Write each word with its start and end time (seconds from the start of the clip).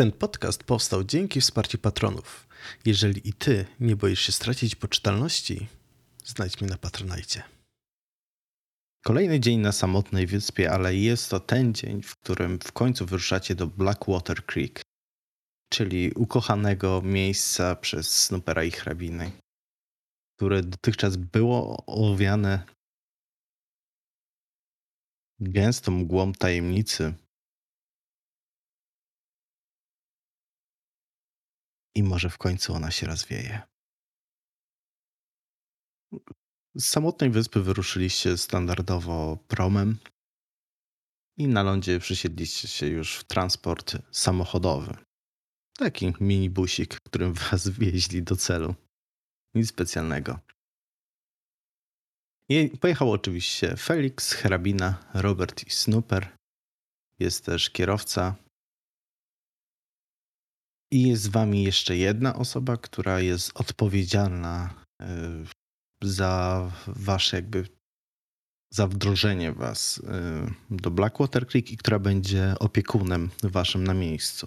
Ten 0.00 0.12
podcast 0.12 0.64
powstał 0.64 1.04
dzięki 1.04 1.40
wsparciu 1.40 1.78
patronów. 1.78 2.48
Jeżeli 2.84 3.28
i 3.28 3.32
ty 3.32 3.66
nie 3.80 3.96
boisz 3.96 4.20
się 4.20 4.32
stracić 4.32 4.74
poczytalności, 4.74 5.66
znajdź 6.24 6.60
mnie 6.60 6.70
na 6.70 6.78
Patronajcie. 6.78 7.42
Kolejny 9.04 9.40
dzień 9.40 9.58
na 9.60 9.72
samotnej 9.72 10.26
wyspie, 10.26 10.70
ale 10.70 10.96
jest 10.96 11.30
to 11.30 11.40
ten 11.40 11.74
dzień, 11.74 12.02
w 12.02 12.16
którym 12.16 12.58
w 12.58 12.72
końcu 12.72 13.06
wyruszacie 13.06 13.54
do 13.54 13.66
Blackwater 13.66 14.46
Creek, 14.46 14.82
czyli 15.72 16.12
ukochanego 16.12 17.02
miejsca 17.02 17.76
przez 17.76 18.24
Snoopera 18.24 18.64
i 18.64 18.70
hrabiny, 18.70 19.32
które 20.36 20.62
dotychczas 20.62 21.16
było 21.16 21.86
owiane 21.86 22.64
gęstą 25.40 25.92
mgłą 25.92 26.32
tajemnicy. 26.32 27.14
I 31.94 32.02
może 32.02 32.30
w 32.30 32.38
końcu 32.38 32.74
ona 32.74 32.90
się 32.90 33.06
rozwieje. 33.06 33.62
Z 36.74 36.84
samotnej 36.84 37.30
wyspy 37.30 37.62
wyruszyliście 37.62 38.38
standardowo 38.38 39.36
promem 39.48 39.98
i 41.38 41.48
na 41.48 41.62
lądzie 41.62 41.98
przysiedliście 41.98 42.68
się 42.68 42.86
już 42.86 43.16
w 43.16 43.24
transport 43.24 43.96
samochodowy. 44.10 44.96
Taki 45.78 46.12
minibusik, 46.20 47.00
którym 47.00 47.32
was 47.50 47.68
wieźli 47.68 48.22
do 48.22 48.36
celu. 48.36 48.74
Nic 49.54 49.68
specjalnego. 49.68 50.38
I 52.48 52.70
pojechał 52.80 53.12
oczywiście 53.12 53.76
Felix, 53.76 54.32
hrabina, 54.32 55.10
Robert 55.14 55.66
i 55.66 55.70
Snooper. 55.70 56.36
Jest 57.18 57.44
też 57.44 57.70
kierowca. 57.70 58.34
I 60.92 61.08
jest 61.08 61.22
z 61.22 61.28
wami 61.28 61.62
jeszcze 61.62 61.96
jedna 61.96 62.36
osoba, 62.36 62.76
która 62.76 63.20
jest 63.20 63.50
odpowiedzialna 63.54 64.84
y, 65.02 65.06
za 66.02 66.72
wasze 66.86 67.36
jakby 67.36 67.66
za 68.72 68.86
wdrożenie 68.86 69.52
was 69.52 69.98
y, 69.98 70.02
do 70.70 70.90
Blackwater 70.90 71.46
Creek 71.46 71.70
i 71.70 71.76
która 71.76 71.98
będzie 71.98 72.54
opiekunem 72.60 73.30
waszym 73.42 73.84
na 73.84 73.94
miejscu. 73.94 74.46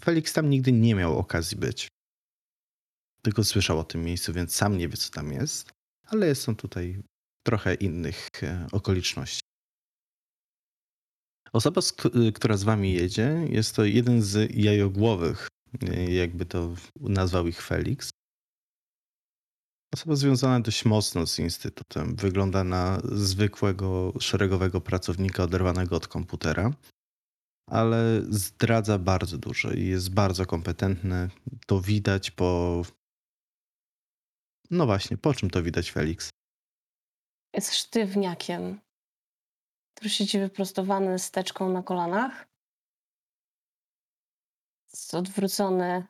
Felix 0.00 0.32
tam 0.32 0.50
nigdy 0.50 0.72
nie 0.72 0.94
miał 0.94 1.18
okazji 1.18 1.56
być. 1.56 1.88
Tylko 3.22 3.44
słyszał 3.44 3.78
o 3.78 3.84
tym 3.84 4.04
miejscu, 4.04 4.32
więc 4.32 4.54
sam 4.54 4.78
nie 4.78 4.88
wie, 4.88 4.96
co 4.96 5.10
tam 5.10 5.32
jest, 5.32 5.72
ale 6.06 6.34
są 6.34 6.56
tutaj 6.56 7.02
trochę 7.46 7.74
innych 7.74 8.28
e, 8.42 8.66
okoliczności. 8.72 9.47
Osoba, 11.52 11.80
która 12.34 12.56
z 12.56 12.62
wami 12.62 12.92
jedzie, 12.92 13.46
jest 13.50 13.76
to 13.76 13.84
jeden 13.84 14.22
z 14.22 14.56
jajogłowych, 14.56 15.48
e, 15.82 16.14
jakby 16.14 16.46
to 16.46 16.74
nazwał 17.00 17.46
ich 17.46 17.62
Felix. 17.62 18.10
Osoba 19.94 20.16
związana 20.16 20.60
dość 20.60 20.84
mocno 20.84 21.26
z 21.26 21.38
Instytutem. 21.38 22.16
Wygląda 22.16 22.64
na 22.64 23.00
zwykłego, 23.04 24.12
szeregowego 24.20 24.80
pracownika 24.80 25.42
oderwanego 25.42 25.96
od 25.96 26.08
komputera, 26.08 26.72
ale 27.70 28.22
zdradza 28.30 28.98
bardzo 28.98 29.38
dużo 29.38 29.72
i 29.72 29.84
jest 29.84 30.14
bardzo 30.14 30.46
kompetentny. 30.46 31.30
To 31.66 31.80
widać 31.80 32.30
po. 32.30 32.82
No 34.70 34.86
właśnie, 34.86 35.16
po 35.16 35.34
czym 35.34 35.50
to 35.50 35.62
widać, 35.62 35.90
Felix? 35.90 36.30
Jest 37.54 37.74
sztywniakiem, 37.74 38.80
siedzi 40.06 40.38
wyprostowany 40.38 41.18
z 41.18 41.30
teczką 41.30 41.68
na 41.68 41.82
kolanach. 41.82 42.48
Odwrócony 45.12 46.06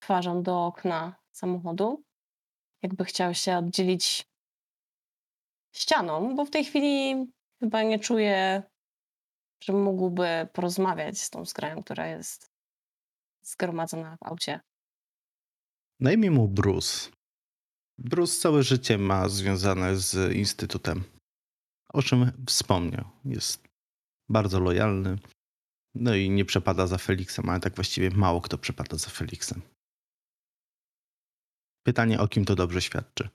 twarzą 0.00 0.42
do 0.42 0.66
okna 0.66 1.14
samochodu 1.32 2.04
jakby 2.82 3.04
chciał 3.04 3.34
się 3.34 3.56
oddzielić 3.56 4.26
ścianą, 5.74 6.36
bo 6.36 6.44
w 6.44 6.50
tej 6.50 6.64
chwili 6.64 7.26
chyba 7.60 7.82
nie 7.82 7.98
czuje, 7.98 8.62
że 9.64 9.72
mógłby 9.72 10.48
porozmawiać 10.52 11.20
z 11.20 11.30
tą 11.30 11.44
skrają, 11.44 11.82
która 11.82 12.06
jest 12.06 12.50
zgromadzona 13.42 14.16
w 14.16 14.22
aucie. 14.22 14.60
Na 16.00 16.12
imię 16.12 16.30
mu 16.30 16.48
Bruce. 16.48 17.10
Bruce 17.98 18.40
całe 18.40 18.62
życie 18.62 18.98
ma 18.98 19.28
związane 19.28 19.96
z 19.96 20.36
Instytutem, 20.36 21.04
o 21.92 22.02
czym 22.02 22.32
wspomniał. 22.46 23.04
Jest 23.24 23.68
bardzo 24.28 24.60
lojalny, 24.60 25.18
no 25.94 26.14
i 26.14 26.30
nie 26.30 26.44
przepada 26.44 26.86
za 26.86 26.98
Felixem, 26.98 27.48
ale 27.48 27.60
tak 27.60 27.74
właściwie 27.74 28.10
mało 28.10 28.40
kto 28.40 28.58
przepada 28.58 28.96
za 28.98 29.08
Felixem. 29.08 29.62
Pytanie, 31.86 32.20
o 32.20 32.28
kim 32.28 32.44
to 32.44 32.56
dobrze 32.56 32.82
świadczy. 32.82 33.28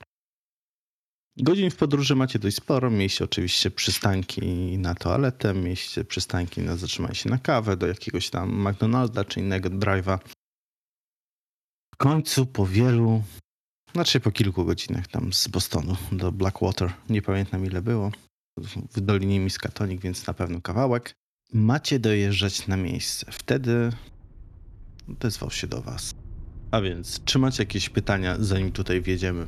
Godzin 1.37 1.69
w 1.71 1.75
podróży 1.75 2.15
macie 2.15 2.39
dość 2.39 2.55
sporo. 2.55 2.91
Mieliście 2.91 3.23
oczywiście 3.23 3.71
przystanki 3.71 4.41
na 4.77 4.95
toaletę, 4.95 5.53
mieliście 5.53 6.05
przystanki 6.05 6.61
na 6.61 6.77
zatrzymanie 6.77 7.15
się 7.15 7.29
na 7.29 7.37
kawę, 7.37 7.77
do 7.77 7.87
jakiegoś 7.87 8.29
tam 8.29 8.69
McDonalda 8.69 9.25
czy 9.25 9.39
innego 9.39 9.69
drive'a. 9.69 10.19
W 11.93 11.97
końcu 11.97 12.45
po 12.45 12.65
wielu, 12.65 13.23
znaczy 13.93 14.19
po 14.19 14.31
kilku 14.31 14.65
godzinach 14.65 15.07
tam 15.07 15.33
z 15.33 15.47
Bostonu 15.47 15.95
do 16.11 16.31
Blackwater, 16.31 16.93
nie 17.09 17.21
pamiętam 17.21 17.65
ile 17.65 17.81
było, 17.81 18.11
w 18.57 19.01
Dolinie 19.01 19.39
Miskatonik, 19.39 20.01
więc 20.01 20.27
na 20.27 20.33
pewno 20.33 20.61
kawałek, 20.61 21.15
macie 21.53 21.99
dojeżdżać 21.99 22.67
na 22.67 22.77
miejsce. 22.77 23.31
Wtedy 23.31 23.89
odezwał 25.09 25.51
się 25.51 25.67
do 25.67 25.81
was. 25.81 26.15
A 26.71 26.81
więc, 26.81 27.23
czy 27.23 27.39
macie 27.39 27.63
jakieś 27.63 27.89
pytania, 27.89 28.35
zanim 28.39 28.71
tutaj 28.71 29.01
wjedziemy? 29.01 29.47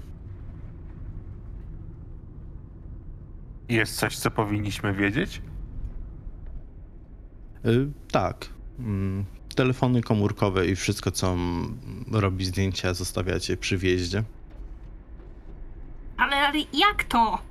Jest 3.70 3.96
coś, 3.96 4.18
co 4.18 4.32
powinniśmy 4.32 4.94
wiedzieć? 4.94 5.42
Y, 7.66 7.88
tak. 8.12 8.50
Mm, 8.80 9.26
telefony 9.56 10.02
komórkowe 10.02 10.68
i 10.68 10.76
wszystko, 10.76 11.12
co 11.12 11.38
robi 12.12 12.46
zdjęcia, 12.46 12.94
zostawiacie 12.94 13.58
przy 13.58 13.78
wjeździe. 13.78 14.24
Ale, 16.18 16.36
ale 16.36 16.60
jak 16.74 17.04
to? 17.04 17.42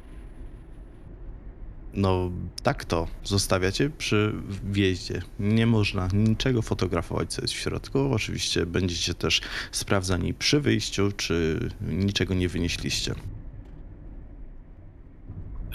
No 1.97 2.31
tak 2.63 2.85
to 2.85 3.09
zostawiacie 3.25 3.91
przy 3.91 4.33
wjeździe. 4.65 5.23
Nie 5.41 5.67
można 5.67 6.09
niczego 6.13 6.63
fotografować, 6.63 7.33
co 7.33 7.43
jest 7.43 7.55
w 7.55 7.57
środku. 7.57 7.99
Oczywiście 8.13 8.67
będziecie 8.67 9.15
też 9.15 9.41
sprawdzani 9.73 10.35
przy 10.35 10.61
wyjściu, 10.61 11.13
czy 11.17 11.69
niczego 11.81 12.35
nie 12.35 12.49
wynieśliście. 12.49 13.15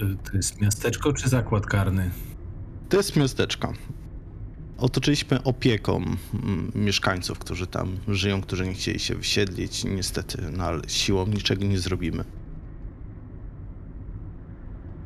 Y, 0.02 0.16
to 0.30 0.36
jest 0.36 0.60
miasteczko 0.60 1.12
czy 1.12 1.28
zakład 1.28 1.66
karny? 1.66 2.10
To 2.88 2.96
jest 2.96 3.16
miasteczko. 3.16 3.72
Otoczyliśmy 4.78 5.42
opieką 5.42 5.96
mm, 5.96 6.72
mieszkańców, 6.74 7.38
którzy 7.38 7.66
tam 7.66 7.96
żyją, 8.08 8.40
którzy 8.40 8.66
nie 8.66 8.74
chcieli 8.74 8.98
się 8.98 9.14
wysiedlić. 9.14 9.84
Niestety, 9.84 10.42
no 10.56 10.64
ale 10.64 10.82
siłą 10.88 11.26
niczego 11.26 11.64
nie 11.64 11.78
zrobimy. 11.78 12.24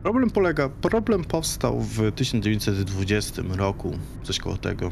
Problem 0.07 0.31
polega, 0.31 0.69
problem 0.69 1.25
powstał 1.25 1.81
w 1.81 2.13
1920 2.13 3.43
roku, 3.49 3.99
coś 4.23 4.39
koło 4.39 4.57
tego. 4.57 4.91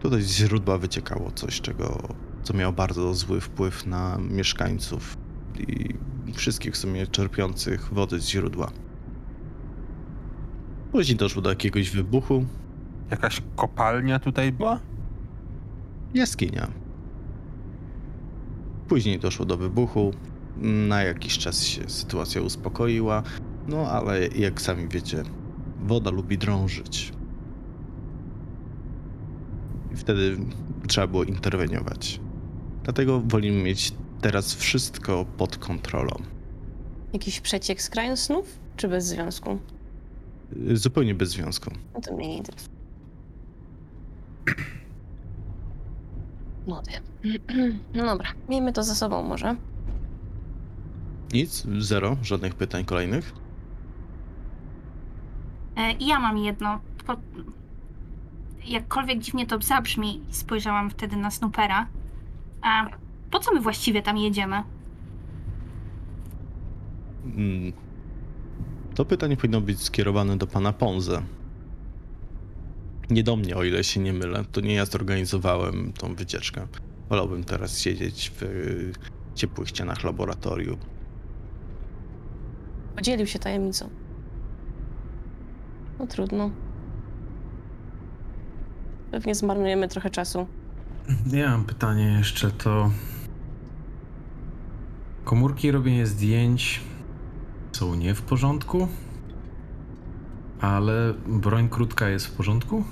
Tutaj 0.00 0.22
z 0.22 0.30
źródła 0.30 0.78
wyciekało 0.78 1.30
coś, 1.30 1.60
czego, 1.60 2.08
co 2.42 2.54
miało 2.54 2.72
bardzo 2.72 3.14
zły 3.14 3.40
wpływ 3.40 3.86
na 3.86 4.18
mieszkańców 4.18 5.16
i 5.58 5.94
wszystkich 6.32 6.74
w 6.74 6.76
sumie 6.76 7.06
czerpiących 7.06 7.94
wody 7.94 8.20
z 8.20 8.28
źródła. 8.28 8.70
Później 10.92 11.16
doszło 11.16 11.42
do 11.42 11.50
jakiegoś 11.50 11.90
wybuchu. 11.90 12.44
Jakaś 13.10 13.42
kopalnia 13.56 14.18
tutaj 14.18 14.52
była? 14.52 14.80
Jaskinia. 16.14 16.68
Później 18.88 19.18
doszło 19.18 19.46
do 19.46 19.56
wybuchu. 19.56 20.12
Na 20.60 21.02
jakiś 21.02 21.38
czas 21.38 21.64
się 21.64 21.88
sytuacja 21.88 22.42
uspokoiła, 22.42 23.22
no 23.68 23.90
ale 23.90 24.28
jak 24.28 24.60
sami 24.60 24.88
wiecie, 24.88 25.22
woda 25.82 26.10
lubi 26.10 26.38
drążyć. 26.38 27.12
I 29.92 29.96
wtedy 29.96 30.36
trzeba 30.88 31.06
było 31.06 31.24
interweniować. 31.24 32.20
Dlatego 32.84 33.20
wolimy 33.20 33.62
mieć 33.62 33.92
teraz 34.20 34.54
wszystko 34.54 35.26
pod 35.36 35.56
kontrolą. 35.56 36.22
Jakiś 37.12 37.40
przeciek 37.40 37.82
z 37.82 37.90
kraju 37.90 38.16
snów? 38.16 38.58
Czy 38.76 38.88
bez 38.88 39.06
związku? 39.06 39.58
Zupełnie 40.72 41.14
bez 41.14 41.30
związku. 41.30 41.70
No 41.94 42.00
to 42.00 42.16
mnie 42.16 42.28
nie 42.28 42.36
interesuje. 42.36 42.70
No 47.94 48.06
dobra, 48.06 48.28
miejmy 48.48 48.72
to 48.72 48.82
za 48.82 48.94
sobą 48.94 49.22
może. 49.22 49.56
Nic, 51.32 51.66
zero, 51.78 52.16
żadnych 52.22 52.54
pytań 52.54 52.84
kolejnych. 52.84 53.32
E, 55.76 55.92
ja 56.00 56.20
mam 56.20 56.38
jedno. 56.38 56.80
Po... 57.06 57.16
jakkolwiek 58.64 59.18
dziwnie 59.18 59.46
to 59.46 59.62
zabrzmi, 59.62 60.20
spojrzałam 60.30 60.90
wtedy 60.90 61.16
na 61.16 61.30
Snoopera. 61.30 61.86
A 62.62 62.86
po 63.30 63.38
co 63.38 63.54
my 63.54 63.60
właściwie 63.60 64.02
tam 64.02 64.16
jedziemy? 64.16 64.62
Mm. 67.24 67.72
To 68.94 69.04
pytanie 69.04 69.36
powinno 69.36 69.60
być 69.60 69.82
skierowane 69.82 70.36
do 70.36 70.46
pana 70.46 70.72
Ponze. 70.72 71.22
Nie 73.10 73.22
do 73.22 73.36
mnie, 73.36 73.56
o 73.56 73.64
ile 73.64 73.84
się 73.84 74.00
nie 74.00 74.12
mylę. 74.12 74.44
To 74.52 74.60
nie 74.60 74.74
ja 74.74 74.84
zorganizowałem 74.84 75.92
tą 75.92 76.14
wycieczkę. 76.14 76.66
Wolałbym 77.08 77.44
teraz 77.44 77.78
siedzieć 77.78 78.32
w 78.36 78.42
y, 78.42 78.92
ciepłych 79.34 79.68
ścianach 79.68 80.04
laboratorium. 80.04 80.76
Podzielił 82.96 83.26
się 83.26 83.38
tajemnicą. 83.38 83.88
No 85.98 86.06
trudno. 86.06 86.50
Pewnie 89.10 89.34
zmarnujemy 89.34 89.88
trochę 89.88 90.10
czasu. 90.10 90.46
Ja 91.32 91.50
mam 91.50 91.64
pytanie 91.64 92.16
jeszcze, 92.18 92.50
to... 92.50 92.90
Komórki 95.24 95.70
robienie 95.70 96.06
zdjęć 96.06 96.80
są 97.72 97.94
nie 97.94 98.14
w 98.14 98.22
porządku? 98.22 98.88
Ale 100.60 101.14
broń 101.26 101.68
krótka 101.68 102.08
jest 102.08 102.26
w 102.26 102.30
porządku? 102.30 102.84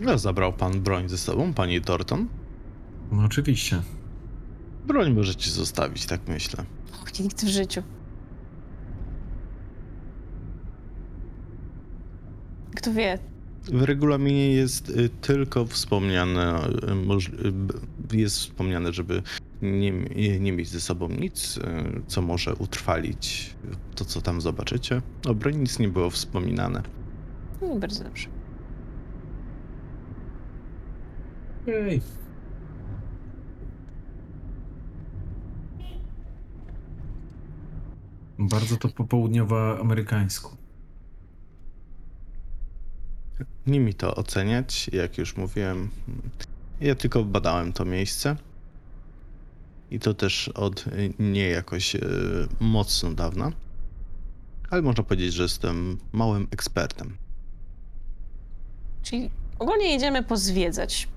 No, 0.00 0.18
zabrał 0.18 0.52
pan 0.52 0.80
broń 0.80 1.08
ze 1.08 1.18
sobą, 1.18 1.54
pani 1.54 1.80
Torton? 1.80 2.28
No 3.12 3.24
oczywiście. 3.24 3.82
Broń 4.86 5.14
możecie 5.14 5.50
zostawić, 5.50 6.06
tak 6.06 6.20
myślę. 6.28 6.64
Och, 7.02 7.20
nikt 7.20 7.44
w 7.44 7.48
życiu. 7.48 7.82
Kto 12.82 12.92
wie, 12.92 13.18
W 13.64 13.82
regulaminie 13.82 14.52
jest 14.52 14.90
y, 14.90 15.08
tylko 15.08 15.66
wspomniane, 15.66 16.68
y, 18.12 18.14
y, 18.14 18.16
jest 18.16 18.36
wspomniane, 18.36 18.92
żeby 18.92 19.22
nie, 19.62 19.92
nie 20.40 20.52
mieć 20.52 20.68
ze 20.68 20.80
sobą 20.80 21.08
nic, 21.08 21.58
co 22.06 22.22
może 22.22 22.54
utrwalić 22.54 23.54
to, 23.94 24.04
co 24.04 24.20
tam 24.20 24.40
zobaczycie. 24.40 25.02
O 25.28 25.34
broni 25.34 25.56
nic 25.56 25.78
nie 25.78 25.88
było 25.88 26.10
wspominane. 26.10 26.82
no 27.62 27.76
bardzo 27.76 28.04
dobrze. 28.04 28.28
Ej. 31.66 32.00
Bardzo 38.38 38.76
to 38.76 38.88
popołudniowo 38.88 39.80
amerykańsku. 39.80 40.61
Nie 43.66 43.80
mi 43.80 43.94
to 43.94 44.14
oceniać, 44.14 44.90
jak 44.92 45.18
już 45.18 45.36
mówiłem. 45.36 45.90
Ja 46.80 46.94
tylko 46.94 47.24
badałem 47.24 47.72
to 47.72 47.84
miejsce. 47.84 48.36
I 49.90 50.00
to 50.00 50.14
też 50.14 50.48
od 50.48 50.84
nie 51.18 51.48
jakoś 51.48 51.94
y, 51.94 52.00
mocno 52.60 53.12
dawna. 53.12 53.52
Ale 54.70 54.82
można 54.82 55.04
powiedzieć, 55.04 55.34
że 55.34 55.42
jestem 55.42 55.98
małym 56.12 56.48
ekspertem. 56.50 57.16
Czyli 59.02 59.30
ogólnie 59.58 59.92
jedziemy 59.92 60.22
pozwiedzać. 60.22 61.08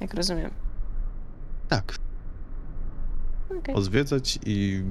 Jak 0.00 0.14
rozumiem. 0.14 0.50
Tak, 1.68 1.94
Okej. 3.58 3.74
pozwiedzać 3.74 4.38
i 4.46 4.82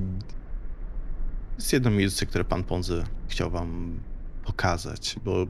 jest 1.56 1.74
jedno 1.74 1.92
miejsce, 1.92 2.26
które 2.26 2.44
pan 2.44 2.64
Ponzy 2.64 3.04
chciał 3.28 3.50
wam 3.50 4.00
pokazać, 4.44 5.16
bo 5.26 5.46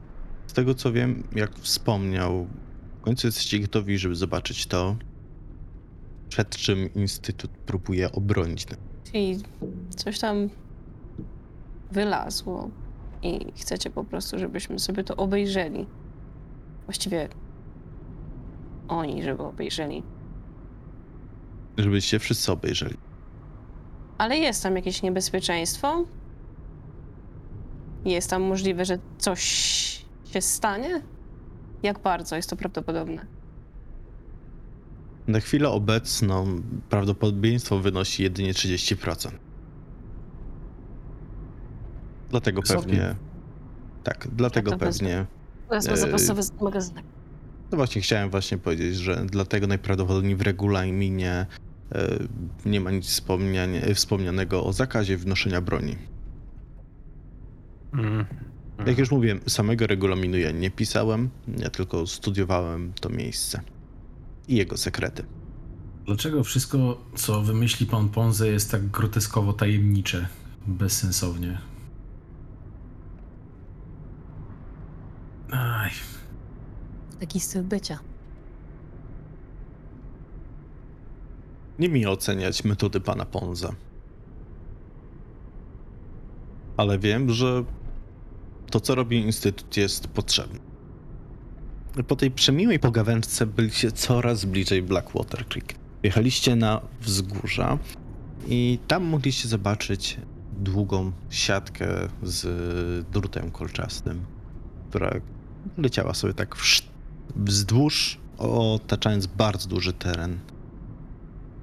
z 0.53 0.55
tego 0.55 0.75
co 0.75 0.91
wiem, 0.91 1.23
jak 1.35 1.55
wspomniał, 1.55 2.47
w 2.99 3.01
końcu 3.01 3.27
jesteście 3.27 3.59
gotowi, 3.59 3.97
żeby 3.97 4.15
zobaczyć 4.15 4.65
to, 4.65 4.95
przed 6.29 6.55
czym 6.55 6.93
Instytut 6.93 7.51
próbuje 7.51 8.11
obronić. 8.11 8.65
Czyli 9.11 9.39
coś 9.95 10.19
tam 10.19 10.49
wylazło 11.91 12.69
i 13.23 13.51
chcecie 13.55 13.89
po 13.89 14.03
prostu, 14.03 14.39
żebyśmy 14.39 14.79
sobie 14.79 15.03
to 15.03 15.15
obejrzeli. 15.15 15.87
Właściwie 16.85 17.29
oni, 18.87 19.23
żeby 19.23 19.43
obejrzeli. 19.43 20.03
Żebyście 21.77 22.19
wszyscy 22.19 22.51
obejrzeli. 22.51 22.97
Ale 24.17 24.37
jest 24.37 24.63
tam 24.63 24.75
jakieś 24.75 25.01
niebezpieczeństwo? 25.01 26.05
Jest 28.05 28.29
tam 28.29 28.41
możliwe, 28.41 28.85
że 28.85 28.99
coś 29.17 29.82
się 30.33 30.41
stanie? 30.41 31.01
Jak 31.83 31.99
bardzo 31.99 32.35
jest 32.35 32.49
to 32.49 32.55
prawdopodobne? 32.55 33.25
Na 35.27 35.39
chwilę 35.39 35.69
obecną 35.69 36.61
prawdopodobieństwo 36.89 37.79
wynosi 37.79 38.23
jedynie 38.23 38.53
30%. 38.53 39.31
Dlatego 42.29 42.61
Wysokie. 42.61 42.81
pewnie. 42.81 43.15
Tak, 44.03 44.27
dlatego 44.35 44.71
wezmę. 44.71 44.87
pewnie 44.91 45.25
Wezmę 45.69 45.97
zapasowy 45.97 46.43
z- 46.43 46.61
magazynek. 46.61 47.05
No 47.71 47.77
właśnie, 47.77 48.01
chciałem 48.01 48.29
właśnie 48.29 48.57
powiedzieć, 48.57 48.95
że 48.95 49.25
dlatego 49.25 49.67
najprawdopodobniej 49.67 50.35
w 50.35 50.41
regulaminie 50.41 51.45
e, 51.91 52.09
nie 52.65 52.81
ma 52.81 52.91
nic 52.91 53.21
wspomnianego 53.93 54.63
o 54.65 54.73
zakazie 54.73 55.17
wnoszenia 55.17 55.61
broni. 55.61 55.95
Mm. 57.93 58.25
Jak 58.85 58.97
już 58.97 59.11
mówiłem, 59.11 59.39
samego 59.47 59.87
regulaminu 59.87 60.37
ja 60.37 60.51
nie 60.51 60.71
pisałem, 60.71 61.29
ja 61.57 61.69
tylko 61.69 62.07
studiowałem 62.07 62.93
to 63.01 63.09
miejsce 63.09 63.61
i 64.47 64.55
jego 64.55 64.77
sekrety. 64.77 65.25
Dlaczego 66.05 66.43
wszystko, 66.43 67.01
co 67.15 67.41
wymyśli 67.41 67.85
pan 67.85 68.09
Ponze, 68.09 68.47
jest 68.47 68.71
tak 68.71 68.87
groteskowo 68.87 69.53
tajemnicze, 69.53 70.27
bezsensownie? 70.67 71.57
Aj, 75.51 75.91
Taki 77.19 77.39
styl 77.39 77.63
bycia. 77.63 77.99
Nie 81.79 81.89
mi 81.89 82.05
oceniać 82.05 82.63
metody 82.63 82.99
pana 82.99 83.25
Ponza. 83.25 83.73
Ale 86.77 86.99
wiem, 86.99 87.29
że 87.29 87.63
to, 88.73 88.79
co 88.79 88.95
robi 88.95 89.17
Instytut, 89.17 89.77
jest 89.77 90.07
potrzebne. 90.07 90.59
Po 92.07 92.15
tej 92.15 92.31
przemiłej 92.31 92.79
pogawędce 92.79 93.45
byliście 93.45 93.91
coraz 93.91 94.45
bliżej 94.45 94.83
Blackwater 94.83 95.47
Creek. 95.47 95.75
Wjechaliście 96.01 96.55
na 96.55 96.81
wzgórza 97.01 97.77
i 98.47 98.79
tam 98.87 99.03
mogliście 99.03 99.47
zobaczyć 99.47 100.17
długą 100.59 101.11
siatkę 101.29 101.87
z 102.23 102.45
drutem 103.09 103.51
kolczastym, 103.51 104.25
która 104.89 105.11
leciała 105.77 106.13
sobie 106.13 106.33
tak 106.33 106.55
wzdłuż, 107.35 108.17
otaczając 108.37 109.27
bardzo 109.27 109.69
duży 109.69 109.93
teren. 109.93 110.39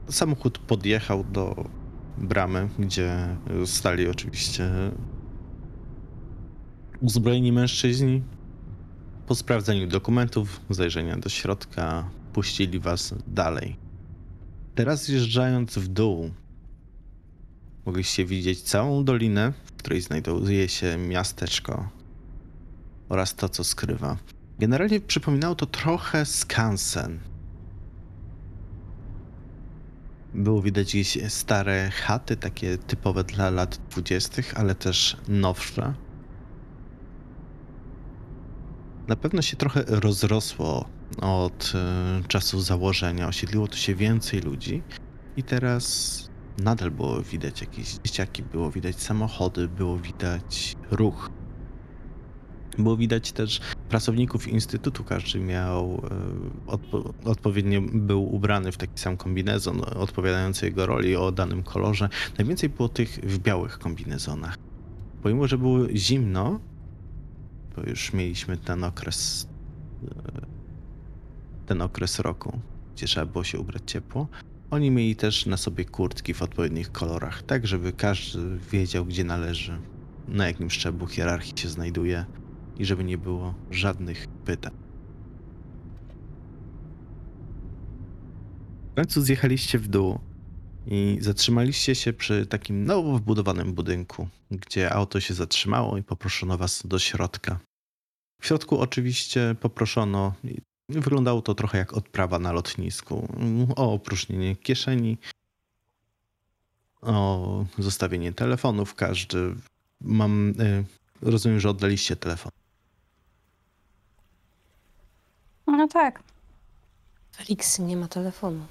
Samochód 0.08 0.58
podjechał 0.58 1.24
do 1.24 1.64
bramy, 2.18 2.68
gdzie 2.78 3.36
stali 3.66 4.08
oczywiście 4.08 4.70
uzbrojeni 7.00 7.52
mężczyźni. 7.52 8.22
Po 9.26 9.34
sprawdzeniu 9.34 9.86
dokumentów, 9.86 10.60
zajrzenia 10.70 11.16
do 11.16 11.28
środka, 11.28 12.10
puścili 12.32 12.80
was 12.80 13.14
dalej. 13.26 13.76
Teraz 14.74 15.04
zjeżdżając 15.04 15.78
w 15.78 15.88
dół, 15.88 16.30
mogliście 17.86 18.24
widzieć 18.24 18.62
całą 18.62 19.04
dolinę, 19.04 19.52
w 19.64 19.72
której 19.72 20.00
znajduje 20.00 20.68
się 20.68 20.98
miasteczko 20.98 21.88
oraz 23.08 23.34
to, 23.34 23.48
co 23.48 23.64
skrywa. 23.64 24.16
Generalnie 24.58 25.00
przypominało 25.00 25.54
to 25.54 25.66
trochę 25.66 26.26
skansen, 26.26 27.18
było 30.34 30.62
widać 30.62 30.94
jakieś 30.94 31.32
stare 31.32 31.90
chaty, 31.90 32.36
takie 32.36 32.78
typowe 32.78 33.24
dla 33.24 33.50
lat 33.50 33.80
dwudziestych, 33.90 34.58
ale 34.58 34.74
też 34.74 35.16
nowsze. 35.28 35.94
Na 39.10 39.16
pewno 39.16 39.42
się 39.42 39.56
trochę 39.56 39.84
rozrosło 39.86 40.88
od 41.20 41.72
e, 41.74 42.28
czasu 42.28 42.60
założenia. 42.60 43.28
Osiedliło 43.28 43.68
tu 43.68 43.76
się 43.76 43.94
więcej 43.94 44.40
ludzi 44.40 44.82
i 45.36 45.42
teraz 45.42 46.24
nadal 46.58 46.90
było 46.90 47.22
widać 47.22 47.60
jakieś 47.60 47.94
dzieciaki, 47.94 48.42
było 48.42 48.70
widać 48.70 49.02
samochody, 49.02 49.68
było 49.68 49.98
widać 49.98 50.76
ruch. 50.90 51.30
Było 52.78 52.96
widać 52.96 53.32
też 53.32 53.60
pracowników 53.88 54.48
instytutu, 54.48 55.04
każdy 55.04 55.40
miał 55.40 56.02
e, 56.68 56.70
odpo- 56.70 57.12
odpowiednio 57.24 57.80
był 57.92 58.34
ubrany 58.34 58.72
w 58.72 58.76
taki 58.76 58.98
sam 59.00 59.16
kombinezon 59.16 59.80
odpowiadający 59.96 60.66
jego 60.66 60.86
roli 60.86 61.16
o 61.16 61.32
danym 61.32 61.62
kolorze. 61.62 62.08
Najwięcej 62.38 62.68
było 62.68 62.88
tych 62.88 63.10
w 63.10 63.38
białych 63.38 63.78
kombinezonach. 63.78 64.58
Pomimo, 65.22 65.46
że 65.46 65.58
było 65.58 65.78
zimno, 65.94 66.60
bo 67.76 67.82
już 67.82 68.12
mieliśmy 68.12 68.56
ten 68.56 68.84
okres 68.84 69.48
e, 70.04 70.46
ten 71.66 71.82
okres 71.82 72.18
roku, 72.18 72.60
gdzie 72.94 73.06
trzeba 73.06 73.26
było 73.26 73.44
się 73.44 73.58
ubrać 73.58 73.82
ciepło. 73.86 74.28
Oni 74.70 74.90
mieli 74.90 75.16
też 75.16 75.46
na 75.46 75.56
sobie 75.56 75.84
kurtki 75.84 76.34
w 76.34 76.42
odpowiednich 76.42 76.92
kolorach, 76.92 77.42
tak 77.42 77.66
żeby 77.66 77.92
każdy 77.92 78.58
wiedział, 78.72 79.04
gdzie 79.04 79.24
należy, 79.24 79.78
na 80.28 80.46
jakim 80.46 80.70
szczeblu 80.70 81.06
hierarchii 81.06 81.58
się 81.58 81.68
znajduje 81.68 82.24
i 82.78 82.84
żeby 82.84 83.04
nie 83.04 83.18
było 83.18 83.54
żadnych 83.70 84.26
pytań. 84.28 84.72
W 88.92 88.94
końcu 88.94 89.22
zjechaliście 89.22 89.78
w 89.78 89.88
dół 89.88 90.18
i 90.86 91.18
zatrzymaliście 91.20 91.94
się 91.94 92.12
przy 92.12 92.46
takim 92.46 92.84
nowo 92.84 93.18
wbudowanym 93.18 93.72
budynku, 93.74 94.28
gdzie 94.50 94.92
auto 94.92 95.20
się 95.20 95.34
zatrzymało 95.34 95.96
i 95.96 96.02
poproszono 96.02 96.58
was 96.58 96.86
do 96.86 96.98
środka. 96.98 97.58
W 98.40 98.46
środku 98.46 98.80
oczywiście 98.80 99.56
poproszono, 99.60 100.34
wyglądało 100.88 101.42
to 101.42 101.54
trochę 101.54 101.78
jak 101.78 101.92
odprawa 101.92 102.38
na 102.38 102.52
lotnisku, 102.52 103.28
o 103.76 103.92
opróżnienie 103.92 104.56
kieszeni, 104.56 105.18
o 107.02 107.64
zostawienie 107.78 108.32
telefonów. 108.32 108.94
Każdy, 108.94 109.54
mam, 110.00 110.48
y, 110.60 110.84
rozumiem, 111.22 111.60
że 111.60 111.70
oddaliście 111.70 112.16
telefon. 112.16 112.52
No 115.66 115.88
tak. 115.88 116.22
Felix 117.36 117.78
nie 117.78 117.96
ma 117.96 118.08
telefonu. 118.08 118.66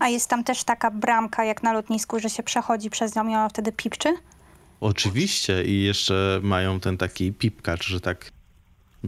A 0.00 0.08
jest 0.08 0.28
tam 0.30 0.44
też 0.44 0.64
taka 0.64 0.90
bramka 0.90 1.44
jak 1.44 1.62
na 1.62 1.72
lotnisku, 1.72 2.20
że 2.20 2.30
się 2.30 2.42
przechodzi 2.42 2.90
przez 2.90 3.14
nią 3.16 3.24
i 3.24 3.34
ona 3.34 3.48
wtedy 3.48 3.72
pipczy? 3.72 4.14
Oczywiście 4.80 5.64
i 5.64 5.82
jeszcze 5.82 6.40
mają 6.42 6.80
ten 6.80 6.98
taki 6.98 7.32
pipkacz, 7.32 7.86
że 7.86 8.00
tak 8.00 8.30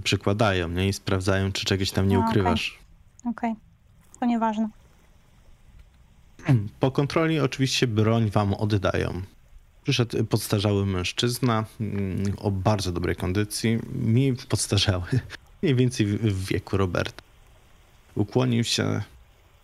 przykładają 0.05 0.69
nie? 0.69 0.89
i 0.89 0.93
sprawdzają, 0.93 1.53
czy 1.53 1.65
czegoś 1.65 1.91
tam 1.91 2.09
nie 2.09 2.17
A, 2.17 2.19
okej. 2.19 2.31
ukrywasz. 2.31 2.79
Okej. 3.25 3.55
To 4.21 4.27
nieważne. 4.27 4.69
Po 6.81 6.91
kontroli 6.91 7.41
oczywiście 7.41 7.87
broń 7.87 8.31
wam 8.31 8.55
oddają. 8.55 9.23
Przyszedł 9.85 10.25
podstarzały 10.25 10.87
mężczyzna 10.87 11.65
mm, 11.81 12.33
o 12.39 12.51
bardzo 12.51 12.93
dobrej 12.93 13.17
kondycji, 13.17 13.79
mniej 13.95 14.35
podstarzały, 14.49 15.05
mniej 15.63 15.75
więcej 15.75 16.07
w- 16.07 16.17
w 16.21 16.47
wieku 16.47 16.77
Roberta. 16.77 17.23
Ukłonił 18.15 18.65
się, 18.65 19.03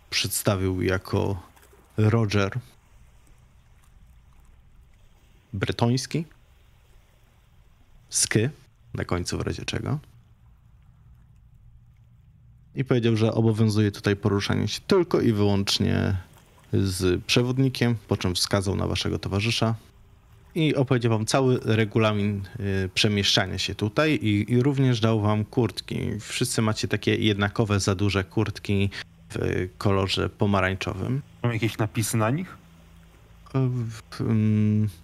przedstawił 0.09 0.81
jako 0.81 1.43
Roger 1.97 2.59
bretoński, 5.53 6.25
sky, 8.09 8.49
na 8.93 9.05
końcu 9.05 9.37
w 9.37 9.41
razie 9.41 9.65
czego. 9.65 9.99
I 12.75 12.85
powiedział, 12.85 13.15
że 13.15 13.33
obowiązuje 13.33 13.91
tutaj 13.91 14.15
poruszanie 14.15 14.67
się 14.67 14.81
tylko 14.87 15.21
i 15.21 15.33
wyłącznie 15.33 16.17
z 16.73 17.23
przewodnikiem, 17.25 17.95
po 18.07 18.17
czym 18.17 18.35
wskazał 18.35 18.75
na 18.75 18.87
waszego 18.87 19.19
towarzysza 19.19 19.75
i 20.55 20.75
opowiedział 20.75 21.11
wam 21.11 21.25
cały 21.25 21.59
regulamin 21.63 22.41
y, 22.85 22.89
przemieszczania 22.93 23.57
się 23.57 23.75
tutaj 23.75 24.19
i, 24.21 24.53
i 24.53 24.61
również 24.61 24.99
dał 24.99 25.21
wam 25.21 25.45
kurtki. 25.45 25.99
Wszyscy 26.19 26.61
macie 26.61 26.87
takie 26.87 27.15
jednakowe, 27.15 27.79
za 27.79 27.95
duże 27.95 28.23
kurtki 28.23 28.89
w 29.29 29.69
kolorze 29.77 30.29
pomarańczowym. 30.29 31.21
Są 31.41 31.51
jakieś 31.51 31.77
napisy 31.77 32.17
na 32.17 32.29
nich? 32.29 32.57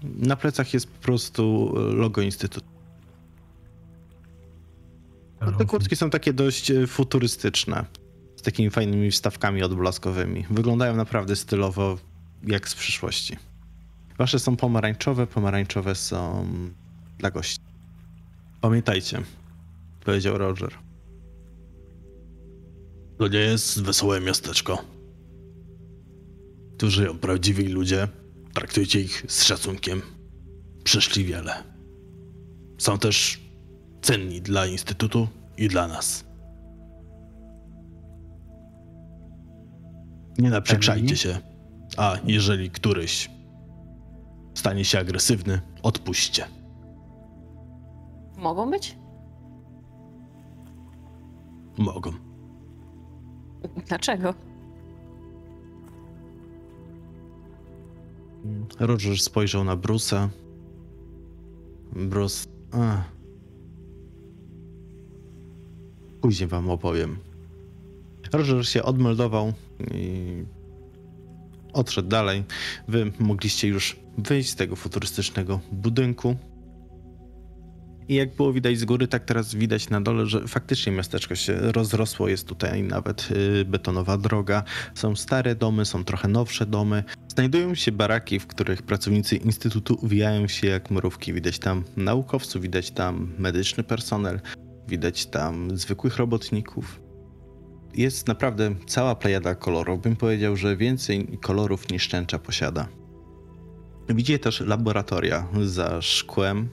Na 0.03 0.36
plecach 0.36 0.74
jest 0.74 0.88
po 0.88 1.03
prostu 1.03 1.74
logo 1.75 2.22
Instytutu. 2.22 2.67
Te 5.58 5.65
kurtki 5.65 5.96
są 5.96 6.10
takie 6.10 6.34
dość 6.34 6.72
e, 6.72 6.88
futurystyczne, 6.88 7.86
z 8.36 8.41
takimi 8.41 8.70
fajnymi 8.70 9.12
wstawkami 9.12 9.63
odblaskowymi. 9.63 10.46
Wyglądają 10.50 10.96
naprawdę 10.96 11.36
stylowo, 11.36 11.98
jak 12.44 12.70
z 12.70 12.75
przyszłości. 12.75 13.38
Wasze 14.17 14.39
są 14.39 14.55
pomarańczowe, 14.55 15.27
pomarańczowe 15.27 15.96
są 15.96 16.48
dla 17.17 17.32
gości. 17.32 17.60
Pamiętajcie, 18.62 19.22
powiedział 20.05 20.38
Roger. 20.38 20.85
To 23.18 23.28
nie 23.28 23.40
jest 23.40 23.82
wesołe 23.84 24.22
miasteczko. 24.22 24.78
Tu 26.78 26.90
żyją 26.90 27.20
prawdziwi 27.20 27.68
ludzie. 27.68 28.08
Traktujcie 28.54 29.02
ich 29.02 29.26
z 29.28 29.44
szacunkiem. 29.44 30.02
Przeszli 30.84 31.26
wiele. 31.26 31.64
Są 32.78 32.98
też 32.98 33.40
cenni 34.02 34.42
dla 34.42 34.66
Instytutu 34.66 35.28
i 35.58 35.68
dla 35.68 35.88
nas. 35.88 36.26
Nie 40.38 40.50
naprzykrzajcie 40.50 41.18
się. 41.18 41.38
A 41.98 42.18
jeżeli 42.26 42.70
któryś 42.70 43.30
stanie 44.54 44.86
się 44.86 45.00
agresywny, 45.00 45.62
odpuśćcie. 45.84 46.46
Mogą 48.38 48.72
być? 48.72 48.98
Mogą. 51.78 52.25
Dlaczego? 53.88 54.34
Roger 58.80 59.20
spojrzał 59.20 59.64
na 59.64 59.78
Bruce'a. 59.78 60.28
Bruce. 61.96 62.48
Później 66.22 66.50
wam 66.50 66.70
opowiem. 66.70 67.18
Roger 68.34 68.68
się 68.68 68.84
odmeldował 68.84 69.54
i 69.94 70.44
odszedł 71.74 72.10
dalej. 72.10 72.44
Wy 72.88 73.12
mogliście 73.20 73.68
już 73.68 74.00
wyjść 74.18 74.50
z 74.50 74.56
tego 74.56 74.76
futurystycznego 74.76 75.60
budynku. 75.72 76.36
I 78.10 78.16
jak 78.16 78.36
było 78.36 78.54
widać 78.54 78.80
z 78.80 78.86
góry, 78.86 79.08
tak 79.08 79.26
teraz 79.26 79.56
widać 79.56 79.90
na 79.90 80.02
dole, 80.02 80.26
że 80.26 80.48
faktycznie 80.48 80.92
miasteczko 80.92 81.36
się 81.36 81.54
rozrosło. 81.60 82.28
Jest 82.28 82.48
tutaj 82.48 82.84
nawet 82.84 83.30
y, 83.32 83.66
betonowa 83.66 84.18
droga. 84.18 84.64
Są 84.96 85.16
stare 85.16 85.56
domy, 85.56 85.86
są 85.86 86.04
trochę 86.04 86.28
nowsze 86.28 86.66
domy. 86.66 87.04
Znajdują 87.28 87.76
się 87.76 87.92
baraki, 87.92 88.40
w 88.40 88.48
których 88.48 88.82
pracownicy 88.82 89.36
Instytutu 89.36 89.98
uwijają 90.02 90.48
się 90.48 90.68
jak 90.68 90.92
mrówki. 90.92 91.34
Widać 91.34 91.60
tam 91.60 91.84
naukowców, 91.98 92.62
widać 92.62 92.92
tam 92.92 93.34
medyczny 93.38 93.84
personel, 93.84 94.40
widać 94.88 95.26
tam 95.26 95.78
zwykłych 95.78 96.18
robotników. 96.18 97.02
Jest 97.94 98.28
naprawdę 98.28 98.76
cała 98.88 99.16
plejada 99.16 99.56
kolorów. 99.56 100.02
Bym 100.02 100.16
powiedział, 100.16 100.56
że 100.56 100.78
więcej 100.78 101.40
kolorów 101.42 101.90
niż 101.90 102.10
tęcza 102.10 102.40
posiada. 102.40 102.88
Widzicie 104.10 104.40
też 104.40 104.60
laboratoria 104.60 105.48
za 105.64 106.02
szkłem, 106.02 106.70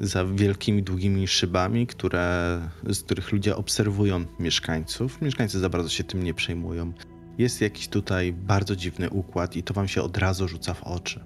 za 0.00 0.24
wielkimi, 0.24 0.82
długimi 0.82 1.28
szybami, 1.28 1.86
które, 1.86 2.60
z 2.90 3.02
których 3.02 3.32
ludzie 3.32 3.56
obserwują 3.56 4.24
mieszkańców. 4.40 5.22
Mieszkańcy 5.22 5.58
za 5.58 5.68
bardzo 5.68 5.88
się 5.88 6.04
tym 6.04 6.22
nie 6.22 6.34
przejmują. 6.34 6.92
Jest 7.38 7.60
jakiś 7.60 7.88
tutaj 7.88 8.32
bardzo 8.32 8.76
dziwny 8.76 9.10
układ 9.10 9.56
i 9.56 9.62
to 9.62 9.74
wam 9.74 9.88
się 9.88 10.02
od 10.02 10.18
razu 10.18 10.48
rzuca 10.48 10.74
w 10.74 10.82
oczy. 10.82 11.20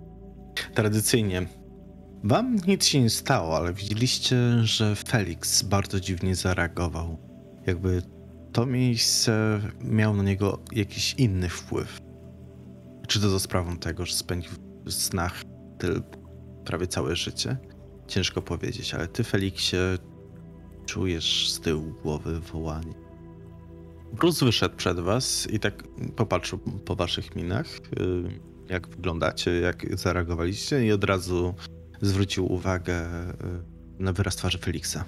Tradycyjnie 0.74 1.46
wam 2.24 2.56
nic 2.66 2.84
się 2.84 3.00
nie 3.00 3.10
stało, 3.10 3.56
ale 3.56 3.72
widzieliście, 3.72 4.36
że 4.62 4.96
Felix 4.96 5.62
bardzo 5.62 6.00
dziwnie 6.00 6.34
zareagował. 6.34 7.18
Jakby 7.66 8.02
to 8.52 8.66
miejsce 8.66 9.60
miało 9.84 10.16
na 10.16 10.22
niego 10.22 10.62
jakiś 10.72 11.14
inny 11.14 11.48
wpływ. 11.48 11.98
Czy 13.06 13.20
to 13.20 13.30
za 13.30 13.38
sprawą 13.38 13.76
tego, 13.76 14.06
że 14.06 14.14
spędził 14.14 14.52
w 14.84 14.92
snach 14.92 15.42
tyl 15.78 16.02
prawie 16.64 16.86
całe 16.86 17.16
życie? 17.16 17.56
Ciężko 18.10 18.42
powiedzieć, 18.42 18.94
ale 18.94 19.08
ty, 19.08 19.24
Feliksie, 19.24 19.76
czujesz 20.86 21.50
z 21.50 21.60
tyłu 21.60 21.94
głowy 22.02 22.40
wołanie. 22.40 22.94
Bruce 24.12 24.44
wyszedł 24.44 24.76
przed 24.76 25.00
was 25.00 25.48
i 25.50 25.60
tak 25.60 25.84
popatrzył 26.16 26.58
po 26.58 26.96
waszych 26.96 27.36
minach, 27.36 27.66
y, 27.76 27.80
jak 28.68 28.88
wyglądacie, 28.88 29.50
jak 29.50 29.98
zareagowaliście 29.98 30.86
i 30.86 30.92
od 30.92 31.04
razu 31.04 31.54
zwrócił 32.00 32.52
uwagę 32.52 33.30
y, 33.98 34.02
na 34.02 34.12
wyraz 34.12 34.36
twarzy 34.36 34.58
Feliksa. 34.58 35.04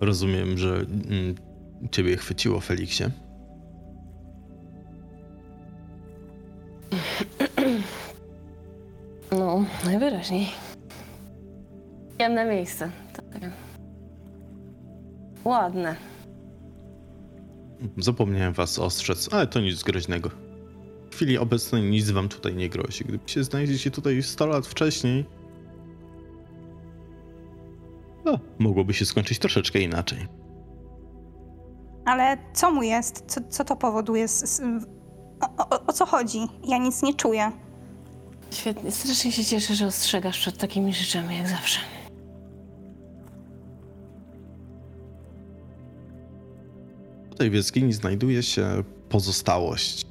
Rozumiem, 0.00 0.58
że 0.58 0.76
mm, 0.76 1.34
ciebie 1.90 2.16
chwyciło, 2.16 2.60
Feliksie. 2.60 3.04
No, 9.38 9.64
najwyraźniej. 9.84 10.46
Jemne 12.18 12.44
miejsce. 12.44 12.90
Takie. 13.32 13.50
Ładne. 15.44 15.96
Zapomniałem 17.98 18.52
was 18.52 18.78
ostrzec, 18.78 19.28
ale 19.32 19.46
to 19.46 19.60
nic 19.60 19.82
groźnego. 19.82 20.30
W 21.10 21.14
chwili 21.14 21.38
obecnej 21.38 21.82
nic 21.82 22.10
wam 22.10 22.28
tutaj 22.28 22.54
nie 22.54 22.68
grozi. 22.68 23.04
Gdyby 23.04 23.28
się 23.28 23.44
znaleźliście 23.44 23.90
tutaj 23.90 24.22
100 24.22 24.46
lat 24.46 24.66
wcześniej, 24.66 25.24
No, 28.24 28.38
mogłoby 28.58 28.94
się 28.94 29.06
skończyć 29.06 29.38
troszeczkę 29.38 29.78
inaczej. 29.80 30.26
Ale 32.04 32.38
co 32.52 32.70
mu 32.70 32.82
jest? 32.82 33.24
Co, 33.26 33.40
co 33.48 33.64
to 33.64 33.76
powoduje? 33.76 34.26
O, 35.40 35.64
o, 35.76 35.86
o 35.86 35.92
co 35.92 36.06
chodzi? 36.06 36.38
Ja 36.64 36.78
nic 36.78 37.02
nie 37.02 37.14
czuję. 37.14 37.52
Świetnie, 38.50 38.90
strasznie 38.92 39.32
się 39.32 39.44
cieszę, 39.44 39.74
że 39.74 39.86
ostrzegasz 39.86 40.38
przed 40.38 40.58
takimi 40.58 40.94
rzeczami 40.94 41.36
jak 41.36 41.48
zawsze. 41.48 41.80
Tutaj 47.30 47.50
w 47.50 47.54
jaskini 47.54 47.92
znajduje 47.92 48.42
się 48.42 48.84
pozostałość. 49.08 50.06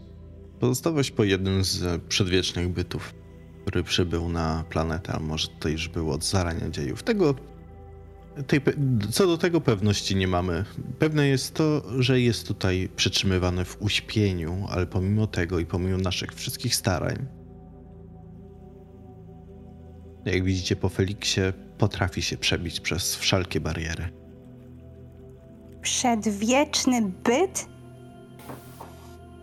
Pozostałość 0.59 1.11
po 1.11 1.23
jednym 1.23 1.63
z 1.63 2.01
przedwiecznych 2.01 2.69
bytów, 2.69 3.13
który 3.61 3.83
przybył 3.83 4.29
na 4.29 4.63
planetę, 4.69 5.13
a 5.13 5.19
może 5.19 5.47
tutaj 5.47 5.71
już 5.71 5.87
było 5.89 6.13
od 6.13 6.23
zarania 6.23 6.69
dziejów. 6.69 7.03
Tego, 7.03 7.35
tej, 8.47 8.61
co 9.11 9.27
do 9.27 9.37
tego 9.37 9.61
pewności 9.61 10.15
nie 10.15 10.27
mamy. 10.27 10.65
Pewne 10.99 11.27
jest 11.27 11.53
to, 11.53 11.83
że 12.01 12.21
jest 12.21 12.47
tutaj 12.47 12.89
przetrzymywany 12.95 13.65
w 13.65 13.81
uśpieniu, 13.81 14.67
ale 14.69 14.85
pomimo 14.85 15.27
tego 15.27 15.59
i 15.59 15.65
pomimo 15.65 15.97
naszych 15.97 16.33
wszystkich 16.33 16.75
starań, 16.75 17.38
jak 20.31 20.43
widzicie 20.43 20.75
po 20.75 20.89
Feliksie, 20.89 21.41
potrafi 21.77 22.21
się 22.21 22.37
przebić 22.37 22.79
przez 22.79 23.15
wszelkie 23.15 23.59
bariery. 23.59 24.09
Przedwieczny 25.81 27.01
byt? 27.23 27.65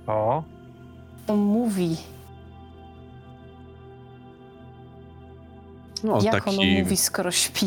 O, 0.06 0.42
On 1.26 1.38
mówi, 1.38 1.96
No, 6.04 6.22
jak 6.22 6.48
ono 6.48 6.62
mówi, 6.64 6.96
skoro 6.96 7.30
śpi. 7.30 7.66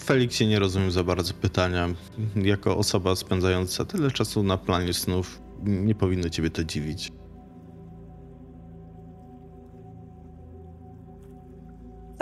Feliksie 0.00 0.46
nie 0.46 0.58
rozumiem 0.58 0.90
za 0.90 1.04
bardzo 1.04 1.34
pytania. 1.34 1.88
Jako 2.36 2.76
osoba 2.76 3.16
spędzająca 3.16 3.84
tyle 3.84 4.10
czasu 4.10 4.42
na 4.42 4.58
planie 4.58 4.94
snów, 4.94 5.40
nie 5.64 5.94
powinno 5.94 6.28
ciebie 6.30 6.50
to 6.50 6.64
dziwić. 6.64 7.12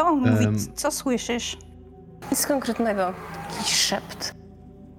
Co 0.03 0.09
on 0.09 0.19
mówi? 0.19 0.45
Em. 0.45 0.59
Co 0.75 0.91
słyszysz? 0.91 1.59
Nic 2.31 2.47
konkretnego, 2.47 3.13
jakiś 3.59 3.75
szept. 3.75 4.35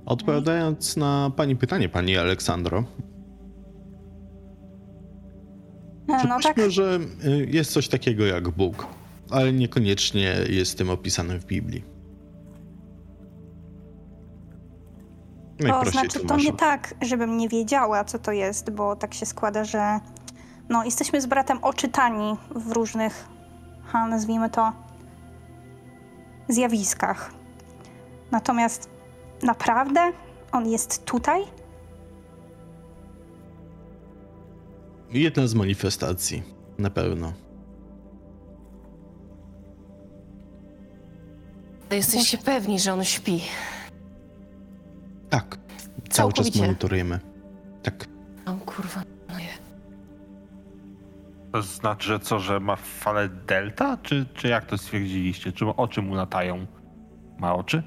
Odpowiadając 0.05 0.97
na 0.97 1.31
pani 1.35 1.55
pytanie, 1.55 1.89
pani 1.89 2.17
Aleksandro, 2.17 2.83
E, 6.09 6.27
No 6.27 6.39
tak, 6.39 6.39
przypuśćmy, 6.39 6.71
że 6.71 6.99
y, 7.25 7.47
jest 7.51 7.71
coś 7.71 7.87
takiego 7.87 8.25
jak 8.25 8.49
Bóg, 8.49 8.87
ale 9.29 9.53
niekoniecznie 9.53 10.35
jest 10.49 10.77
tym 10.77 10.89
opisane 10.89 11.39
w 11.39 11.45
Biblii. 11.45 11.83
to 15.57 15.63
Najprościej 15.67 16.09
znaczy 16.09 16.27
to 16.27 16.37
nie 16.37 16.53
tak, 16.53 16.95
żebym 17.01 17.37
nie 17.37 17.49
wiedziała, 17.49 18.03
co 18.03 18.19
to 18.19 18.31
jest, 18.31 18.71
bo 18.71 18.95
tak 18.95 19.13
się 19.13 19.25
składa, 19.25 19.63
że 19.63 19.99
no, 20.69 20.83
jesteśmy 20.85 21.21
z 21.21 21.25
bratem 21.25 21.57
oczytani 21.61 22.35
w 22.55 22.71
różnych, 22.71 23.27
ha, 23.85 24.07
nazwijmy 24.07 24.49
to, 24.49 24.71
zjawiskach. 26.49 27.33
Natomiast 28.31 28.89
naprawdę 29.43 30.11
on 30.51 30.67
jest 30.69 31.05
tutaj? 31.05 31.41
Jedna 35.11 35.47
z 35.47 35.53
manifestacji, 35.53 36.43
na 36.77 36.89
pewno. 36.89 37.33
Jesteście 41.91 42.37
pewni, 42.37 42.79
że 42.79 42.93
on 42.93 43.03
śpi. 43.03 43.41
Tak, 45.29 45.57
cały 46.09 46.33
czas 46.33 46.55
monitorujemy. 46.55 47.19
Tak. 47.83 48.05
O 48.45 48.53
kurwa. 48.65 49.03
To 51.53 51.61
znaczy, 51.61 52.07
że 52.07 52.19
co, 52.19 52.39
że 52.39 52.59
ma 52.59 52.75
falę 52.75 53.29
delta? 53.29 53.97
Czy, 53.97 54.25
czy 54.33 54.47
jak 54.47 54.65
to 54.65 54.77
stwierdziliście? 54.77 55.51
Czy 55.51 55.65
oczy 55.65 56.01
mu 56.01 56.15
latają? 56.15 56.65
Ma 57.39 57.55
oczy? 57.55 57.83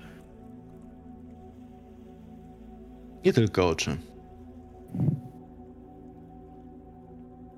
Nie 3.25 3.33
tylko 3.33 3.69
oczy. 3.69 3.97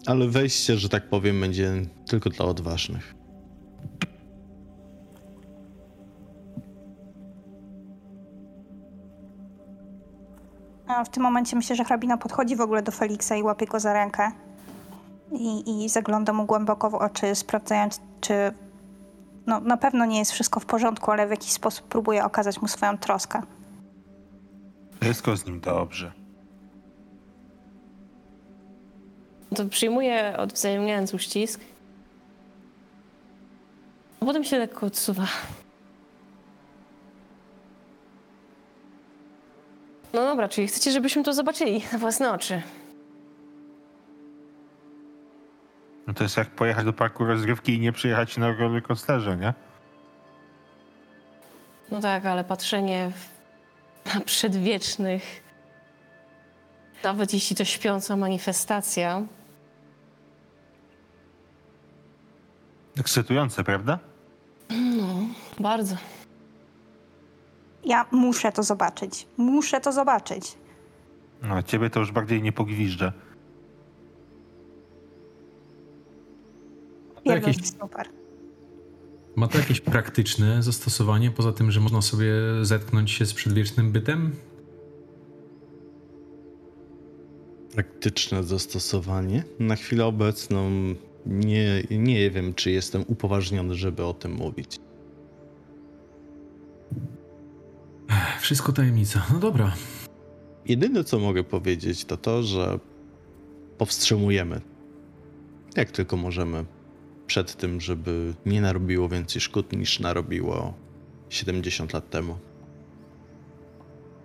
Ale 0.06 0.28
wejście, 0.28 0.76
że 0.76 0.88
tak 0.88 1.08
powiem, 1.08 1.40
będzie 1.40 1.72
tylko 2.06 2.30
dla 2.30 2.46
odważnych. 2.46 3.14
A 10.86 11.04
w 11.04 11.10
tym 11.10 11.22
momencie 11.22 11.56
myślę, 11.56 11.76
że 11.76 11.84
hrabina 11.84 12.16
podchodzi 12.16 12.56
w 12.56 12.60
ogóle 12.60 12.82
do 12.82 12.92
Feliksa 12.92 13.36
i 13.36 13.42
łapie 13.42 13.66
go 13.66 13.80
za 13.80 13.92
rękę. 13.92 14.47
I, 15.32 15.84
i 15.84 15.88
zagląda 15.88 16.32
mu 16.32 16.44
głęboko 16.46 16.90
w 16.90 16.94
oczy, 16.94 17.34
sprawdzając, 17.34 18.00
czy 18.20 18.52
no, 19.46 19.60
na 19.60 19.76
pewno 19.76 20.04
nie 20.04 20.18
jest 20.18 20.32
wszystko 20.32 20.60
w 20.60 20.66
porządku, 20.66 21.10
ale 21.10 21.26
w 21.26 21.30
jakiś 21.30 21.52
sposób 21.52 21.86
próbuje 21.86 22.24
okazać 22.24 22.62
mu 22.62 22.68
swoją 22.68 22.98
troskę. 22.98 23.42
Wszystko 25.00 25.36
z 25.36 25.46
nim 25.46 25.60
dobrze. 25.60 26.12
To 29.56 29.64
przyjmuje 29.64 30.36
odwzajemniając 30.38 31.14
uścisk. 31.14 31.60
A 34.20 34.24
potem 34.24 34.44
się 34.44 34.58
lekko 34.58 34.86
odsuwa. 34.86 35.26
No 40.12 40.24
dobra, 40.24 40.48
czyli 40.48 40.66
chcecie, 40.66 40.92
żebyśmy 40.92 41.22
to 41.22 41.34
zobaczyli 41.34 41.82
na 41.92 41.98
własne 41.98 42.32
oczy. 42.32 42.62
No 46.08 46.14
to 46.14 46.22
jest 46.22 46.36
jak 46.36 46.50
pojechać 46.50 46.84
do 46.84 46.92
parku 46.92 47.24
rozrywki 47.24 47.74
i 47.74 47.80
nie 47.80 47.92
przyjechać 47.92 48.36
na 48.36 48.52
rollercoasterze, 48.52 49.36
nie? 49.36 49.54
No 51.90 52.00
tak, 52.00 52.26
ale 52.26 52.44
patrzenie 52.44 53.10
w- 53.14 54.14
na 54.14 54.20
przedwiecznych, 54.20 55.42
nawet 57.04 57.34
jeśli 57.34 57.56
to 57.56 57.64
śpiąca 57.64 58.16
manifestacja, 58.16 59.22
Ekscytujące, 62.98 63.64
prawda? 63.64 63.98
no, 64.70 65.06
bardzo. 65.60 65.96
Ja 67.84 68.06
muszę 68.10 68.52
to 68.52 68.62
zobaczyć. 68.62 69.26
Muszę 69.36 69.80
to 69.80 69.92
zobaczyć. 69.92 70.54
No, 71.42 71.62
ciebie 71.62 71.90
to 71.90 72.00
już 72.00 72.12
bardziej 72.12 72.42
nie 72.42 72.52
pogwiżdżę. 72.52 73.12
Jakieś- 77.34 77.66
super. 77.80 78.06
Ma 79.36 79.48
to 79.48 79.58
jakieś 79.58 79.80
praktyczne 79.80 80.62
zastosowanie, 80.62 81.30
poza 81.30 81.52
tym, 81.52 81.70
że 81.70 81.80
można 81.80 82.02
sobie 82.02 82.32
zetknąć 82.62 83.10
się 83.10 83.26
z 83.26 83.34
przedwiecznym 83.34 83.92
bytem? 83.92 84.32
Praktyczne 87.74 88.44
zastosowanie. 88.44 89.44
Na 89.58 89.76
chwilę 89.76 90.06
obecną 90.06 90.70
nie, 91.26 91.82
nie 91.90 92.30
wiem, 92.30 92.54
czy 92.54 92.70
jestem 92.70 93.04
upoważniony, 93.06 93.74
żeby 93.74 94.04
o 94.04 94.14
tym 94.14 94.32
mówić. 94.32 94.76
Wszystko 98.40 98.72
tajemnica. 98.72 99.26
No 99.32 99.38
dobra. 99.38 99.72
Jedyne, 100.66 101.04
co 101.04 101.18
mogę 101.18 101.44
powiedzieć, 101.44 102.04
to 102.04 102.16
to, 102.16 102.42
że 102.42 102.78
powstrzymujemy, 103.78 104.60
jak 105.76 105.90
tylko 105.90 106.16
możemy, 106.16 106.64
przed 107.28 107.56
tym, 107.56 107.80
żeby 107.80 108.34
nie 108.46 108.60
narobiło 108.60 109.08
więcej 109.08 109.40
szkód 109.40 109.72
niż 109.72 110.00
narobiło 110.00 110.74
70 111.28 111.92
lat 111.92 112.10
temu. 112.10 112.38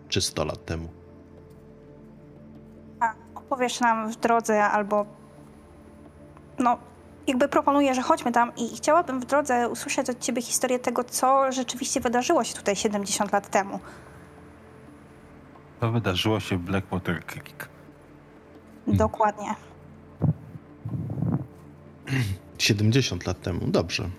Czy 0.10 0.22
100 0.22 0.46
lat 0.46 0.66
temu. 0.66 0.90
A 3.00 3.14
opowiesz 3.36 3.80
nam 3.80 4.12
w 4.12 4.16
drodze 4.16 4.64
albo. 4.64 5.06
No, 6.60 6.78
jakby 7.28 7.48
proponuję, 7.48 7.94
że 7.94 8.02
chodźmy 8.02 8.32
tam 8.32 8.52
i 8.58 8.76
chciałabym 8.76 9.20
w 9.20 9.26
drodze 9.26 9.70
usłyszeć 9.70 10.10
od 10.10 10.20
ciebie 10.20 10.42
historię 10.42 10.80
tego, 10.80 11.04
co 11.04 11.52
rzeczywiście 11.52 12.00
wydarzyło 12.00 12.44
się 12.44 12.54
tutaj 12.54 12.76
70 12.76 13.32
lat 13.32 13.50
temu. 13.50 13.80
To 15.80 15.92
wydarzyło 15.92 16.40
się 16.40 16.58
w 16.58 16.62
Blackwater 16.62 17.26
Creek. 17.26 17.70
Dokładnie. 18.88 19.56
70 22.58 23.26
lat 23.26 23.42
temu, 23.42 23.68
dobrze. 23.68 24.10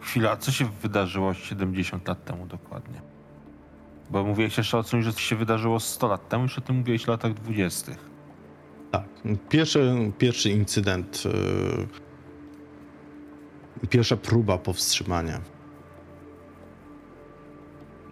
Chwila, 0.00 0.36
co 0.36 0.52
się 0.52 0.68
wydarzyło 0.82 1.34
70 1.34 2.08
lat 2.08 2.24
temu 2.24 2.46
dokładnie? 2.46 3.02
Bo 4.10 4.24
mówiłeś 4.24 4.58
jeszcze 4.58 4.78
o 4.78 4.84
czymś, 4.84 5.04
że 5.04 5.12
się 5.12 5.36
wydarzyło 5.36 5.80
100 5.80 6.08
lat 6.08 6.28
temu, 6.28 6.42
już 6.42 6.58
o 6.58 6.60
tym 6.60 6.76
mówiłeś 6.76 7.04
w 7.04 7.08
latach 7.08 7.34
20. 7.34 7.92
Tak. 8.90 9.08
Pierwszy, 9.48 10.12
pierwszy 10.18 10.50
incydent, 10.50 11.24
yy, 11.24 11.88
pierwsza 13.88 14.16
próba 14.16 14.58
powstrzymania 14.58 15.40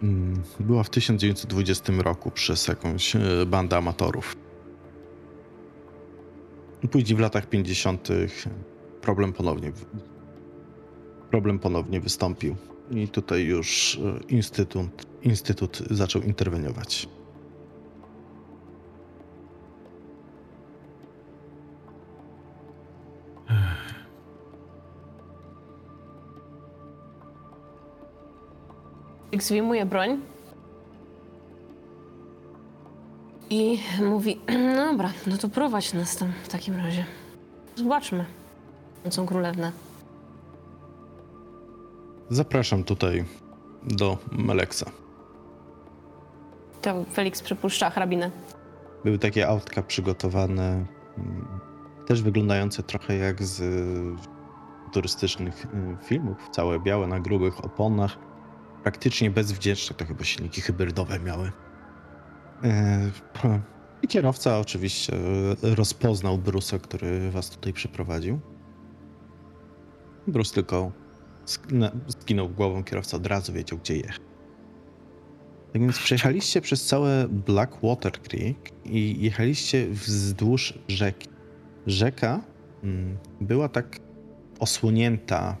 mm, 0.03 0.43
była 0.59 0.83
w 0.83 0.89
1920 0.89 1.93
roku 1.97 2.31
przez 2.31 2.67
jakąś 2.67 3.13
yy, 3.13 3.45
bandę 3.45 3.77
amatorów. 3.77 4.40
Później 6.87 7.17
w 7.17 7.19
latach 7.19 7.45
50. 7.45 8.07
problem 9.01 9.33
ponownie, 9.33 9.71
problem 11.29 11.59
ponownie 11.59 11.99
wystąpił 11.99 12.55
i 12.91 13.07
tutaj 13.07 13.43
już 13.43 13.99
yy, 14.03 14.19
instytut, 14.29 15.05
instytut 15.21 15.83
zaczął 15.89 16.21
interweniować. 16.21 17.07
Felix 29.41 29.49
wyjmuje 29.49 29.85
broń 29.85 30.21
i 33.51 33.79
mówi, 34.03 34.39
no 34.75 34.85
dobra, 34.85 35.11
no 35.27 35.37
to 35.37 35.49
prowadź 35.49 35.93
nas 35.93 36.17
tam 36.17 36.33
w 36.43 36.47
takim 36.47 36.75
razie. 36.75 37.05
Zobaczmy, 37.75 38.25
nocą 39.05 39.25
królewnę. 39.25 39.71
Zapraszam 42.29 42.83
tutaj 42.83 43.25
do 43.83 44.17
Meleksa. 44.31 44.91
To 46.81 47.05
Felix 47.13 47.41
przypuszcza 47.41 47.89
hrabinę. 47.89 48.31
Były 49.03 49.19
takie 49.19 49.47
autka 49.47 49.81
przygotowane, 49.83 50.85
mm, 51.17 51.59
też 52.07 52.21
wyglądające 52.21 52.83
trochę 52.83 53.15
jak 53.15 53.43
z 53.43 53.59
y, 53.59 54.91
turystycznych 54.93 55.65
y, 55.65 56.05
filmów. 56.05 56.37
Całe 56.51 56.79
białe 56.79 57.07
na 57.07 57.19
grubych 57.19 57.65
oponach. 57.65 58.17
Praktycznie 58.83 59.31
bezwdzięczne, 59.31 59.95
to 59.95 60.05
chyba 60.05 60.23
silniki 60.23 60.61
hybrydowe 60.61 61.19
miały. 61.19 61.51
E, 62.63 63.11
I 64.01 64.07
kierowca 64.07 64.59
oczywiście 64.59 65.13
y, 65.63 65.75
rozpoznał 65.75 66.37
Bruce'a, 66.37 66.79
który 66.79 67.31
was 67.31 67.49
tutaj 67.49 67.73
przyprowadził. 67.73 68.39
Bruce 70.27 70.53
tylko 70.53 70.91
skinął 72.07 72.49
głową, 72.49 72.83
kierowca 72.83 73.17
od 73.17 73.27
razu 73.27 73.53
wiedział, 73.53 73.79
gdzie 73.79 73.97
jechać. 73.97 74.19
Tak 75.73 75.81
więc 75.81 75.99
przejechaliście 75.99 76.61
przez 76.61 76.85
całe 76.85 77.27
Blackwater 77.27 78.11
Creek 78.11 78.71
i 78.85 79.21
jechaliście 79.21 79.87
wzdłuż 79.89 80.73
rzeki. 80.87 81.29
Rzeka 81.87 82.41
mm, 82.83 83.17
była 83.41 83.69
tak 83.69 83.99
osłonięta. 84.59 85.57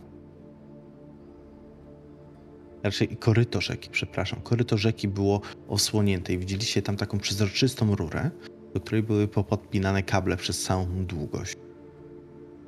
Raczej 2.83 3.07
koryto 3.07 3.61
rzeki, 3.61 3.89
przepraszam. 3.91 4.41
Koryto 4.41 4.77
rzeki 4.77 5.07
było 5.07 5.41
osłonięte 5.67 6.33
i 6.33 6.37
widzieliście 6.37 6.81
tam 6.81 6.97
taką 6.97 7.19
przezroczystą 7.19 7.95
rurę, 7.95 8.31
do 8.73 8.79
której 8.79 9.03
były 9.03 9.27
popodpinane 9.27 10.03
kable 10.03 10.37
przez 10.37 10.63
całą 10.63 11.05
długość. 11.05 11.55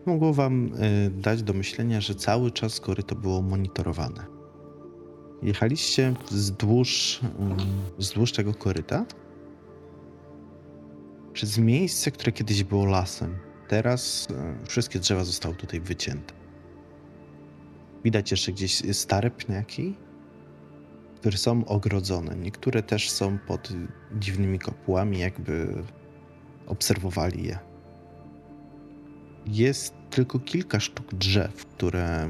Mogło 0.05 0.33
wam 0.33 0.65
y, 0.65 1.09
dać 1.09 1.43
do 1.43 1.53
myślenia, 1.53 2.01
że 2.01 2.15
cały 2.15 2.51
czas 2.51 2.79
koryto 2.79 3.15
było 3.15 3.41
monitorowane. 3.41 4.25
Jechaliście 5.41 6.13
wzdłuż, 6.31 7.19
mm, 7.39 7.57
wzdłuż 7.97 8.31
tego 8.31 8.53
koryta 8.53 9.05
przez 11.33 11.57
miejsce, 11.57 12.11
które 12.11 12.31
kiedyś 12.31 12.63
było 12.63 12.85
lasem. 12.85 13.37
Teraz 13.67 14.27
e, 14.31 14.65
wszystkie 14.67 14.99
drzewa 14.99 15.23
zostały 15.23 15.55
tutaj 15.55 15.81
wycięte. 15.81 16.42
Widać 18.03 18.31
jeszcze 18.31 18.51
gdzieś 18.51 18.95
stare 18.95 19.31
pniaki, 19.31 19.95
które 21.15 21.37
są 21.37 21.65
ogrodzone. 21.65 22.35
Niektóre 22.35 22.83
też 22.83 23.09
są 23.09 23.37
pod 23.37 23.69
dziwnymi 24.19 24.59
kopułami, 24.59 25.19
jakby 25.19 25.83
obserwowali 26.67 27.43
je. 27.43 27.59
Jest 29.45 29.93
tylko 30.09 30.39
kilka 30.39 30.79
sztuk 30.79 31.15
drzew, 31.15 31.65
które 31.65 32.05
e, 32.05 32.29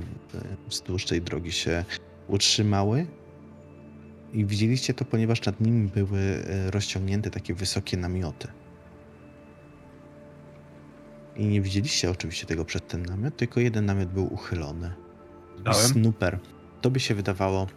wzdłuż 0.70 1.06
tej 1.06 1.22
drogi 1.22 1.52
się 1.52 1.86
utrzymały. 2.28 3.08
I 4.34 4.46
widzieliście 4.46 4.94
to, 4.94 5.06
ponieważ 5.06 5.46
nad 5.46 5.62
nimi 5.62 5.88
były 5.88 6.20
e, 6.20 6.72
rozciągnięte 6.72 7.30
takie 7.30 7.54
wysokie 7.54 7.98
namioty. 7.98 8.48
I 11.36 11.46
nie 11.46 11.62
widzieliście 11.62 12.12
oczywiście 12.12 12.46
tego 12.46 12.66
przed 12.66 12.88
ten 12.88 13.04
namiot, 13.04 13.38
tylko 13.38 13.60
jeden 13.60 13.86
namiot 13.86 14.10
był 14.10 14.34
uchylony. 14.34 15.03
Dałem? 15.64 15.88
Snooper. 15.88 16.40
To 16.82 16.92
by 16.92 17.00
się 17.00 17.16
wydawało, 17.16 17.68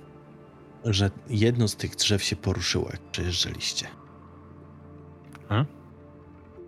że 0.85 1.11
jedno 1.29 1.69
z 1.69 1.77
tych 1.77 1.97
drzew 1.97 2.23
się 2.23 2.37
poruszyło, 2.37 2.89
jak 2.93 3.01
przejeżdżaliście. 3.01 3.87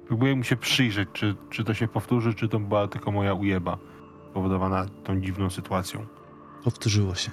Próbuję 0.06 0.36
mu 0.36 0.44
się 0.44 0.56
przyjrzeć, 0.56 1.08
czy, 1.12 1.34
czy 1.50 1.64
to 1.64 1.74
się 1.74 1.88
powtórzy, 1.88 2.34
czy 2.34 2.48
to 2.48 2.60
była 2.60 2.88
tylko 2.88 3.12
moja 3.12 3.34
ujeba 3.34 3.78
spowodowana 4.30 4.86
tą 5.04 5.20
dziwną 5.20 5.50
sytuacją. 5.50 6.06
Powtórzyło 6.64 7.14
się. 7.14 7.30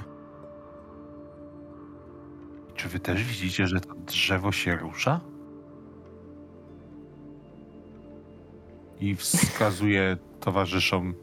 Czy 2.76 2.90
wy 2.90 3.00
też 3.00 3.24
widzicie, 3.24 3.68
że 3.68 3.80
to 3.80 3.96
drzewo 3.96 4.52
się 4.52 4.76
rusza? 4.76 5.22
I 9.00 9.16
wskazuje 9.16 10.18
towarzyszom 10.40 11.14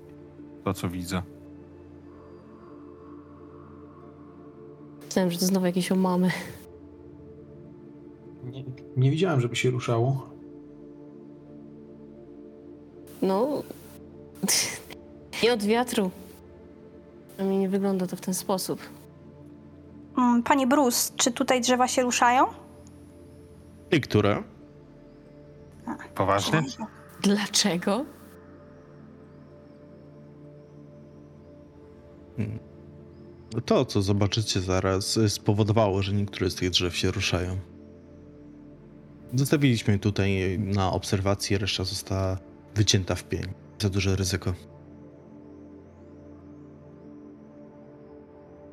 to, 0.64 0.74
co 0.74 0.88
widzę. 0.88 1.22
Myślałem, 5.12 5.30
że 5.30 5.38
to 5.38 5.46
znowu 5.46 5.66
jakieś 5.66 5.92
omamy. 5.92 6.30
Nie, 8.44 8.64
nie 8.96 9.10
widziałem, 9.10 9.40
żeby 9.40 9.56
się 9.56 9.70
ruszało. 9.70 10.26
No, 13.22 13.62
nie 15.42 15.52
od 15.52 15.62
wiatru. 15.62 16.10
A 17.38 17.42
mnie 17.42 17.58
nie 17.58 17.68
wygląda 17.68 18.06
to 18.06 18.16
w 18.16 18.20
ten 18.20 18.34
sposób. 18.34 18.80
Mm, 20.18 20.42
Panie 20.42 20.66
Bruce, 20.66 21.12
czy 21.16 21.32
tutaj 21.32 21.60
drzewa 21.60 21.88
się 21.88 22.02
ruszają? 22.02 22.44
I 23.90 24.00
które? 24.00 24.42
Poważnie? 26.14 26.62
Dlaczego? 27.22 28.04
To, 33.60 33.84
co 33.84 34.02
zobaczycie 34.02 34.60
zaraz, 34.60 35.18
spowodowało, 35.28 36.02
że 36.02 36.12
niektóre 36.12 36.50
z 36.50 36.54
tych 36.54 36.70
drzew 36.70 36.96
się 36.96 37.10
ruszają. 37.10 37.56
Zostawiliśmy 39.34 39.98
tutaj 39.98 40.58
na 40.58 40.92
obserwację, 40.92 41.58
reszta 41.58 41.84
została 41.84 42.38
wycięta 42.74 43.14
w 43.14 43.24
pień. 43.24 43.44
Za 43.78 43.90
duże 43.90 44.16
ryzyko. 44.16 44.54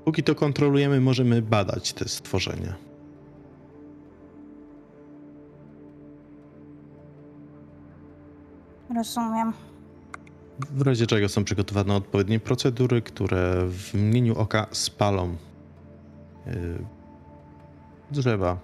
Póki 0.06 0.24
to 0.24 0.36
kontrolujemy, 0.36 1.02
możemy 1.02 1.42
badać 1.42 1.94
te 1.94 2.10
stworzenia. 2.10 2.76
Rozumiem. 8.96 9.54
W 10.60 10.82
razie 10.82 11.08
czego 11.08 11.30
są 11.30 11.44
przygotowane 11.44 11.96
odpowiednie 11.96 12.40
procedury, 12.40 13.02
które 13.02 13.68
w 13.68 13.94
mgnieniu 13.94 14.38
oka 14.38 14.68
spalą 14.72 15.36
yy, 16.46 16.54
drzewa 18.12 18.58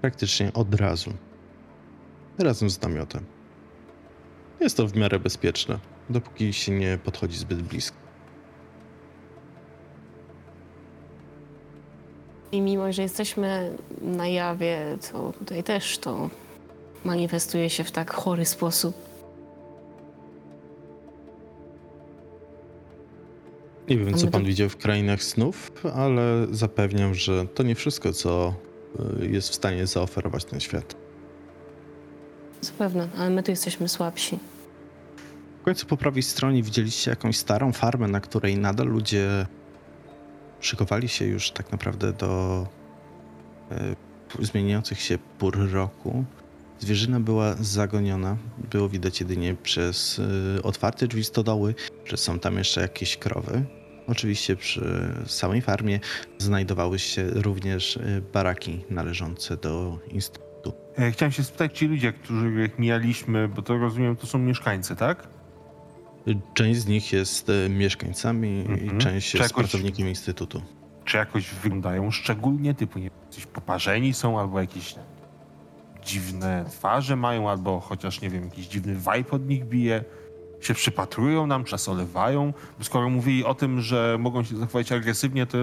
praktycznie 0.00 0.52
od 0.52 0.74
razu. 0.74 1.12
Razem 2.38 2.70
z 2.70 2.82
namiotem. 2.82 3.24
Jest 4.60 4.76
to 4.76 4.86
w 4.86 4.96
miarę 4.96 5.18
bezpieczne, 5.18 5.78
dopóki 6.10 6.52
się 6.52 6.72
nie 6.72 6.98
podchodzi 7.04 7.38
zbyt 7.38 7.62
blisko. 7.62 7.96
I 12.52 12.60
mimo, 12.60 12.92
że 12.92 13.02
jesteśmy 13.02 13.76
na 14.02 14.28
jawie, 14.28 14.98
to 15.12 15.32
tutaj 15.38 15.62
też 15.64 15.98
to 15.98 16.30
manifestuje 17.04 17.70
się 17.70 17.84
w 17.84 17.90
tak 17.90 18.10
chory 18.10 18.44
sposób. 18.44 19.15
Nie 23.88 23.98
wiem, 23.98 24.14
co 24.14 24.26
pan 24.26 24.42
to- 24.42 24.48
widział 24.48 24.68
w 24.68 24.76
krainach 24.76 25.22
snów, 25.22 25.72
ale 25.94 26.46
zapewniam, 26.50 27.14
że 27.14 27.46
to 27.46 27.62
nie 27.62 27.74
wszystko, 27.74 28.12
co 28.12 28.54
yy, 29.20 29.28
jest 29.28 29.48
w 29.48 29.54
stanie 29.54 29.86
zaoferować 29.86 30.44
ten 30.44 30.60
świat. 30.60 30.96
Zapewne, 32.60 33.08
ale 33.18 33.30
my 33.30 33.42
tu 33.42 33.50
jesteśmy 33.50 33.88
słabsi. 33.88 34.38
W 35.60 35.64
końcu 35.64 35.86
po 35.86 35.96
prawej 35.96 36.22
stronie 36.22 36.62
widzieliście 36.62 37.10
jakąś 37.10 37.36
starą 37.36 37.72
farmę, 37.72 38.08
na 38.08 38.20
której 38.20 38.58
nadal 38.58 38.86
ludzie 38.86 39.46
szykowali 40.60 41.08
się 41.08 41.24
już 41.24 41.50
tak 41.50 41.72
naprawdę 41.72 42.12
do 42.12 42.66
e, 43.70 43.94
zmieniających 44.40 45.00
się 45.00 45.18
pór 45.38 45.70
roku. 45.72 46.24
Zwierzyna 46.78 47.20
była 47.20 47.54
zagoniona. 47.60 48.36
Było 48.70 48.88
widać 48.88 49.20
jedynie 49.20 49.54
przez 49.62 50.18
y, 50.18 50.62
otwarte 50.62 51.06
drzwi 51.08 51.24
stodoły, 51.24 51.74
że 52.04 52.16
są 52.16 52.38
tam 52.38 52.58
jeszcze 52.58 52.80
jakieś 52.80 53.16
krowy. 53.16 53.64
Oczywiście 54.06 54.56
przy 54.56 55.12
samej 55.26 55.62
farmie 55.62 56.00
znajdowały 56.38 56.98
się 56.98 57.26
również 57.30 57.96
y, 57.96 58.22
baraki 58.32 58.84
należące 58.90 59.56
do 59.56 59.98
instytutu. 60.10 60.72
E, 60.98 61.10
Chciałem 61.12 61.32
się 61.32 61.44
spytać, 61.44 61.78
ci 61.78 61.86
ludzie, 61.86 62.12
których 62.12 62.78
mijaliśmy, 62.78 63.48
bo 63.48 63.62
to 63.62 63.78
rozumiem, 63.78 64.16
to 64.16 64.26
są 64.26 64.38
mieszkańcy, 64.38 64.96
tak? 64.96 65.28
Y, 66.28 66.36
Część 66.54 66.80
z 66.80 66.86
nich 66.86 67.12
jest 67.12 67.48
y, 67.48 67.68
mieszkańcami 67.70 68.60
Mhm. 68.68 68.86
i 68.86 68.98
część 68.98 69.30
Czy 69.30 69.38
jest 69.38 69.50
jakoś- 69.50 69.64
pracownikiem 69.70 70.08
instytutu. 70.08 70.62
Czy 71.04 71.16
jakoś 71.16 71.48
wyglądają 71.62 72.10
szczególnie, 72.10 72.74
typu 72.74 72.98
nie 72.98 73.10
coś 73.30 73.46
poparzeni 73.46 74.14
są, 74.14 74.40
albo 74.40 74.60
jakieś 74.60 74.94
dziwne 76.06 76.64
twarze 76.70 77.16
mają, 77.16 77.50
albo 77.50 77.80
chociaż, 77.80 78.20
nie 78.20 78.30
wiem, 78.30 78.44
jakiś 78.44 78.66
dziwny 78.66 78.94
vibe 78.94 79.30
od 79.30 79.48
nich 79.48 79.64
bije? 79.64 80.04
Się 80.60 80.74
przypatrują 80.74 81.46
nam, 81.46 81.64
czas 81.64 81.88
olewają? 81.88 82.52
Bo 82.78 82.84
skoro 82.84 83.10
mówili 83.10 83.44
o 83.44 83.54
tym, 83.54 83.80
że 83.80 84.16
mogą 84.20 84.44
się 84.44 84.56
zachować 84.56 84.92
agresywnie, 84.92 85.46
to 85.46 85.58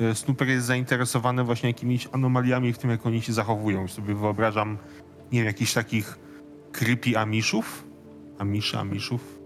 e, 0.00 0.14
Snooper 0.14 0.48
jest 0.48 0.66
zainteresowany 0.66 1.44
właśnie 1.44 1.68
jakimiś 1.68 2.08
anomaliami 2.12 2.72
w 2.72 2.78
tym, 2.78 2.90
jak 2.90 3.06
oni 3.06 3.22
się 3.22 3.32
zachowują. 3.32 3.82
Już 3.82 3.92
sobie 3.92 4.14
wyobrażam, 4.14 4.78
nie 5.32 5.38
wiem, 5.38 5.46
jakichś 5.46 5.72
takich 5.72 6.18
creepy 6.72 7.18
amishów? 7.18 7.84
Amiszy, 8.38 8.78
amishów? 8.78 9.38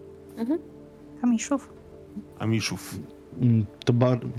Kamiszów? 1.20 1.72
Amishów. 2.38 2.94
Mm, 3.40 3.66
To 3.84 3.92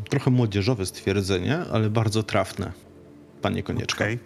trochę 0.09 0.31
młodzieżowe 0.31 0.85
stwierdzenie, 0.85 1.57
ale 1.73 1.89
bardzo 1.89 2.23
trafne, 2.23 2.71
panie 3.41 3.63
Konieczka. 3.63 4.05
Okej. 4.05 4.19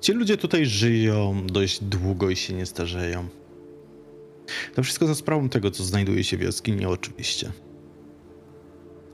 Ci 0.00 0.12
ludzie 0.12 0.36
tutaj 0.36 0.66
żyją 0.66 1.46
dość 1.46 1.84
długo 1.84 2.30
i 2.30 2.36
się 2.36 2.54
nie 2.54 2.66
starzeją. 2.66 3.28
To 4.74 4.82
wszystko 4.82 5.06
za 5.06 5.14
sprawą 5.14 5.48
tego, 5.48 5.70
co 5.70 5.84
znajduje 5.84 6.24
się 6.24 6.36
w 6.36 6.42
jaskini, 6.42 6.86
oczywiście. 6.86 7.52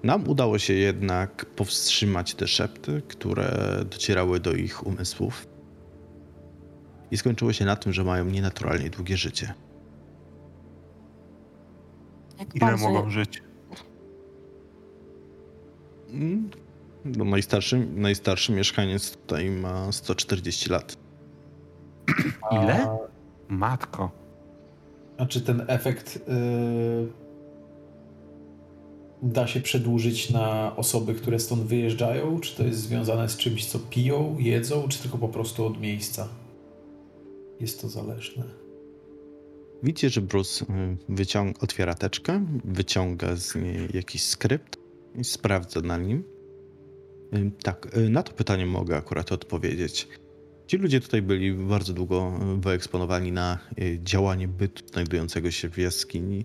Nam 0.02 0.28
udało 0.28 0.58
się 0.58 0.72
jednak 0.74 1.46
powstrzymać 1.46 2.34
te 2.34 2.46
szepty, 2.46 3.02
które 3.08 3.78
docierały 3.90 4.40
do 4.40 4.52
ich 4.52 4.86
umysłów. 4.86 5.46
I 7.10 7.16
skończyło 7.16 7.52
się 7.52 7.64
na 7.64 7.76
tym, 7.76 7.92
że 7.92 8.04
mają 8.04 8.24
nienaturalnie 8.24 8.90
długie 8.90 9.16
życie. 9.16 9.54
Jak 12.38 12.56
Ile 12.56 12.66
bardzo- 12.66 12.90
mogą 12.90 13.10
żyć? 13.10 13.42
No, 17.16 17.24
najstarszy, 17.24 17.86
najstarszy 17.94 18.52
mieszkaniec 18.52 19.10
tutaj 19.10 19.50
ma 19.50 19.92
140 19.92 20.70
lat. 20.70 20.96
Ile? 22.52 22.90
A, 22.90 22.98
Matko. 23.48 24.10
a 25.18 25.26
czy 25.26 25.40
ten 25.40 25.64
efekt 25.66 26.16
y, 26.16 26.20
da 29.22 29.46
się 29.46 29.60
przedłużyć 29.60 30.30
na 30.30 30.76
osoby, 30.76 31.14
które 31.14 31.38
stąd 31.38 31.62
wyjeżdżają? 31.62 32.40
Czy 32.40 32.56
to 32.56 32.64
jest 32.64 32.78
związane 32.80 33.28
z 33.28 33.36
czymś, 33.36 33.66
co 33.66 33.78
piją, 33.78 34.36
jedzą, 34.38 34.88
czy 34.88 34.98
tylko 35.02 35.18
po 35.18 35.28
prostu 35.28 35.66
od 35.66 35.80
miejsca? 35.80 36.28
Jest 37.60 37.80
to 37.82 37.88
zależne. 37.88 38.44
Widzicie, 39.82 40.10
że 40.10 40.20
Bruce 40.20 40.64
y, 40.64 40.96
wyciąga, 41.08 41.60
otwiera 41.60 41.94
teczkę, 41.94 42.46
wyciąga 42.64 43.36
z 43.36 43.54
niej 43.54 43.88
jakiś 43.94 44.22
skrypt 44.22 44.78
i 45.14 45.24
sprawdza 45.24 45.80
na 45.80 45.96
nim. 45.96 46.35
Tak, 47.62 47.96
y, 47.96 48.10
na 48.10 48.22
to 48.22 48.32
pytanie 48.32 48.66
mogę 48.66 48.96
akurat 48.96 49.32
odpowiedzieć. 49.32 50.08
Ci 50.66 50.76
ludzie 50.76 51.00
tutaj 51.00 51.22
byli 51.22 51.52
bardzo 51.52 51.92
długo 51.92 52.32
y, 52.56 52.60
wyeksponowani 52.60 53.32
na 53.32 53.58
y, 53.78 53.98
działanie 54.02 54.48
bytu 54.48 54.86
znajdującego 54.86 55.50
się 55.50 55.68
w 55.68 55.78
jaskini. 55.78 56.44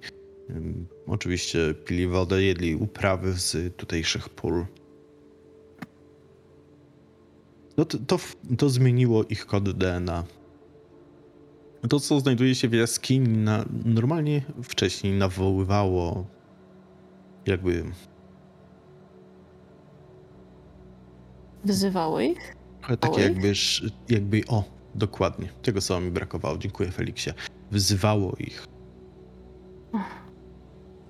Oczywiście 1.07 1.73
pili 1.85 2.07
wodę, 2.07 2.43
jedli 2.43 2.75
uprawy 2.75 3.33
z 3.33 3.75
tutejszych 3.77 4.29
pól. 4.29 4.65
No 7.77 7.85
to, 7.85 7.97
to, 7.97 8.19
to 8.57 8.69
zmieniło 8.69 9.23
ich 9.23 9.45
kod 9.45 9.69
DNA. 9.69 10.23
To, 11.89 11.99
co 11.99 12.19
znajduje 12.19 12.55
się 12.55 12.67
w 12.67 12.73
jaskini, 12.73 13.37
na, 13.37 13.65
normalnie 13.85 14.41
wcześniej 14.63 15.13
nawoływało 15.13 16.25
jakby 17.45 17.83
Wyzywały 21.65 22.25
ich? 22.25 22.55
trochę 22.79 22.97
takie 22.97 23.21
jakby, 23.21 23.47
sz- 23.49 23.93
jakby, 24.09 24.41
o, 24.47 24.63
dokładnie, 24.95 25.49
tego 25.61 25.81
słowa 25.81 26.01
mi 26.01 26.11
brakowało, 26.11 26.57
dziękuję 26.57 26.91
Feliksie. 26.91 27.29
Wyzywało 27.71 28.35
ich. 28.39 28.65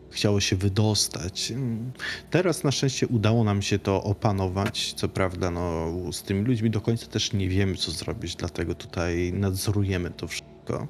Chciało 0.09 0.39
się 0.39 0.55
wydostać. 0.55 1.51
Mm, 1.51 1.91
Teraz 2.29 2.63
na 2.63 2.71
szczęście 2.71 3.07
udało 3.07 3.43
nam 3.43 3.61
się 3.61 3.79
to 3.79 4.03
opanować. 4.03 4.93
Co 4.93 5.09
prawda, 5.09 5.51
no, 5.51 5.87
z 6.11 6.23
tymi 6.23 6.41
ludźmi 6.41 6.69
do 6.69 6.81
końca 6.81 7.07
też 7.07 7.33
nie 7.33 7.49
wiemy, 7.49 7.75
co 7.75 7.91
zrobić, 7.91 8.35
dlatego 8.35 8.75
tutaj 8.75 9.33
nadzorujemy 9.33 10.09
to 10.11 10.27
wszystko. 10.27 10.87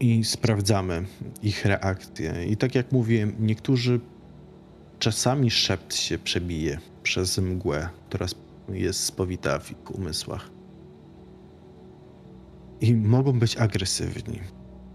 I 0.00 0.24
sprawdzamy 0.24 1.04
ich 1.42 1.64
reakcje. 1.64 2.46
I 2.46 2.56
tak 2.56 2.74
jak 2.74 2.92
mówiłem, 2.92 3.34
niektórzy 3.40 4.00
czasami 5.00 5.50
szept 5.50 5.94
się 5.94 6.18
przebije 6.18 6.78
przez 7.02 7.38
mgłę, 7.38 7.88
która 8.08 8.26
jest 8.68 9.04
spowita 9.04 9.58
w 9.58 9.70
ich 9.70 9.94
umysłach. 9.94 10.50
I 12.80 12.94
mogą 12.94 13.38
być 13.38 13.56
agresywni, 13.56 14.40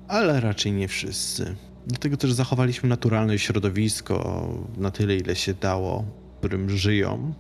ale 0.08 0.40
raczej 0.40 0.72
nie 0.72 0.88
wszyscy. 0.88 1.56
Dlatego 1.88 2.18
też 2.18 2.34
zachowaliśmy 2.34 2.90
naturalne 2.90 3.40
środowisko 3.40 4.48
na 4.78 4.92
tyle, 4.92 5.16
ile 5.16 5.36
się 5.36 5.54
dało, 5.54 6.06
w 6.36 6.38
którym 6.38 6.70
żyją, 6.70 7.34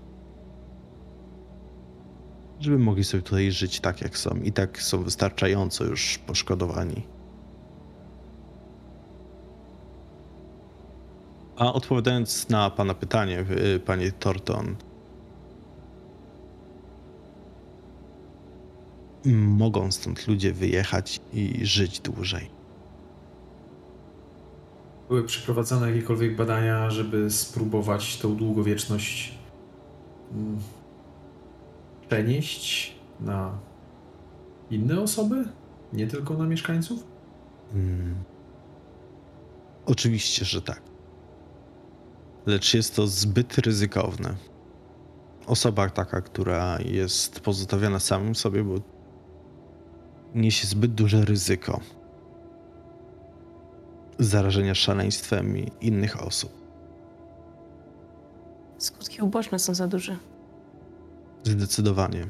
żeby 2.60 2.80
mogli 2.80 3.04
sobie 3.04 3.24
tutaj 3.24 3.52
żyć 3.52 3.80
tak, 3.80 4.02
jak 4.02 4.18
są. 4.18 4.36
I 4.44 4.52
tak 4.52 4.82
są 4.82 5.04
wystarczająco 5.04 5.84
już 5.84 6.18
poszkodowani. 6.18 7.15
A 11.58 11.74
odpowiadając 11.74 12.50
na 12.50 12.70
pana 12.70 12.94
pytanie, 12.94 13.46
y, 13.76 13.80
panie 13.80 14.12
Thornton, 14.12 14.76
mogą 19.34 19.92
stąd 19.92 20.28
ludzie 20.28 20.54
wyjechać 20.54 21.20
i 21.34 21.66
żyć 21.66 22.00
dłużej. 22.00 22.50
Były 25.08 25.24
przeprowadzane 25.24 25.88
jakiekolwiek 25.88 26.36
badania, 26.36 26.90
żeby 26.90 27.32
spróbować 27.32 28.18
tą 28.18 28.36
długowieczność 28.36 29.38
mm, 30.32 30.60
przenieść 32.10 32.96
na 33.20 33.58
inne 34.72 35.02
osoby? 35.02 35.48
Nie 35.94 36.08
tylko 36.08 36.34
na 36.34 36.46
mieszkańców? 36.46 37.04
Mm. 37.74 38.16
Oczywiście, 39.86 40.46
że 40.46 40.62
tak. 40.62 40.82
Lecz 42.46 42.74
jest 42.74 42.96
to 42.96 43.08
zbyt 43.08 43.58
ryzykowne. 43.58 44.36
Osoba 45.46 45.90
taka, 45.90 46.22
która 46.22 46.80
jest 46.82 47.40
pozostawiona 47.40 48.00
samym 48.00 48.36
sobie, 48.36 48.64
bo 48.64 48.76
niesie 50.36 50.68
zbyt 50.68 50.94
duże 50.94 51.26
ryzyko 51.26 51.80
zarażenia 54.20 54.76
szaleństwem 54.76 55.56
innych 55.82 56.24
osób. 56.24 56.52
Skutki 58.78 59.22
uboczne 59.22 59.60
są 59.60 59.76
za 59.76 59.88
duże. 59.88 60.18
Zdecydowanie. 61.44 62.28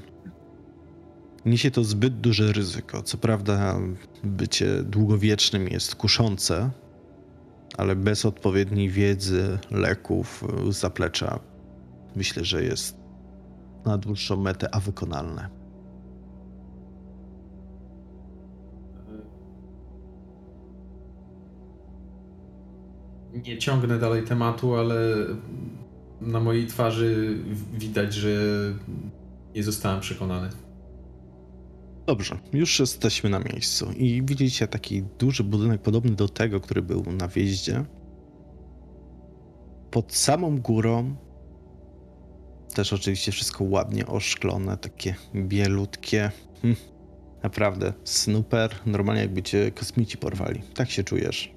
Niesie 1.46 1.72
to 1.72 1.84
zbyt 1.84 2.20
duże 2.20 2.54
ryzyko. 2.54 3.04
Co 3.04 3.18
prawda, 3.18 3.76
bycie 4.24 4.84
długowiecznym 4.84 5.68
jest 5.68 5.96
kuszące, 5.96 6.70
ale 7.78 7.96
bez 7.96 8.26
odpowiedniej 8.26 8.90
wiedzy, 8.90 9.58
leków, 9.72 10.44
zaplecza, 10.70 11.40
myślę, 12.16 12.46
że 12.46 12.64
jest 12.64 12.98
na 13.86 13.98
dłuższą 13.98 14.38
metę, 14.38 14.76
a 14.76 14.80
wykonalne. 14.80 15.50
Nie 23.34 23.58
ciągnę 23.58 24.00
dalej 24.00 24.24
tematu, 24.24 24.76
ale 24.76 24.98
na 26.22 26.40
mojej 26.40 26.68
twarzy 26.68 27.38
widać, 27.74 28.14
że 28.14 28.30
nie 29.56 29.64
zostałem 29.64 30.00
przekonany. 30.00 30.50
Dobrze, 32.06 32.40
już 32.54 32.80
jesteśmy 32.80 33.30
na 33.30 33.40
miejscu 33.40 33.92
i 33.92 34.24
widzicie 34.26 34.68
taki 34.68 35.04
duży 35.04 35.44
budynek 35.44 35.82
podobny 35.82 36.12
do 36.12 36.30
tego, 36.30 36.60
który 36.60 36.82
był 36.82 37.04
na 37.12 37.28
wjeździe. 37.28 37.86
Pod 39.92 40.14
samą 40.14 40.60
górą 40.60 41.16
Też 42.76 42.94
oczywiście 42.94 43.32
wszystko 43.32 43.64
ładnie 43.64 44.08
oszklone, 44.08 44.78
takie 44.78 45.16
bielutkie. 45.36 46.32
Hm. 46.62 46.76
Naprawdę, 47.44 47.94
snooper, 48.04 48.76
normalnie 48.86 49.22
jakby 49.22 49.44
cię 49.44 49.72
kosmici 49.72 50.18
porwali. 50.18 50.62
Tak 50.74 50.92
się 50.92 51.04
czujesz. 51.04 51.52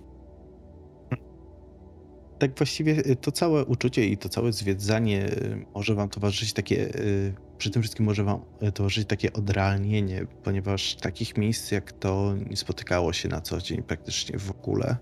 Tak 2.39 2.59
właściwie 2.59 3.17
to 3.17 3.33
całe 3.33 3.65
uczucie 3.65 4.07
i 4.07 4.17
to 4.17 4.29
całe 4.29 4.53
zwiedzanie 4.53 5.27
y, 5.27 5.67
może 5.75 5.95
wam 5.95 6.09
towarzyszyć 6.09 6.53
takie, 6.53 7.01
y, 7.01 7.35
przy 7.59 7.71
tym 7.71 7.83
wszystkim 7.83 8.07
może 8.07 8.25
wam 8.25 8.41
y, 8.63 8.73
towarzyszyć 8.73 9.09
takie 9.09 9.33
odrealnienie, 9.33 10.27
ponieważ 10.45 10.95
takich 10.95 11.37
miejsc 11.37 11.71
jak 11.71 11.93
to 11.93 12.35
nie 12.51 12.57
spotykało 12.57 13.13
się 13.13 13.29
na 13.29 13.41
co 13.41 13.61
dzień 13.61 13.83
praktycznie 13.83 14.39
w 14.39 14.51
ogóle. 14.51 14.97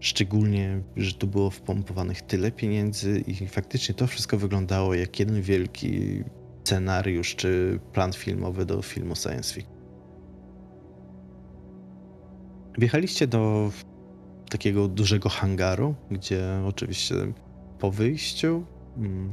Szczególnie, 0.00 0.82
że 0.96 1.12
tu 1.12 1.26
było 1.26 1.50
wpompowanych 1.50 2.22
tyle 2.22 2.52
pieniędzy 2.52 3.24
i 3.26 3.34
faktycznie 3.46 3.94
to 3.94 4.06
wszystko 4.06 4.38
wyglądało 4.38 4.94
jak 4.94 5.20
jeden 5.20 5.42
wielki 5.42 6.22
scenariusz 6.64 7.36
czy 7.36 7.80
plan 7.92 8.12
filmowy 8.12 8.66
do 8.66 8.82
filmu 8.82 9.16
science 9.16 9.54
fiction. 9.54 9.80
Wjechaliście 12.78 13.26
do 13.26 13.70
takiego 14.50 14.88
dużego 14.88 15.28
hangaru, 15.28 15.94
gdzie 16.10 16.62
oczywiście 16.66 17.14
po 17.78 17.90
wyjściu 17.90 18.64
mm, 18.96 19.30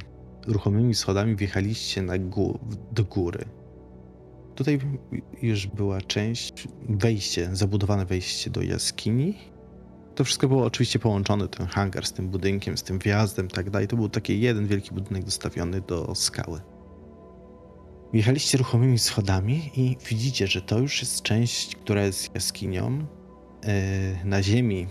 ruchomymi 0.47 0.95
schodami 0.95 1.35
wjechaliście 1.35 2.01
na 2.01 2.13
gó- 2.13 2.57
do 2.91 3.03
góry. 3.03 3.45
Tutaj 4.55 4.79
już 5.41 5.67
była 5.67 6.01
część, 6.01 6.67
wejście, 6.89 7.49
zabudowane 7.55 8.05
wejście 8.05 8.49
do 8.49 8.61
jaskini. 8.61 9.33
To 10.15 10.23
wszystko 10.23 10.47
było 10.47 10.65
oczywiście 10.65 10.99
połączone, 10.99 11.47
ten 11.47 11.67
hangar 11.67 12.05
z 12.05 12.13
tym 12.13 12.29
budynkiem, 12.29 12.77
z 12.77 12.83
tym 12.83 12.99
wjazdem, 12.99 13.47
tak 13.47 13.69
dalej. 13.69 13.87
To 13.87 13.95
był 13.95 14.09
taki 14.09 14.41
jeden 14.41 14.67
wielki 14.67 14.91
budynek 14.95 15.23
dostawiony 15.23 15.81
do 15.81 16.15
skały. 16.15 16.61
Wjechaliście 18.13 18.57
ruchomymi 18.57 18.99
schodami 18.99 19.71
i 19.75 19.97
widzicie, 20.09 20.47
że 20.47 20.61
to 20.61 20.79
już 20.79 21.01
jest 21.01 21.21
część, 21.21 21.75
która 21.75 22.03
jest 22.03 22.35
jaskinią. 22.35 22.99
Yy, 23.63 23.69
Na 24.25 24.43
ziemi 24.43 24.87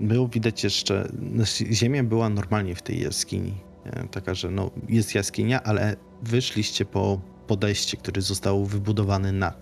było 0.00 0.28
widać 0.28 0.64
jeszcze, 0.64 1.12
znaczy 1.34 1.74
ziemia 1.74 2.04
była 2.04 2.28
normalnie 2.28 2.74
w 2.74 2.82
tej 2.82 3.00
jaskini. 3.02 3.54
E, 3.84 4.08
Taka, 4.08 4.34
że 4.34 4.50
no, 4.50 4.70
jest 4.88 5.14
jaskinia, 5.14 5.62
ale 5.62 5.96
wyszliście 6.22 6.84
po 6.84 7.20
podejście, 7.46 7.96
które 7.96 8.22
zostało 8.22 8.66
wybudowane 8.66 9.32
na. 9.32 9.52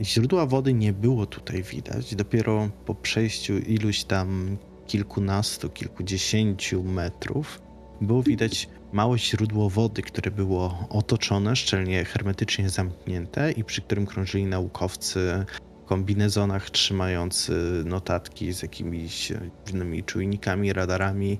Źródła 0.00 0.46
wody 0.46 0.74
nie 0.74 0.92
było 0.92 1.26
tutaj 1.26 1.62
widać. 1.62 2.14
Dopiero 2.14 2.68
po 2.86 2.94
przejściu 2.94 3.58
iluś 3.58 4.04
tam 4.04 4.56
kilkunastu, 4.86 5.70
kilkudziesięciu 5.70 6.82
metrów 6.82 7.62
było 8.00 8.22
widać 8.22 8.68
małe 8.92 9.18
źródło 9.18 9.70
wody, 9.70 10.02
które 10.02 10.30
było 10.30 10.86
otoczone, 10.90 11.56
szczelnie 11.56 12.04
hermetycznie 12.04 12.70
zamknięte 12.70 13.52
i 13.52 13.64
przy 13.64 13.82
którym 13.82 14.06
krążyli 14.06 14.44
naukowcy 14.44 15.44
kombinezonach 15.84 16.70
trzymający 16.70 17.82
notatki 17.84 18.52
z 18.52 18.62
jakimiś 18.62 19.32
dziwnymi 19.66 20.04
czujnikami, 20.04 20.72
radarami 20.72 21.38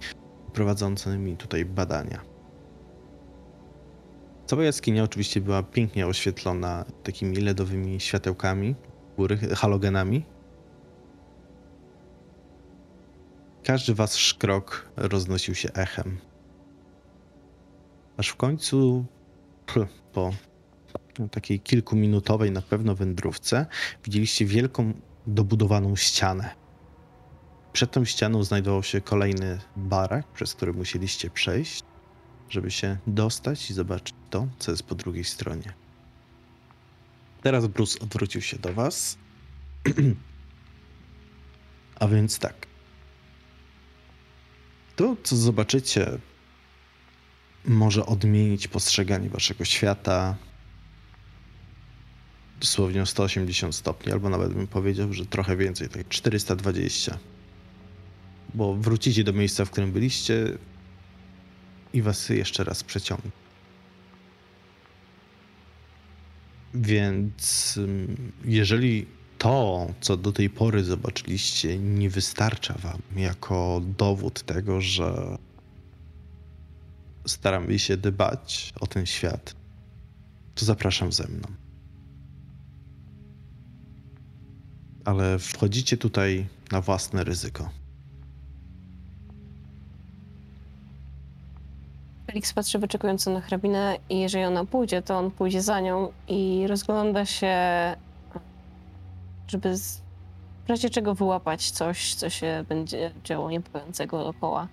prowadzącymi 0.53 1.37
tutaj 1.37 1.65
badania. 1.65 2.21
Cała 4.47 4.65
jaskinia 4.65 5.05
oczywiście 5.05 5.41
była 5.41 5.63
pięknie 5.63 6.07
oświetlona 6.07 6.85
takimi 7.03 7.37
LEDowymi 7.37 8.01
światełkami, 8.01 8.75
góry, 9.17 9.37
halogenami. 9.37 10.25
Każdy 13.65 13.95
wasz 13.95 14.35
krok 14.35 14.91
roznosił 14.97 15.55
się 15.55 15.73
echem. 15.73 16.19
Aż 18.17 18.29
w 18.29 18.37
końcu, 18.37 19.05
po 20.13 20.33
takiej 21.31 21.61
kilkuminutowej 21.61 22.51
na 22.51 22.63
pewno 22.63 22.95
wędrówce, 22.95 23.67
widzieliście 24.05 24.47
wielką 24.47 24.93
dobudowaną 25.27 25.97
ścianę. 25.97 26.51
Przed 27.73 27.91
tą 27.91 28.05
ścianą 28.05 28.45
znajdował 28.45 28.83
się 28.83 29.01
kolejny 29.01 29.59
barak, 29.77 30.27
przez 30.27 30.55
który 30.55 30.73
musieliście 30.73 31.31
przejść, 31.31 31.83
żeby 32.49 32.71
się 32.71 32.99
dostać 33.07 33.71
i 33.71 33.75
zobaczyć 33.75 34.15
to, 34.31 34.47
co 34.59 34.71
jest 34.71 34.83
po 34.83 34.95
drugiej 34.95 35.25
stronie. 35.25 35.73
Teraz 37.43 37.67
Bruce 37.67 38.01
odwrócił 38.01 38.41
się 38.41 38.59
do 38.59 38.73
was. 38.73 39.19
A 42.01 42.09
więc 42.09 42.39
tak. 42.39 42.67
To, 44.97 45.17
co 45.23 45.37
zobaczycie, 45.37 46.19
może 47.65 48.07
odmienić 48.07 48.69
postrzeganie 48.69 49.31
waszego 49.31 49.65
świata 49.65 50.37
dosłownie 52.61 53.03
o 53.03 53.07
180 53.07 53.75
stopni, 53.75 54.13
albo 54.13 54.29
nawet 54.29 54.55
bym 54.55 54.67
powiedział, 54.67 55.13
że 55.13 55.27
trochę 55.27 55.57
więcej, 55.57 55.89
tak 55.89 56.09
420. 56.09 57.19
Bo 58.55 58.75
wrócicie 58.75 59.25
do 59.25 59.33
miejsca, 59.33 59.65
w 59.65 59.71
którym 59.71 59.93
byliście 59.93 60.59
i 61.93 62.03
was 62.03 62.29
jeszcze 62.29 62.65
raz 62.65 62.85
przeciągnie. 62.85 63.31
Więc 66.75 67.75
ym, 67.77 68.33
jeżeli 68.45 69.07
to, 69.39 69.87
co 70.01 70.17
do 70.17 70.33
tej 70.33 70.51
pory 70.51 70.85
zobaczyliście, 70.85 71.79
nie 71.79 72.11
wystarcza 72.11 72.75
wam 72.75 73.01
jako 73.17 73.83
dowód 73.99 74.43
tego, 74.43 74.81
że 74.81 75.39
staramy 77.27 77.79
się 77.79 77.97
dbać 77.97 78.73
o 78.81 78.87
ten 78.87 79.07
świat, 79.07 79.55
to 80.55 80.65
zapraszam 80.65 81.13
ze 81.13 81.29
mną. 81.29 81.64
Ale 85.05 85.39
wchodzicie 85.39 85.97
tutaj 85.97 86.47
na 86.73 86.81
własne 86.81 87.25
ryzyko. 87.25 87.71
Felix 92.27 92.53
patrzy 92.53 92.79
wyczekująco 92.79 93.31
na 93.31 93.41
hrabinę 93.41 93.99
i 94.09 94.21
jeżeli 94.21 94.45
ona 94.45 94.65
pójdzie, 94.65 95.03
to 95.03 95.19
on 95.19 95.31
pójdzie 95.31 95.63
za 95.63 95.81
nią 95.81 96.13
i 96.29 96.67
rozgląda 96.67 97.27
się, 97.27 97.57
żeby 99.49 99.77
z... 99.77 100.01
w 100.65 100.69
razie 100.69 100.91
czego 100.91 101.15
wyłapać 101.15 101.71
coś, 101.71 102.15
co 102.15 102.31
się 102.31 102.65
będzie 102.69 103.11
działo 103.25 103.51
niepokojącego 103.51 104.19
dookoła. 104.19 104.69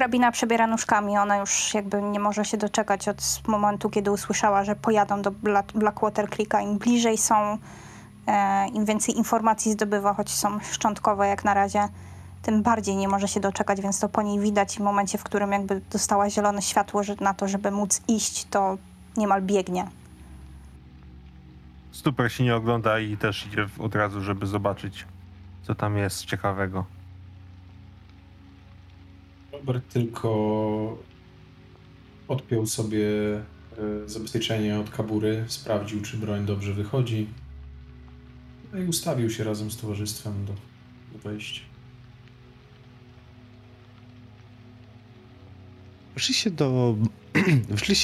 Hrabina 0.00 0.32
przebiera 0.32 0.66
nóżkami. 0.66 1.18
Ona 1.18 1.36
już 1.36 1.74
jakby 1.74 2.02
nie 2.02 2.20
może 2.20 2.44
się 2.44 2.56
doczekać 2.56 3.08
od 3.08 3.40
momentu, 3.46 3.90
kiedy 3.90 4.10
usłyszała, 4.10 4.64
że 4.64 4.76
pojadą 4.76 5.22
do 5.22 5.30
Bla- 5.30 5.72
Blackwater 5.74 6.28
Creeka. 6.28 6.60
Im 6.60 6.78
bliżej 6.78 7.18
są, 7.18 7.58
e, 8.26 8.68
im 8.68 8.84
więcej 8.84 9.18
informacji 9.18 9.72
zdobywa, 9.72 10.14
choć 10.14 10.30
są 10.30 10.60
szczątkowe 10.60 11.26
jak 11.28 11.44
na 11.44 11.54
razie, 11.54 11.88
tym 12.42 12.62
bardziej 12.62 12.96
nie 12.96 13.08
może 13.08 13.28
się 13.28 13.40
doczekać, 13.40 13.80
więc 13.80 14.00
to 14.00 14.08
po 14.08 14.22
niej 14.22 14.40
widać. 14.40 14.76
W 14.76 14.80
momencie, 14.80 15.18
w 15.18 15.22
którym 15.24 15.52
jakby 15.52 15.80
dostała 15.92 16.30
zielone 16.30 16.62
światło 16.62 17.02
że 17.02 17.14
na 17.20 17.34
to, 17.34 17.48
żeby 17.48 17.70
móc 17.70 18.00
iść, 18.08 18.44
to 18.44 18.78
niemal 19.16 19.42
biegnie. 19.42 19.86
Super 21.92 22.32
się 22.32 22.44
nie 22.44 22.56
ogląda 22.56 22.98
i 22.98 23.16
też 23.16 23.46
idzie 23.46 23.66
od 23.78 23.94
razu, 23.94 24.20
żeby 24.20 24.46
zobaczyć, 24.46 25.06
co 25.62 25.74
tam 25.74 25.96
jest 25.96 26.24
ciekawego. 26.24 26.84
Robert 29.60 29.92
tylko 29.92 30.98
odpiął 32.28 32.66
sobie 32.66 33.08
e, 33.36 33.42
zabezpieczenie 34.06 34.78
od 34.78 34.90
kabury, 34.90 35.44
sprawdził, 35.48 36.02
czy 36.02 36.16
broń 36.16 36.46
dobrze 36.46 36.72
wychodzi. 36.72 37.26
No 38.72 38.78
i 38.78 38.84
ustawił 38.84 39.30
się 39.30 39.44
razem 39.44 39.70
z 39.70 39.76
towarzystwem 39.76 40.44
do, 40.44 40.52
do 41.12 41.18
wejścia. 41.18 41.69
Weszliście 46.14 46.50
do, 46.50 46.96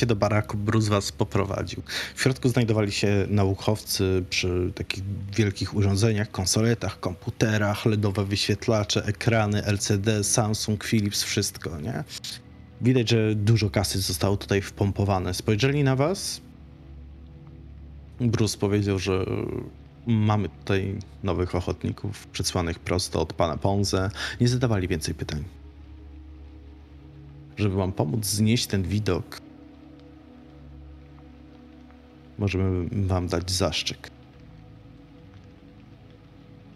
do 0.07 0.17
baraku, 0.17 0.57
Bruce 0.57 0.91
was 0.91 1.13
poprowadził. 1.13 1.83
W 2.15 2.23
środku 2.23 2.49
znajdowali 2.49 2.93
się 2.93 3.27
naukowcy 3.31 4.25
przy 4.31 4.73
takich 4.75 5.05
wielkich 5.37 5.75
urządzeniach, 5.75 6.31
konsoletach, 6.31 7.01
komputerach, 7.01 7.87
LEDowe 7.87 8.25
wyświetlacze, 8.25 9.05
ekrany, 9.05 9.65
LCD, 9.65 10.25
Samsung, 10.25 10.85
Philips, 10.85 11.23
wszystko, 11.23 11.81
nie? 11.81 12.05
Widać, 12.81 13.11
że 13.11 13.35
dużo 13.35 13.71
kasy 13.71 14.01
zostało 14.01 14.37
tutaj 14.37 14.63
wpompowane. 14.63 15.35
Spojrzeli 15.35 15.85
na 15.85 15.97
was. 15.97 16.41
Bruce 18.21 18.59
powiedział, 18.59 18.99
że 18.99 19.27
mamy 20.07 20.49
tutaj 20.49 20.99
nowych 21.23 21.55
ochotników 21.55 22.27
przysłanych 22.27 22.79
prosto 22.79 23.21
od 23.21 23.33
pana 23.33 23.57
Ponze. 23.57 24.11
Nie 24.41 24.49
zadawali 24.49 24.89
więcej 24.89 25.15
pytań 25.15 25.45
żeby 27.57 27.75
wam 27.77 27.93
pomóc 27.93 28.25
znieść 28.27 28.67
ten 28.67 28.83
widok, 28.83 29.41
możemy 32.39 32.89
wam 33.07 33.29
dać 33.29 33.51
zaszczyk. 33.51 34.11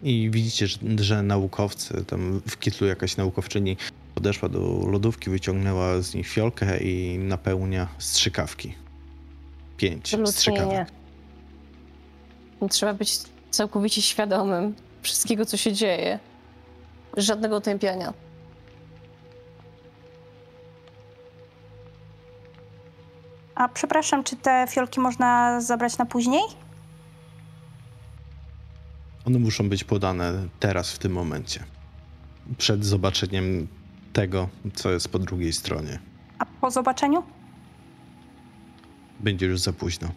I 0.03 0.29
widzicie, 0.33 0.67
że, 0.67 0.77
że 0.99 1.23
naukowcy, 1.23 2.05
tam 2.05 2.41
w 2.47 2.59
kitlu 2.59 2.87
jakaś 2.87 3.17
naukowczyni 3.17 3.77
podeszła 4.15 4.49
do 4.49 4.59
lodówki, 4.87 5.29
wyciągnęła 5.29 6.01
z 6.01 6.13
niej 6.13 6.23
fiolkę 6.23 6.77
i 6.83 7.17
napełnia 7.17 7.87
strzykawki. 7.97 8.73
Pięć 9.77 10.05
Absolutnie 10.05 10.31
strzykawek. 10.33 10.87
nie. 12.61 12.69
Trzeba 12.69 12.93
być 12.93 13.17
całkowicie 13.51 14.01
świadomym 14.01 14.75
wszystkiego, 15.01 15.45
co 15.45 15.57
się 15.57 15.73
dzieje. 15.73 16.19
Żadnego 17.17 17.55
otępiania. 17.55 18.13
A 23.55 23.67
przepraszam, 23.69 24.23
czy 24.23 24.35
te 24.35 24.65
fiolki 24.69 24.99
można 24.99 25.61
zabrać 25.61 25.97
na 25.97 26.05
później? 26.05 26.41
One 29.25 29.39
muszą 29.39 29.69
być 29.69 29.83
podane 29.83 30.33
teraz, 30.59 30.91
w 30.93 30.99
tym 30.99 31.11
momencie. 31.11 31.63
Przed 32.57 32.85
zobaczeniem 32.85 33.67
tego, 34.13 34.49
co 34.73 34.91
jest 34.91 35.09
po 35.09 35.19
drugiej 35.19 35.53
stronie. 35.53 35.99
A 36.39 36.45
po 36.45 36.71
zobaczeniu? 36.71 37.23
Będzie 39.19 39.45
już 39.45 39.59
za 39.59 39.73
późno. 39.73 40.07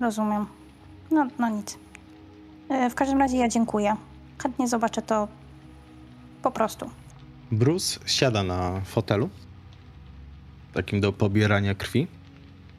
Rozumiem. 0.00 0.46
No, 1.10 1.28
no 1.38 1.48
nic. 1.48 1.78
E, 2.68 2.90
W 2.90 2.94
każdym 2.94 3.18
razie 3.18 3.36
ja 3.36 3.48
dziękuję. 3.48 3.96
Chętnie 4.42 4.68
zobaczę 4.68 5.02
to 5.02 5.28
po 6.42 6.50
prostu. 6.50 6.90
Bruce 7.52 8.00
siada 8.06 8.42
na 8.42 8.80
fotelu, 8.80 9.30
takim 10.78 11.00
do 11.00 11.12
pobierania 11.12 11.74
krwi, 11.74 12.06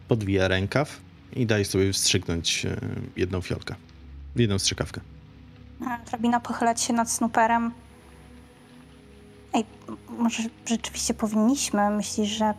podwija 0.07 0.47
rękaw 0.47 0.99
i 1.33 1.45
daje 1.45 1.65
sobie 1.65 1.93
wstrzygnąć 1.93 2.65
e, 2.65 2.79
jedną 3.15 3.41
fiolkę. 3.41 3.75
Jedną 4.35 4.59
strzykawkę. 4.59 5.01
A 5.87 5.97
Hrabina 5.97 6.39
pochylać 6.39 6.81
się 6.81 6.93
nad 6.93 7.11
snuperem. 7.11 7.71
Ej, 9.53 9.65
może 10.09 10.43
rzeczywiście 10.65 11.13
powinniśmy? 11.13 11.89
Myślisz, 11.89 12.29
że... 12.29 12.53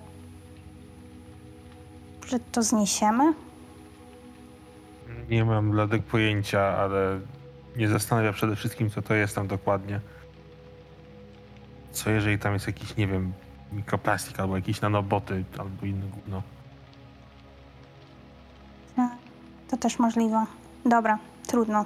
że 2.26 2.41
to 2.41 2.62
zniesiemy? 2.62 3.32
Nie 5.30 5.45
mam 5.45 5.70
bladek 5.70 6.03
pojęcia, 6.03 6.61
ale 6.61 7.20
nie 7.76 7.88
zastanawia 7.88 8.32
przede 8.32 8.57
wszystkim, 8.57 8.91
co 8.91 9.03
to 9.03 9.14
jest 9.14 9.34
tam 9.34 9.49
dokładnie. 9.49 10.01
Co 11.93 12.11
jeżeli 12.11 12.38
tam 12.38 12.53
jest 12.53 12.66
jakiś, 12.66 12.97
nie 12.97 13.07
wiem, 13.07 13.32
mikroplastik 13.73 14.41
albo 14.41 14.57
jakieś 14.57 14.81
nanoboty 14.81 15.45
albo 15.59 15.87
inne 15.87 16.07
gówno. 16.07 16.43
E, 18.99 19.09
To 19.71 19.77
też 19.77 19.99
możliwe. 19.99 20.47
Dobra, 20.85 21.18
trudno. 21.47 21.85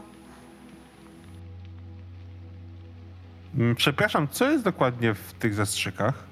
Mm, 3.55 3.75
Przepraszam, 3.75 4.29
co 4.29 4.51
jest 4.51 4.65
dokładnie 4.65 5.15
w 5.15 5.33
tych 5.33 5.55
zastrzykach? 5.55 6.25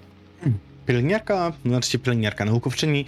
Pielęgniarka, 0.86 1.52
znaczy 1.64 1.98
pielęgniarka, 1.98 2.44
naukowczyni 2.44 3.04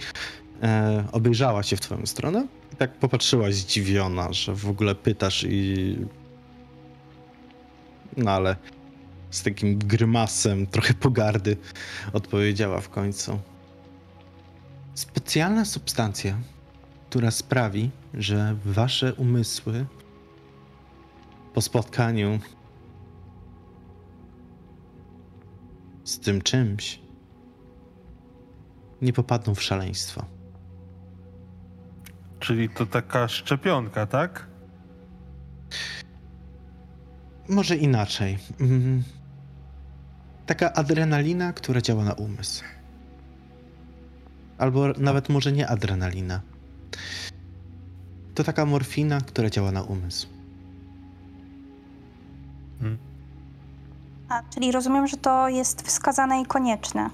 e, 0.63 1.03
obejrzała 1.11 1.63
się 1.63 1.75
w 1.75 1.81
twoją 1.81 2.05
stronę 2.05 2.47
i 2.73 2.75
tak 2.75 2.93
popatrzyła 2.93 3.51
zdziwiona, 3.51 4.33
że 4.33 4.55
w 4.55 4.69
ogóle 4.69 4.95
pytasz 4.95 5.45
i... 5.49 5.97
No 8.17 8.31
ale 8.31 8.55
z 9.35 9.43
takim 9.43 9.77
grymasem, 9.77 10.67
trochę 10.67 10.93
pogardy 10.93 11.57
odpowiedziała 12.13 12.81
w 12.81 12.89
końcu. 12.89 13.39
Specjalna 14.93 15.65
substancja, 15.65 16.37
która 17.09 17.31
sprawi, 17.31 17.91
że 18.13 18.55
wasze 18.65 19.13
umysły 19.13 19.85
po 21.53 21.61
spotkaniu 21.61 22.39
z 26.03 26.19
tym 26.19 26.41
czymś 26.41 26.99
nie 29.01 29.13
popadną 29.13 29.55
w 29.55 29.61
szaleństwo. 29.61 30.25
Czyli 32.39 32.69
to 32.69 32.85
taka 32.85 33.27
szczepionka, 33.27 34.05
tak? 34.05 34.47
Może 37.49 37.75
inaczej. 37.75 38.37
Taka 40.45 40.73
adrenalina, 40.73 41.53
która 41.53 41.81
działa 41.81 42.03
na 42.03 42.13
umysł. 42.13 42.63
Albo 44.57 44.87
nawet 44.97 45.29
może 45.29 45.51
nie 45.51 45.67
adrenalina. 45.67 46.41
To 48.35 48.43
taka 48.43 48.65
morfina, 48.65 49.21
która 49.21 49.49
działa 49.49 49.71
na 49.71 49.83
umysł. 49.83 50.27
A, 54.29 54.43
czyli 54.53 54.71
rozumiem, 54.71 55.07
że 55.07 55.17
to 55.17 55.49
jest 55.49 55.81
wskazane 55.81 56.41
i 56.41 56.45
konieczne. 56.45 57.09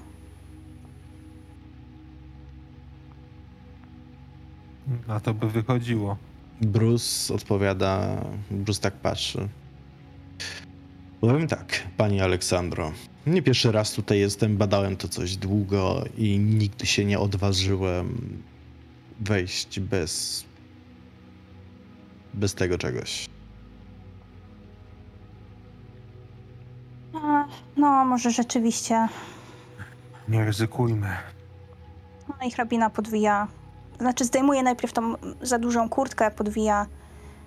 Na 5.08 5.20
to 5.20 5.34
by 5.34 5.50
wychodziło. 5.50 6.16
Bruce 6.60 7.34
odpowiada, 7.34 8.24
Bruce 8.50 8.80
tak 8.80 8.94
patrzy. 8.94 9.48
Powiem 11.20 11.48
tak, 11.48 11.82
pani 11.96 12.20
Aleksandro. 12.20 12.92
Nie 13.26 13.42
pierwszy 13.42 13.72
raz 13.72 13.92
tutaj 13.92 14.18
jestem, 14.18 14.56
badałem 14.56 14.96
to 14.96 15.08
coś 15.08 15.36
długo 15.36 16.04
i 16.16 16.38
nigdy 16.38 16.86
się 16.86 17.04
nie 17.04 17.18
odważyłem 17.18 18.42
wejść 19.20 19.80
bez. 19.80 20.44
bez 22.34 22.54
tego 22.54 22.78
czegoś. 22.78 23.28
A, 27.14 27.46
no, 27.76 28.04
może 28.04 28.30
rzeczywiście. 28.30 29.08
Nie 30.28 30.44
ryzykujmy. 30.44 31.16
No 32.28 32.46
i 32.46 32.50
hrabina 32.50 32.90
podwija. 32.90 33.48
Znaczy, 34.00 34.24
zdejmuje 34.24 34.62
najpierw 34.62 34.92
tą 34.92 35.14
za 35.42 35.58
dużą 35.58 35.88
kurtkę, 35.88 36.30
podwija 36.30 36.86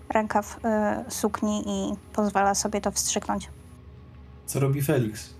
rękaw 0.09 0.57
y, 0.57 1.11
sukni 1.11 1.63
i 1.67 1.95
pozwala 2.13 2.55
sobie 2.55 2.81
to 2.81 2.91
wstrzyknąć. 2.91 3.49
Co 4.45 4.59
robi 4.59 4.81
Felix? 4.81 5.34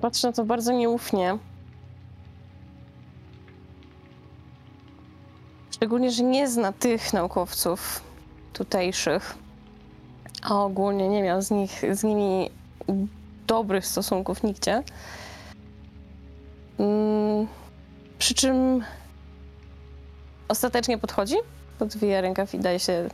Patrzę 0.00 0.28
na 0.28 0.32
to 0.32 0.44
bardzo 0.44 0.72
nieufnie. 0.72 1.38
Szczególnie, 5.70 6.10
że 6.10 6.22
nie 6.22 6.48
zna 6.48 6.72
tych 6.72 7.12
naukowców 7.12 8.02
tutejszych. 8.52 9.34
A 10.42 10.64
ogólnie 10.64 11.08
nie 11.08 11.22
miał 11.22 11.42
z, 11.42 11.50
nich, 11.50 11.82
z 11.92 12.04
nimi 12.04 12.50
dobrych 13.46 13.86
stosunków 13.86 14.42
nigdzie. 14.42 14.82
Mm, 16.78 17.46
przy 18.18 18.34
czym 18.34 18.84
ostatecznie 20.48 20.98
podchodzi, 20.98 21.36
podwija 21.78 22.20
rękaw 22.20 22.54
i 22.54 22.58
daje 22.58 22.78
się 22.78 23.08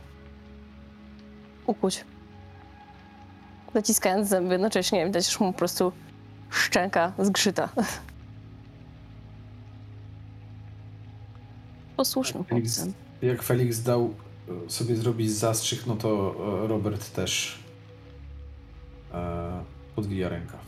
ukuć. 1.67 2.05
Zaciskając 3.73 4.29
zęby, 4.29 4.53
jednocześnie 4.53 5.05
widać, 5.05 5.31
że 5.31 5.45
mu 5.45 5.53
po 5.53 5.59
prostu 5.59 5.91
szczęka 6.49 7.13
zgrzyta. 7.19 7.69
Posłusznym 11.97 12.43
Felix, 12.43 12.75
chłopcem. 12.75 12.93
jak 13.21 13.43
Felix 13.43 13.83
dał 13.83 14.13
e, 14.67 14.69
sobie 14.69 14.95
zrobić 14.95 15.31
zastrzyk, 15.31 15.87
no 15.87 15.95
to 15.95 16.35
e, 16.63 16.67
Robert 16.67 17.11
też 17.13 17.59
e, 19.13 19.63
podwija 19.95 20.29
rękaw. 20.29 20.63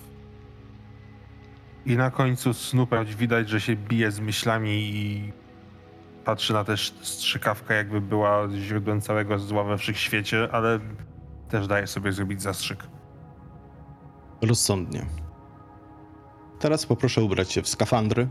I 1.86 1.98
na 1.98 2.12
końcu 2.12 2.54
Snooper 2.54 3.06
widać, 3.06 3.50
że 3.50 3.62
się 3.62 3.76
bije 3.76 4.12
z 4.12 4.20
myślami 4.20 4.72
i 4.72 5.34
patrzy 6.26 6.54
na 6.54 6.64
też 6.64 6.94
strzykawkę, 7.02 7.76
jakby 7.76 8.02
była 8.02 8.48
źródłem 8.50 9.02
całego 9.02 9.40
zła 9.40 9.64
we 9.64 9.78
wszechświecie, 9.78 10.50
ale 10.52 10.80
też 11.50 11.68
daje 11.68 11.88
sobie 11.88 12.12
zrobić 12.12 12.42
zastrzyk. 12.42 12.84
Rozsądnie. 14.42 15.06
Teraz 16.60 16.86
poproszę 16.86 17.24
ubrać 17.24 17.52
się 17.52 17.62
w 17.62 17.68
skafandry 17.70 18.28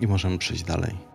i 0.00 0.06
możemy 0.06 0.38
przejść 0.38 0.62
dalej. 0.62 1.12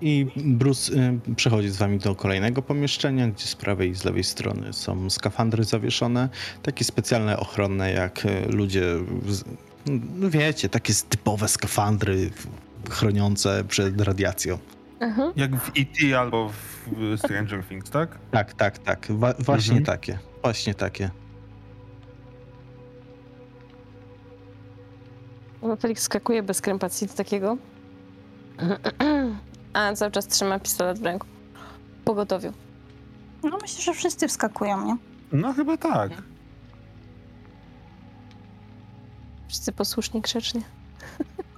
I 0.00 0.26
Bruce 0.36 0.92
y, 0.92 1.34
przechodzi 1.36 1.68
z 1.68 1.76
wami 1.76 1.98
do 1.98 2.14
kolejnego 2.14 2.62
pomieszczenia, 2.62 3.28
gdzie 3.28 3.46
z 3.46 3.54
prawej 3.54 3.90
i 3.90 3.94
z 3.94 4.04
lewej 4.04 4.24
strony 4.24 4.72
są 4.72 5.10
skafandry 5.10 5.64
zawieszone, 5.64 6.28
takie 6.62 6.84
specjalne 6.84 7.38
ochronne, 7.38 7.92
jak 7.92 8.24
y, 8.24 8.48
ludzie, 8.48 8.84
no 10.14 10.30
wiecie, 10.30 10.68
takie 10.68 10.92
typowe 11.08 11.48
skafandry 11.48 12.30
chroniące 12.90 13.64
przed 13.64 14.00
radiacją. 14.00 14.58
Mhm. 15.00 15.32
Jak 15.36 15.56
w 15.56 15.68
E.T. 15.68 16.18
albo 16.20 16.48
w 16.48 17.18
Stranger 17.18 17.64
Things, 17.64 17.90
tak? 17.90 18.18
Tak, 18.30 18.52
tak, 18.52 18.78
tak. 18.78 19.06
Wa- 19.10 19.34
właśnie 19.38 19.76
Mhm. 19.78 19.84
takie. 19.84 20.18
Właśnie 20.42 20.74
takie. 20.74 21.10
No, 25.62 25.76
Felix 25.76 26.02
skakuje 26.02 26.42
bez 26.42 26.60
krępacji 26.60 27.06
do 27.06 27.14
takiego. 27.14 27.56
A 29.72 29.92
cały 29.94 30.10
czas 30.10 30.26
trzyma 30.26 30.58
pistolet 30.58 30.98
w 30.98 31.02
ręku. 31.04 31.26
Pogotowiu. 32.04 32.52
No 33.42 33.58
myślę, 33.62 33.82
że 33.82 33.94
wszyscy 33.94 34.28
wskakują, 34.28 34.86
nie? 34.86 34.96
No 35.32 35.52
chyba 35.52 35.76
tak. 35.76 36.10
Wszyscy 39.48 39.72
posłusznie, 39.72 40.20
grzecznie. 40.20 40.60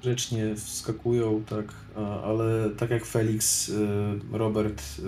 Grzecznie 0.01 0.57
wskakują, 0.57 1.43
tak, 1.45 1.75
ale 2.25 2.71
tak 2.71 2.91
jak 2.91 3.05
Felix, 3.05 3.69
y, 3.69 3.77
Robert 4.33 4.83
y, 4.99 5.03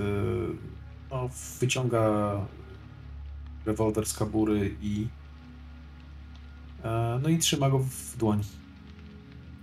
no, 1.10 1.30
wyciąga 1.60 2.36
rewolwer 3.66 4.06
z 4.06 4.14
kabury 4.14 4.74
i 4.82 5.06
no 7.22 7.28
i 7.28 7.38
trzyma 7.38 7.70
go 7.70 7.78
w 7.78 8.16
dłoni. 8.16 8.42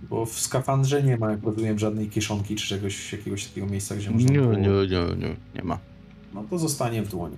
Bo 0.02 0.26
w 0.26 0.40
skafandrze 0.40 1.02
nie 1.02 1.16
ma, 1.16 1.30
jak 1.30 1.42
rozumiem, 1.42 1.78
żadnej 1.78 2.08
kieszonki 2.08 2.56
czy 2.56 2.66
czegoś, 2.66 3.12
jakiegoś 3.12 3.46
takiego 3.46 3.66
miejsca, 3.66 3.96
gdzie 3.96 4.10
można 4.10 4.30
Nie, 4.30 4.38
nie, 4.38 4.56
nie, 4.56 5.16
nie, 5.16 5.36
nie 5.54 5.62
ma. 5.64 5.78
No 6.34 6.44
to 6.50 6.58
zostanie 6.58 7.02
w 7.02 7.08
dłoni. 7.08 7.36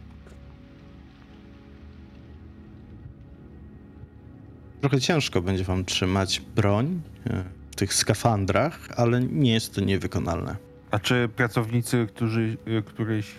Trochę 4.83 5.01
ciężko 5.01 5.43
będzie 5.43 5.65
wam 5.65 5.85
trzymać 5.85 6.41
broń 6.41 7.01
e, 7.27 7.45
w 7.71 7.77
tych 7.77 7.95
skafandrach, 7.95 8.89
ale 8.97 9.21
nie 9.21 9.53
jest 9.53 9.75
to 9.75 9.81
niewykonalne. 9.81 10.57
A 10.91 10.99
czy 10.99 11.29
pracownicy, 11.37 12.07
którzy, 12.15 12.57
y, 12.69 12.83
któryś, 12.83 13.35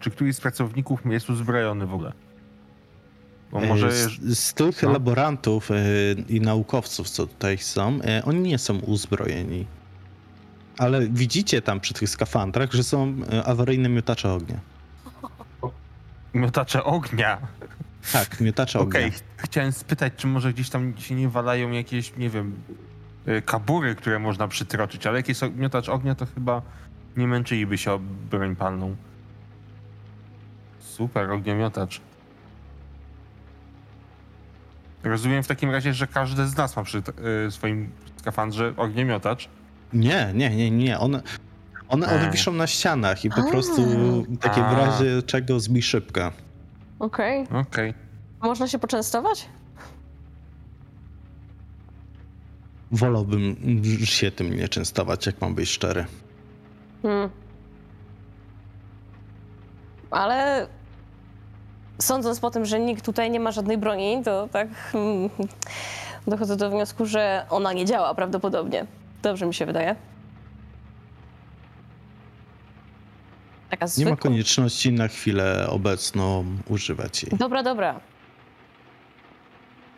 czy 0.00 0.10
któryś 0.10 0.36
z 0.36 0.40
pracowników 0.40 1.00
jest 1.06 1.30
uzbrojony 1.30 1.86
w 1.86 1.94
ogóle? 1.94 2.12
Bo 3.52 3.60
może 3.60 3.86
E, 3.86 3.90
jest... 3.90 4.22
z, 4.22 4.38
z 4.38 4.54
tych 4.54 4.82
no. 4.82 4.92
laborantów 4.92 5.70
e, 5.70 5.74
i 6.28 6.40
naukowców, 6.40 7.10
co 7.10 7.26
tutaj 7.26 7.58
są, 7.58 7.98
e, 8.04 8.22
oni 8.24 8.40
nie 8.40 8.58
są 8.58 8.78
uzbrojeni. 8.78 9.66
Ale 10.78 11.08
widzicie 11.08 11.62
tam 11.62 11.80
przy 11.80 11.94
tych 11.94 12.10
skafandrach, 12.10 12.72
że 12.72 12.84
są 12.84 13.14
e, 13.32 13.44
awaryjne 13.44 13.88
miotacze 13.88 14.32
ognia. 14.32 14.60
miotacze 16.34 16.84
ognia. 16.84 17.38
Tak, 18.12 18.40
miotacze 18.40 18.78
ognia. 18.78 19.00
Okej, 19.00 19.10
ch- 19.10 19.22
chciałem 19.36 19.72
spytać, 19.72 20.12
czy 20.16 20.26
może 20.26 20.52
gdzieś 20.52 20.70
tam 20.70 20.94
się 20.98 21.14
nie 21.14 21.28
walają 21.28 21.70
jakieś, 21.70 22.16
nie 22.16 22.30
wiem, 22.30 22.54
y, 23.28 23.42
kabury, 23.42 23.94
które 23.94 24.18
można 24.18 24.48
przytroczyć, 24.48 25.06
ale 25.06 25.16
jak 25.16 25.28
jest 25.28 25.42
miotacz 25.56 25.88
ognia, 25.88 26.14
to 26.14 26.26
chyba 26.26 26.62
nie 27.16 27.26
męczyliby 27.26 27.78
się 27.78 27.92
o 27.92 27.98
broń 28.30 28.56
palną. 28.56 28.96
Super, 30.80 31.30
ogniomiotacz. 31.30 32.00
Rozumiem 35.04 35.42
w 35.42 35.46
takim 35.46 35.70
razie, 35.70 35.94
że 35.94 36.06
każdy 36.06 36.46
z 36.46 36.56
nas 36.56 36.76
ma 36.76 36.82
przy 36.84 37.02
y, 37.46 37.50
swoim 37.50 37.90
skafandrze 38.16 38.74
ogniomiotacz. 38.76 39.48
Nie, 39.92 40.30
nie, 40.34 40.50
nie, 40.56 40.70
nie. 40.70 40.98
One, 40.98 41.22
one, 41.88 42.06
one 42.08 42.30
wiszą 42.30 42.52
na 42.52 42.66
ścianach 42.66 43.24
i 43.24 43.30
po 43.30 43.36
A. 43.40 43.50
prostu 43.50 43.82
takie 44.40 44.60
w 44.60 44.72
razie 44.72 45.22
czego 45.22 45.60
zbij 45.60 45.82
szybka. 45.82 46.32
Okej. 47.00 47.46
Okej. 47.60 47.94
Można 48.42 48.68
się 48.68 48.78
poczęstować? 48.78 49.48
Wolałbym 52.92 53.56
się 54.04 54.30
tym 54.30 54.56
nie 54.56 54.68
częstować, 54.68 55.26
jak 55.26 55.40
mam 55.40 55.54
być 55.54 55.68
szczery. 55.68 56.06
Hmm. 57.02 57.30
Ale 60.10 60.66
sądząc 61.98 62.40
po 62.40 62.50
tym, 62.50 62.64
że 62.64 62.80
nikt 62.80 63.04
tutaj 63.04 63.30
nie 63.30 63.40
ma 63.40 63.52
żadnej 63.52 63.78
broni, 63.78 64.22
to 64.24 64.48
tak 64.48 64.68
hmm, 64.92 65.30
dochodzę 66.26 66.56
do 66.56 66.70
wniosku, 66.70 67.06
że 67.06 67.46
ona 67.50 67.72
nie 67.72 67.84
działa 67.84 68.14
prawdopodobnie. 68.14 68.86
Dobrze 69.22 69.46
mi 69.46 69.54
się 69.54 69.66
wydaje. 69.66 69.96
Taka 73.70 73.84
Nie 73.84 73.88
zwykła. 73.88 74.10
ma 74.10 74.16
konieczności 74.16 74.92
na 74.92 75.08
chwilę 75.08 75.66
obecną 75.70 76.44
używać 76.68 77.22
jej. 77.22 77.32
Dobra, 77.38 77.62
dobra. 77.62 78.00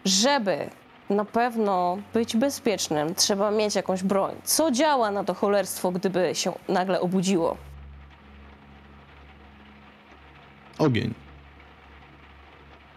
Żeby 0.05 0.71
na 1.11 1.25
pewno 1.25 1.99
być 2.15 2.37
bezpiecznym, 2.37 3.15
trzeba 3.15 3.51
mieć 3.51 3.75
jakąś 3.75 4.03
broń. 4.03 4.35
Co 4.45 4.71
działa 4.71 5.11
na 5.11 5.25
to 5.25 5.35
cholerstwo, 5.35 5.91
gdyby 5.93 6.31
się 6.35 6.53
nagle 6.69 7.01
obudziło? 7.01 7.57
Ogień. 10.79 11.15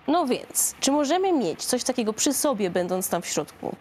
No 0.08 0.26
więc, 0.28 0.76
czy 0.80 0.92
możemy 0.92 1.34
mieć 1.34 1.66
coś 1.66 1.84
takiego 1.84 2.14
przy 2.14 2.34
sobie, 2.34 2.70
będąc 2.70 3.10
tam 3.10 3.22
w 3.22 3.28
środku? 3.28 3.76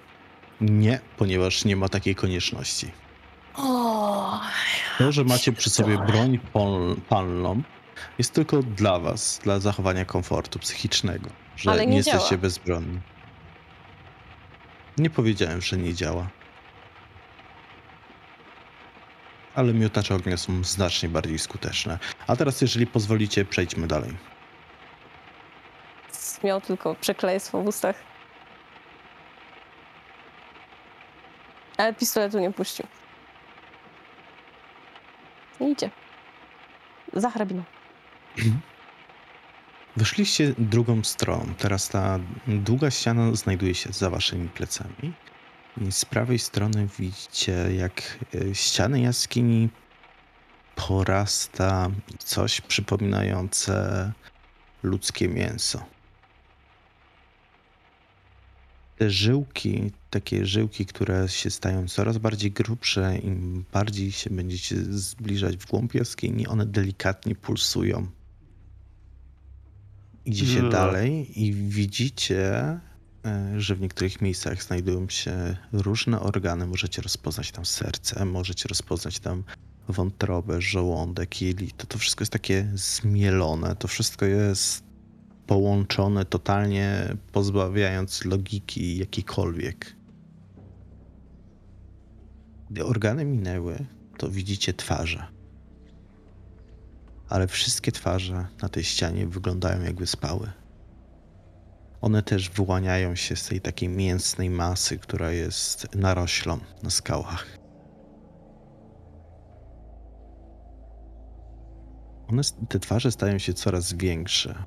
Nie, 0.60 1.00
ponieważ 1.16 1.64
nie 1.64 1.76
ma 1.76 1.88
takiej 1.88 2.14
konieczności. 2.14 2.90
To, 4.98 5.12
że 5.12 5.24
macie 5.24 5.52
przy 5.52 5.70
sobie 5.70 5.98
broń 5.98 6.38
pol- 6.52 6.96
palną, 7.08 7.62
jest 8.18 8.32
tylko 8.34 8.62
dla 8.62 8.98
was, 8.98 9.38
dla 9.42 9.60
zachowania 9.60 10.04
komfortu 10.04 10.58
psychicznego, 10.58 11.30
że 11.56 11.70
Ale 11.70 11.86
nie, 11.86 11.90
nie 11.90 11.96
jesteście 11.96 12.28
działa. 12.28 12.40
bezbronni. 12.42 13.00
Nie 14.98 15.10
powiedziałem, 15.10 15.60
że 15.60 15.76
nie 15.76 15.94
działa. 15.94 16.26
Ale 19.54 19.74
miotacze 19.74 20.14
ognia 20.14 20.36
są 20.36 20.64
znacznie 20.64 21.08
bardziej 21.08 21.38
skuteczne. 21.38 21.98
A 22.26 22.36
teraz, 22.36 22.60
jeżeli 22.60 22.86
pozwolicie, 22.86 23.44
przejdźmy 23.44 23.86
dalej. 23.86 24.16
miał 26.44 26.60
tylko 26.60 26.94
przekleństwo 26.94 27.62
w 27.62 27.66
ustach. 27.66 27.96
Ale 31.76 31.94
pistoletu 31.94 32.38
nie 32.38 32.52
puścił. 32.52 32.86
Idzie. 35.60 35.90
Za 37.12 37.30
hrabiną. 37.30 37.62
Wyszliście 39.96 40.54
drugą 40.58 41.04
stroną. 41.04 41.54
Teraz 41.58 41.88
ta 41.88 42.18
długa 42.46 42.90
ściana 42.90 43.34
znajduje 43.34 43.74
się 43.74 43.92
za 43.92 44.10
waszymi 44.10 44.48
plecami. 44.48 45.12
I 45.80 45.92
z 45.92 46.04
prawej 46.04 46.38
strony 46.38 46.88
widzicie, 46.98 47.52
jak 47.76 48.18
e, 48.34 48.54
ściany 48.54 49.00
jaskini 49.00 49.68
porasta 50.74 51.90
coś 52.18 52.60
przypominające 52.60 54.12
ludzkie 54.82 55.28
mięso. 55.28 55.93
Te 58.98 59.10
żyłki, 59.10 59.92
takie 60.10 60.46
żyłki, 60.46 60.86
które 60.86 61.28
się 61.28 61.50
stają 61.50 61.88
coraz 61.88 62.18
bardziej 62.18 62.50
grubsze, 62.50 63.18
im 63.18 63.64
bardziej 63.72 64.12
się 64.12 64.30
będziecie 64.30 64.76
zbliżać 64.76 65.56
w 65.56 65.66
głąb 65.66 65.94
jaskini, 65.94 66.46
one 66.46 66.66
delikatnie 66.66 67.34
pulsują. 67.34 68.06
Idziecie 70.24 70.62
Ugh. 70.62 70.72
dalej 70.72 71.42
i 71.42 71.52
widzicie, 71.52 72.54
e, 73.24 73.60
że 73.60 73.74
w 73.74 73.80
niektórych 73.80 74.20
miejscach 74.20 74.62
znajdują 74.62 75.08
się 75.08 75.56
różne 75.72 76.20
organy. 76.20 76.66
Możecie 76.66 77.02
rozpoznać 77.02 77.50
tam 77.50 77.64
serce, 77.64 78.24
możecie 78.24 78.68
rozpoznać 78.68 79.18
tam 79.18 79.44
wątrobę, 79.88 80.62
żołądek, 80.62 81.42
jelito. 81.42 81.86
To 81.86 81.98
wszystko 81.98 82.22
jest 82.22 82.32
takie 82.32 82.70
zmielone, 82.74 83.76
to 83.76 83.88
wszystko 83.88 84.26
jest 84.26 84.83
połączone 85.46 86.24
totalnie, 86.24 87.16
pozbawiając 87.32 88.24
logiki 88.24 88.98
jakiejkolwiek. 88.98 89.96
Gdy 92.70 92.84
organy 92.84 93.24
minęły, 93.24 93.86
to 94.18 94.30
widzicie 94.30 94.74
twarze. 94.74 95.26
Ale 97.28 97.46
wszystkie 97.46 97.92
twarze 97.92 98.46
na 98.62 98.68
tej 98.68 98.84
ścianie 98.84 99.26
wyglądają 99.26 99.82
jakby 99.82 100.06
spały. 100.06 100.52
One 102.00 102.22
też 102.22 102.50
wyłaniają 102.50 103.14
się 103.16 103.36
z 103.36 103.48
tej 103.48 103.60
takiej 103.60 103.88
mięsnej 103.88 104.50
masy, 104.50 104.98
która 104.98 105.30
jest 105.30 105.94
naroślą 105.94 106.58
na 106.82 106.90
skałach. 106.90 107.58
One, 112.28 112.42
te 112.68 112.78
twarze 112.78 113.12
stają 113.12 113.38
się 113.38 113.54
coraz 113.54 113.92
większe. 113.92 114.64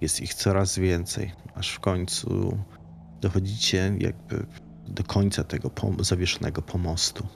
Jest 0.00 0.20
ich 0.20 0.34
coraz 0.34 0.78
więcej, 0.78 1.32
aż 1.54 1.74
w 1.74 1.80
końcu 1.80 2.58
dochodzicie 3.20 3.96
jakby 3.98 4.46
do 4.88 5.04
końca 5.04 5.44
tego 5.44 5.68
pom- 5.68 6.04
zawieszonego 6.04 6.62
pomostu. 6.62 7.26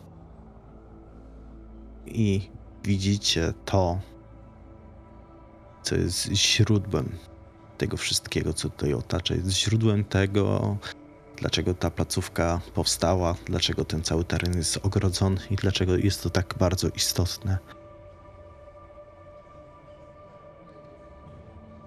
I 2.07 2.51
widzicie 2.85 3.53
to, 3.65 4.01
co 5.83 5.97
jest 5.97 6.25
źródłem 6.33 7.19
tego 7.79 7.97
wszystkiego, 7.97 8.53
co 8.53 8.71
tutaj 8.71 8.95
otacza. 8.95 9.35
Jest 9.35 9.51
źródłem 9.51 10.05
tego, 10.05 10.77
dlaczego 11.37 11.75
ta 11.75 11.91
placówka 11.91 12.61
powstała, 12.75 13.35
dlaczego 13.47 13.85
ten 13.85 14.03
cały 14.03 14.25
teren 14.25 14.57
jest 14.57 14.79
ogrodzony 14.83 15.41
i 15.51 15.57
dlaczego 15.57 15.97
jest 15.97 16.23
to 16.23 16.31
tak 16.31 16.55
bardzo 16.59 16.89
istotne. 16.89 17.59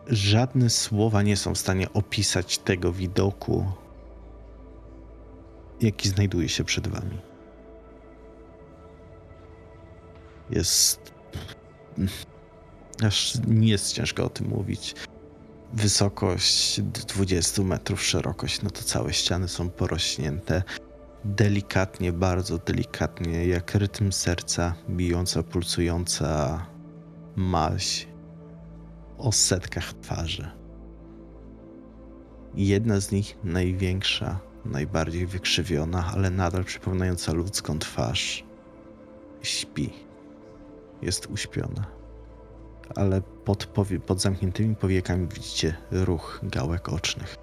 Żadne 0.08 0.70
słowa 0.70 1.22
nie 1.22 1.38
są 1.38 1.56
w 1.56 1.58
stanie 1.58 1.94
opisać 1.94 2.58
tego 2.58 2.94
widoku 2.94 3.66
jaki 5.82 6.10
znajduje 6.10 6.50
się 6.50 6.64
przed 6.64 6.88
wami. 6.88 7.18
Jest. 10.50 11.14
Aż 13.04 13.34
nie 13.48 13.70
jest 13.70 13.94
ciężko 13.94 14.26
o 14.26 14.30
tym 14.30 14.48
mówić. 14.48 14.96
Wysokość 15.74 16.82
20 16.82 17.64
metrów, 17.64 18.04
szerokość, 18.04 18.62
no 18.62 18.70
to 18.70 18.84
całe 18.84 19.14
ściany 19.14 19.48
są 19.48 19.70
porośnięte. 19.70 20.64
Delikatnie, 21.26 22.14
bardzo 22.14 22.58
delikatnie, 22.58 23.48
jak 23.48 23.76
rytm 23.76 24.12
serca, 24.12 24.76
bijąca, 24.90 25.44
pulsująca 25.44 26.66
maź 27.36 28.11
o 29.22 29.32
setkach 29.32 29.94
twarzy. 29.94 30.52
Jedna 32.56 33.00
z 33.00 33.12
nich, 33.12 33.38
największa, 33.44 34.40
najbardziej 34.66 35.26
wykrzywiona, 35.28 36.06
ale 36.14 36.30
nadal 36.30 36.64
przypominająca 36.64 37.34
ludzką 37.34 37.80
twarz, 37.80 38.44
śpi. 39.42 39.94
Jest 41.02 41.28
uśpiona. 41.30 41.86
Ale 42.96 43.22
pod, 43.22 43.66
powie- 43.66 44.00
pod 44.00 44.22
zamkniętymi 44.22 44.76
powiekami 44.76 45.28
widzicie 45.28 45.78
ruch 45.92 46.40
gałek 46.44 46.90
ocznych. 46.90 47.36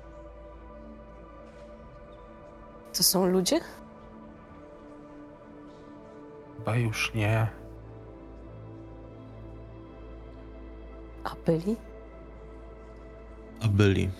To 2.96 3.02
są 3.02 3.26
ludzie? 3.26 3.60
Chyba 6.58 6.76
już 6.76 7.14
nie. 7.14 7.48
A 11.30 11.36
byli? 11.46 11.76
A 13.60 13.68
byli. 13.68 14.10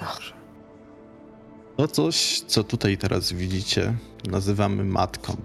Dobrze. 0.00 0.34
To 1.76 1.88
coś, 1.88 2.40
co 2.40 2.64
tutaj 2.64 2.98
teraz 2.98 3.32
widzicie, 3.32 3.94
nazywamy 4.30 4.84
matką. 4.84 5.36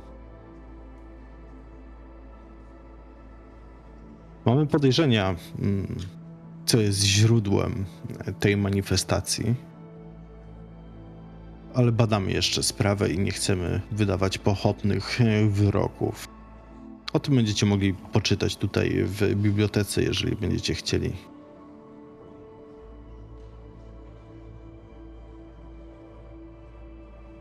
Mamy 4.45 4.67
podejrzenia, 4.67 5.35
mm, 5.59 5.95
co 6.65 6.79
jest 6.79 7.03
źródłem 7.03 7.85
tej 8.39 8.57
manifestacji, 8.57 9.55
ale 11.73 11.91
badamy 11.91 12.31
jeszcze 12.31 12.63
sprawę 12.63 13.09
i 13.09 13.19
nie 13.19 13.31
chcemy 13.31 13.81
wydawać 13.91 14.37
pochopnych 14.37 15.21
e, 15.21 15.45
wyroków. 15.47 16.38
O 17.13 17.19
tym 17.19 17.35
będziecie 17.35 17.65
mogli 17.65 17.93
poczytać 17.93 18.55
tutaj 18.55 19.03
w 19.03 19.35
bibliotece, 19.35 20.03
jeżeli 20.03 20.35
będziecie 20.35 20.73
chcieli. 20.73 21.13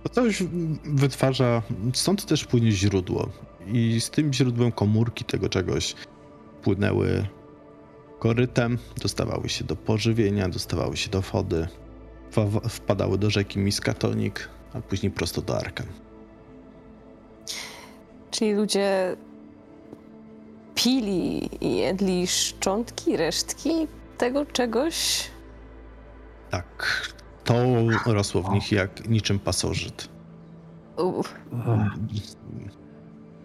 To 0.03 0.09
coś 0.09 0.43
wytwarza, 0.85 1.63
stąd 1.95 2.27
też 2.27 2.45
płynie 2.45 2.73
źródło. 2.73 3.29
I 3.67 4.01
z 4.01 4.11
tym 4.11 4.33
źródłem 4.33 4.73
komórki 4.73 5.25
tego 5.25 5.49
czegoś 5.49 5.95
płynęły 6.63 7.27
korytem, 8.19 8.79
dostawały 9.03 9.49
się 9.49 9.65
do 9.65 9.77
pożywienia, 9.77 10.49
dostawały 10.49 10.97
się 10.97 11.11
do 11.11 11.21
wody, 11.21 11.69
wpadały 12.69 13.19
do 13.19 13.31
rzeki 13.31 13.59
Miskatonik, 13.59 14.49
a 14.73 14.81
później 14.81 15.13
prosto 15.13 15.43
do 15.43 15.59
Arkan. 15.59 15.87
Czyli 18.31 18.53
ludzie 18.53 19.17
pili 20.85 21.49
i 21.65 21.77
jedli 21.77 22.27
szczątki, 22.27 23.17
resztki 23.17 23.71
tego 24.19 24.47
czegoś? 24.47 25.25
Tak, 26.51 27.09
to 27.45 27.55
rosło 28.07 28.43
w 28.43 28.51
nich 28.51 28.73
jak 28.73 29.09
niczym 29.09 29.39
pasożyt. 29.39 30.09
Uff, 30.97 31.35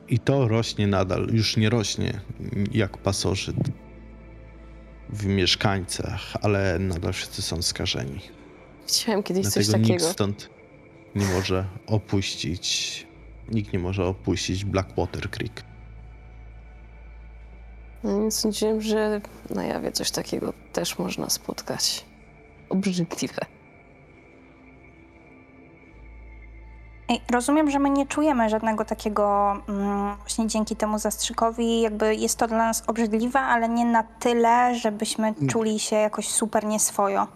I 0.10 0.20
to 0.20 0.48
rośnie 0.48 0.88
nadal, 0.88 1.28
już 1.34 1.58
nie 1.58 1.70
rośnie 1.70 2.22
jak 2.72 2.98
pasożyt 2.98 3.56
w 5.10 5.26
mieszkańcach, 5.26 6.22
ale 6.42 6.80
nadal 6.80 7.14
wszyscy 7.14 7.42
są 7.42 7.62
skażeni. 7.62 8.20
widziałem 8.88 9.24
kiedyś 9.24 9.48
coś 9.48 9.66
Dlatego 9.68 9.88
nikt 9.88 10.00
takiego. 10.00 10.14
stąd 10.14 10.50
nie 11.16 11.26
może 11.26 11.66
opuścić, 11.88 13.08
nikt 13.52 13.74
nie 13.74 13.80
może 13.80 14.06
opuścić 14.06 14.66
Blackwater 14.66 15.30
Creek. 15.30 15.73
No 18.04 18.20
więc 18.20 18.40
sądziłem, 18.40 18.82
że 18.82 19.22
na 19.50 19.64
jawie 19.64 19.92
coś 19.92 20.12
takiego 20.12 20.54
też 20.74 21.00
można 21.00 21.30
spotkać. 21.30 22.06
Obrzydliwe. 22.70 23.46
Ej, 27.10 27.22
rozumiem, 27.32 27.72
że 27.72 27.80
my 27.80 27.90
nie 27.90 28.06
czujemy 28.08 28.50
żadnego 28.50 28.86
takiego, 28.86 29.54
mm, 29.70 30.18
właśnie 30.18 30.48
dzięki 30.48 30.76
temu 30.76 31.00
zastrzykowi, 31.00 31.82
jakby 31.82 32.16
jest 32.16 32.38
to 32.38 32.48
dla 32.48 32.58
nas 32.58 32.84
obrzydliwe, 32.88 33.40
ale 33.40 33.70
nie 33.70 33.86
na 33.86 34.04
tyle, 34.04 34.76
żebyśmy 34.76 35.34
czuli 35.50 35.80
się 35.80 35.96
jakoś 35.96 36.28
super 36.28 36.66
nieswojo. 36.66 37.28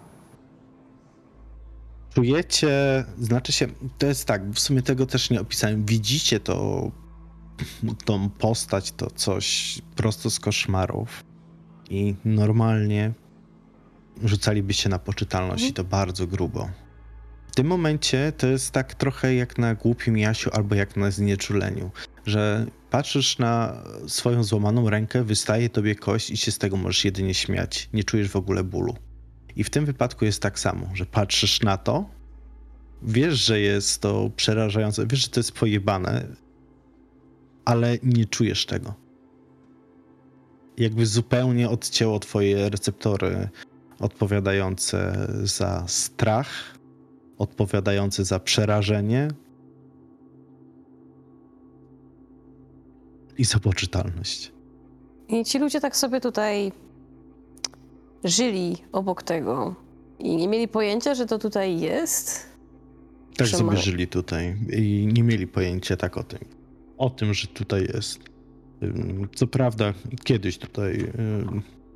Czujecie, 2.13 2.70
znaczy 3.20 3.51
się, 3.51 3.68
to 3.97 4.07
jest 4.07 4.26
tak, 4.26 4.49
w 4.49 4.59
sumie 4.59 4.82
tego 4.82 5.05
też 5.05 5.30
nie 5.30 5.41
opisałem. 5.41 5.86
Widzicie 5.86 6.39
to, 6.39 6.88
tą 8.05 8.30
postać, 8.30 8.91
to 8.91 9.10
coś 9.10 9.78
prosto 9.95 10.30
z 10.30 10.39
koszmarów 10.39 11.24
i 11.89 12.16
normalnie 12.26 13.14
rzucalibyście 14.24 14.89
na 14.89 14.99
poczytalność 14.99 15.64
i 15.64 15.74
to 15.74 15.84
bardzo 15.84 16.28
grubo. 16.28 16.70
W 17.51 17.55
tym 17.55 17.68
momencie 17.68 18.34
to 18.38 18.47
jest 18.47 18.72
tak 18.72 18.95
trochę 18.95 19.36
jak 19.36 19.58
na 19.58 19.76
głupim 19.76 20.18
Jasiu 20.18 20.49
albo 20.53 20.76
jak 20.76 20.95
na 20.97 21.12
znieczuleniu, 21.12 21.91
że 22.26 22.66
patrzysz 22.89 23.38
na 23.38 23.84
swoją 24.08 24.43
złamaną 24.43 24.89
rękę, 24.89 25.24
wystaje 25.24 25.70
tobie 25.70 25.95
kość 25.95 26.30
i 26.30 26.38
się 26.38 26.51
z 26.51 26.58
tego 26.58 26.78
możesz 26.78 27.05
jedynie 27.05 27.34
śmiać. 27.34 27.89
Nie 27.93 28.03
czujesz 28.03 28.30
w 28.30 28.36
ogóle 28.36 28.64
bólu. 28.64 28.95
I 29.55 29.64
w 29.64 29.70
tym 29.70 29.86
wypadku 29.86 30.26
jest 30.26 30.41
tak 30.41 30.60
samo, 30.60 30.89
że 30.93 31.05
patrzysz 31.05 31.62
na 31.62 31.78
to, 31.78 32.10
wiesz, 33.01 33.45
że 33.45 33.60
jest 33.60 34.01
to 34.01 34.32
przerażające, 34.36 35.08
wiesz, 35.08 35.22
że 35.22 35.30
to 35.30 35.39
jest 35.39 35.51
pojebane, 35.51 36.28
ale 37.68 37.97
nie 38.03 38.26
czujesz 38.26 38.65
tego. 38.65 38.93
Jakby 40.78 41.05
zupełnie 41.05 41.70
odcięło 41.70 42.20
twoje 42.20 42.70
receptory 42.70 43.49
odpowiadające 43.99 45.28
za 45.43 45.84
strach, 45.88 46.47
odpowiadające 47.38 48.26
za 48.26 48.39
przerażenie 48.39 49.28
i 53.38 53.45
za 53.45 53.59
poczytalność. 53.59 54.51
I 55.28 55.45
ci 55.45 55.59
ludzie 55.59 55.80
tak 55.80 55.95
sobie 55.97 56.22
tutaj 56.22 56.72
żyli 58.24 58.78
obok 58.91 59.24
tego 59.24 59.76
i 60.20 60.36
nie 60.38 60.47
mieli 60.47 60.68
pojęcia, 60.68 61.15
że 61.15 61.26
to 61.26 61.39
tutaj 61.39 61.80
jest. 61.80 62.49
Tak 63.38 63.47
sobie 63.47 63.78
żyli 63.78 64.07
tutaj 64.07 64.57
i 64.74 65.09
nie 65.13 65.24
mieli 65.24 65.47
pojęcia 65.47 65.97
tak 65.97 66.18
o 66.18 66.24
tym, 66.24 66.57
o 66.98 67.10
tym, 67.10 67.34
że 67.34 67.48
tutaj 67.48 67.82
jest. 67.93 68.20
Co 69.36 69.48
prawda, 69.48 69.93
kiedyś 70.24 70.58
tutaj 70.58 71.12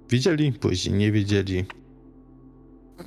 wiedzieli, 0.10 0.54
później 0.54 0.96
nie 0.96 1.12
wiedzieli. 1.12 1.66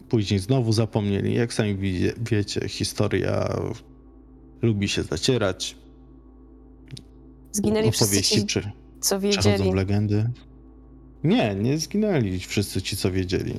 Później 0.08 0.40
znowu 0.40 0.72
zapomnieli. 0.72 1.34
Jak 1.34 1.52
sami 1.54 1.76
wie- 1.76 2.12
wiecie, 2.30 2.68
historia 2.68 3.56
lubi 4.62 4.88
się 4.88 5.02
zacierać. 5.02 5.76
Zginęli 7.52 7.90
wszyscy 7.90 8.04
Opowieści 8.04 8.40
ci, 8.40 8.46
prze- 8.46 8.70
co 9.00 9.20
wiedzieli. 9.20 9.70
w 9.70 9.74
legendy. 9.74 10.30
Nie, 11.24 11.54
nie 11.54 11.78
zginęli 11.78 12.38
wszyscy 12.40 12.82
ci, 12.82 12.96
co 12.96 13.10
wiedzieli. 13.12 13.54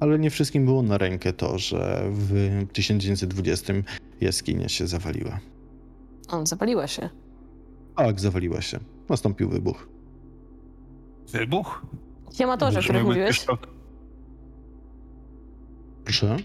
Ale 0.00 0.18
nie 0.18 0.30
wszystkim 0.30 0.64
było 0.64 0.82
na 0.82 0.98
rękę 0.98 1.32
to, 1.32 1.58
że 1.58 2.02
w 2.12 2.56
1920 2.72 3.72
jaskinia 4.20 4.68
się 4.68 4.86
zawaliła. 4.86 5.40
On 6.28 6.46
zapaliła 6.46 6.86
się. 6.86 7.10
Tak, 7.96 8.20
zawaliła 8.20 8.60
się. 8.60 8.78
Nastąpił 9.08 9.48
wybuch. 9.48 9.88
Wybuch? 11.32 11.82
Ci 12.32 12.42
amatorzy, 12.42 12.78
o 12.78 12.82
których 12.82 13.04
mówiłeś? 13.04 13.46
Proszę? 16.04 16.36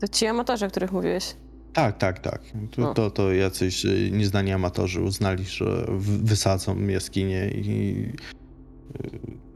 To 0.00 0.08
ci 0.08 0.26
amatorzy, 0.26 0.66
o 0.66 0.68
których 0.68 0.92
mówiłeś. 0.92 1.36
Tak, 1.72 1.98
tak, 1.98 2.18
tak. 2.18 2.42
To, 2.70 2.80
No. 2.80 2.94
to, 2.94 3.10
to 3.10 3.32
jacyś 3.32 3.84
y, 3.84 4.10
nieznani 4.12 4.52
amatorzy 4.52 5.00
uznali, 5.02 5.44
że 5.44 5.86
wysadzą 6.22 6.86
jaskinię 6.86 7.48
i 7.48 8.04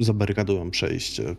y, 0.00 0.04
zabarykadują 0.04 0.70
przejście. 0.70 1.36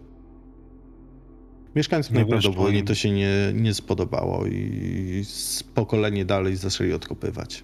Mieszkańcom 1.75 2.15
Nie 2.15 2.21
najprawdopodobniej 2.21 2.83
to 2.83 2.95
się 2.95 3.11
nie, 3.11 3.51
nie 3.53 3.73
spodobało 3.73 4.45
i 4.45 5.21
z 5.27 5.63
pokolenie 5.63 6.25
dalej 6.25 6.55
zaczęli 6.55 6.93
odkopywać. 6.93 7.63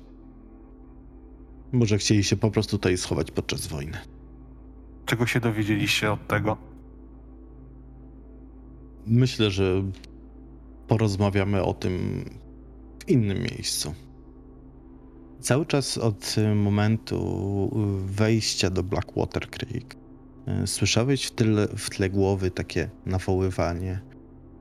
Może 1.71 1.97
chcieli 1.97 2.23
się 2.23 2.35
po 2.35 2.51
prostu 2.51 2.77
tutaj 2.77 2.97
schować 2.97 3.31
podczas 3.31 3.67
wojny. 3.67 3.97
Czego 5.05 5.25
się 5.25 5.39
dowiedzieliście 5.39 6.11
od 6.11 6.27
tego? 6.27 6.57
Myślę, 9.05 9.51
że 9.51 9.83
porozmawiamy 10.87 11.63
o 11.63 11.73
tym 11.73 12.25
w 12.99 13.09
innym 13.09 13.37
miejscu. 13.39 13.93
Cały 15.39 15.65
czas 15.65 15.97
od 15.97 16.35
momentu 16.55 17.71
wejścia 18.05 18.69
do 18.69 18.83
Blackwater 18.83 19.49
Creek 19.49 19.95
y, 20.63 20.67
słyszałeś 20.67 21.25
w 21.25 21.31
tle, 21.31 21.67
w 21.77 21.89
tle 21.89 22.09
głowy 22.09 22.51
takie 22.51 22.89
nawoływanie 23.05 24.01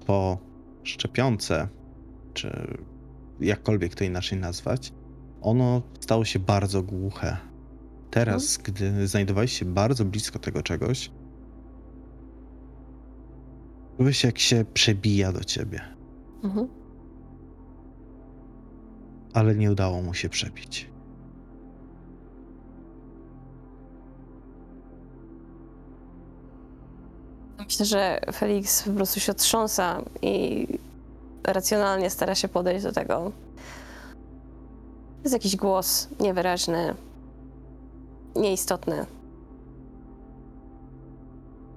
po 0.07 0.39
szczepionce, 0.83 1.69
czy 2.35 2.77
jakkolwiek 3.41 3.95
to 3.95 4.05
inaczej 4.05 4.39
nazwać. 4.39 4.93
Ono 5.45 5.83
stało 6.01 6.25
się 6.25 6.39
bardzo 6.39 6.83
głuche. 6.83 7.37
Teraz, 8.11 8.57
gdy 8.59 9.07
znajdowałeś 9.07 9.53
się 9.59 9.65
bardzo 9.65 10.05
blisko 10.05 10.39
tego 10.39 10.63
czegoś, 10.63 11.11
czułeś 13.97 14.25
jak 14.25 14.39
się 14.39 14.65
przebija 14.75 15.33
do 15.33 15.45
ciebie, 15.45 15.81
Mhm. 16.45 16.69
ale 19.33 19.55
nie 19.55 19.73
udało 19.73 20.03
mu 20.03 20.15
się 20.15 20.29
przebić. 20.29 20.91
Myślę, 27.59 27.87
że 27.87 28.21
Felix 28.33 28.83
po 28.83 28.91
prostu 28.91 29.21
się 29.21 29.33
otrząsa 29.33 30.03
i 30.23 30.67
racjonalnie 31.45 32.11
stara 32.11 32.35
się 32.35 32.49
podejść 32.49 32.83
do 32.85 32.93
tego. 32.93 33.33
Jest 35.25 35.33
jakiś 35.35 35.57
głos 35.57 36.09
niewyraźny, 36.21 36.95
nieistotny. 38.37 39.07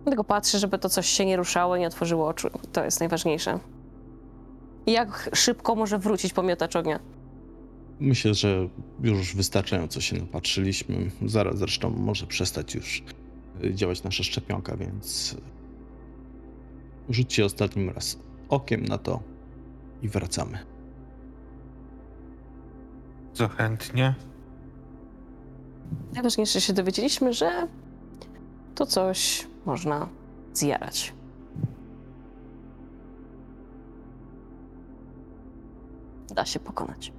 Tylko 0.05 0.23
patrzy, 0.23 0.59
żeby 0.59 0.79
to 0.79 0.89
coś 0.89 1.07
się 1.07 1.25
nie 1.25 1.37
ruszało 1.37 1.77
nie 1.77 1.87
otworzyło 1.87 2.27
oczu. 2.27 2.47
To 2.73 2.83
jest 2.83 2.99
najważniejsze. 2.99 3.59
Jak 4.87 5.29
szybko 5.33 5.75
może 5.75 5.99
wrócić 5.99 6.33
pomiotacz 6.33 6.75
ognia? 6.75 6.99
Myślę, 7.99 8.33
że 8.33 8.67
już 9.03 9.35
wystarczająco 9.35 10.01
się 10.01 10.17
napatrzyliśmy. 10.17 11.11
Zaraz 11.25 11.57
zresztą 11.57 11.89
może 11.89 12.27
przestać 12.27 12.75
już 12.75 13.03
y, 13.63 13.73
działać 13.73 14.03
nasza 14.03 14.23
szczepionka, 14.23 14.77
więc 14.77 15.35
rzućcie 17.09 17.45
ostatnim 17.45 17.89
raz 17.89 18.17
okiem 18.49 18.85
na 18.85 18.97
to 18.97 19.19
i 20.01 20.09
wracamy. 20.09 20.76
Co 23.37 23.47
chętnie. 23.47 24.15
Najważniejsze 26.13 26.61
się 26.61 26.73
dowiedzieliśmy, 26.73 27.33
że 27.33 27.67
to 28.75 28.85
coś 28.85 29.47
można 29.65 30.09
zjarać. 30.53 31.13
Da 36.35 36.45
się 36.45 36.59
pokonać. 36.59 37.13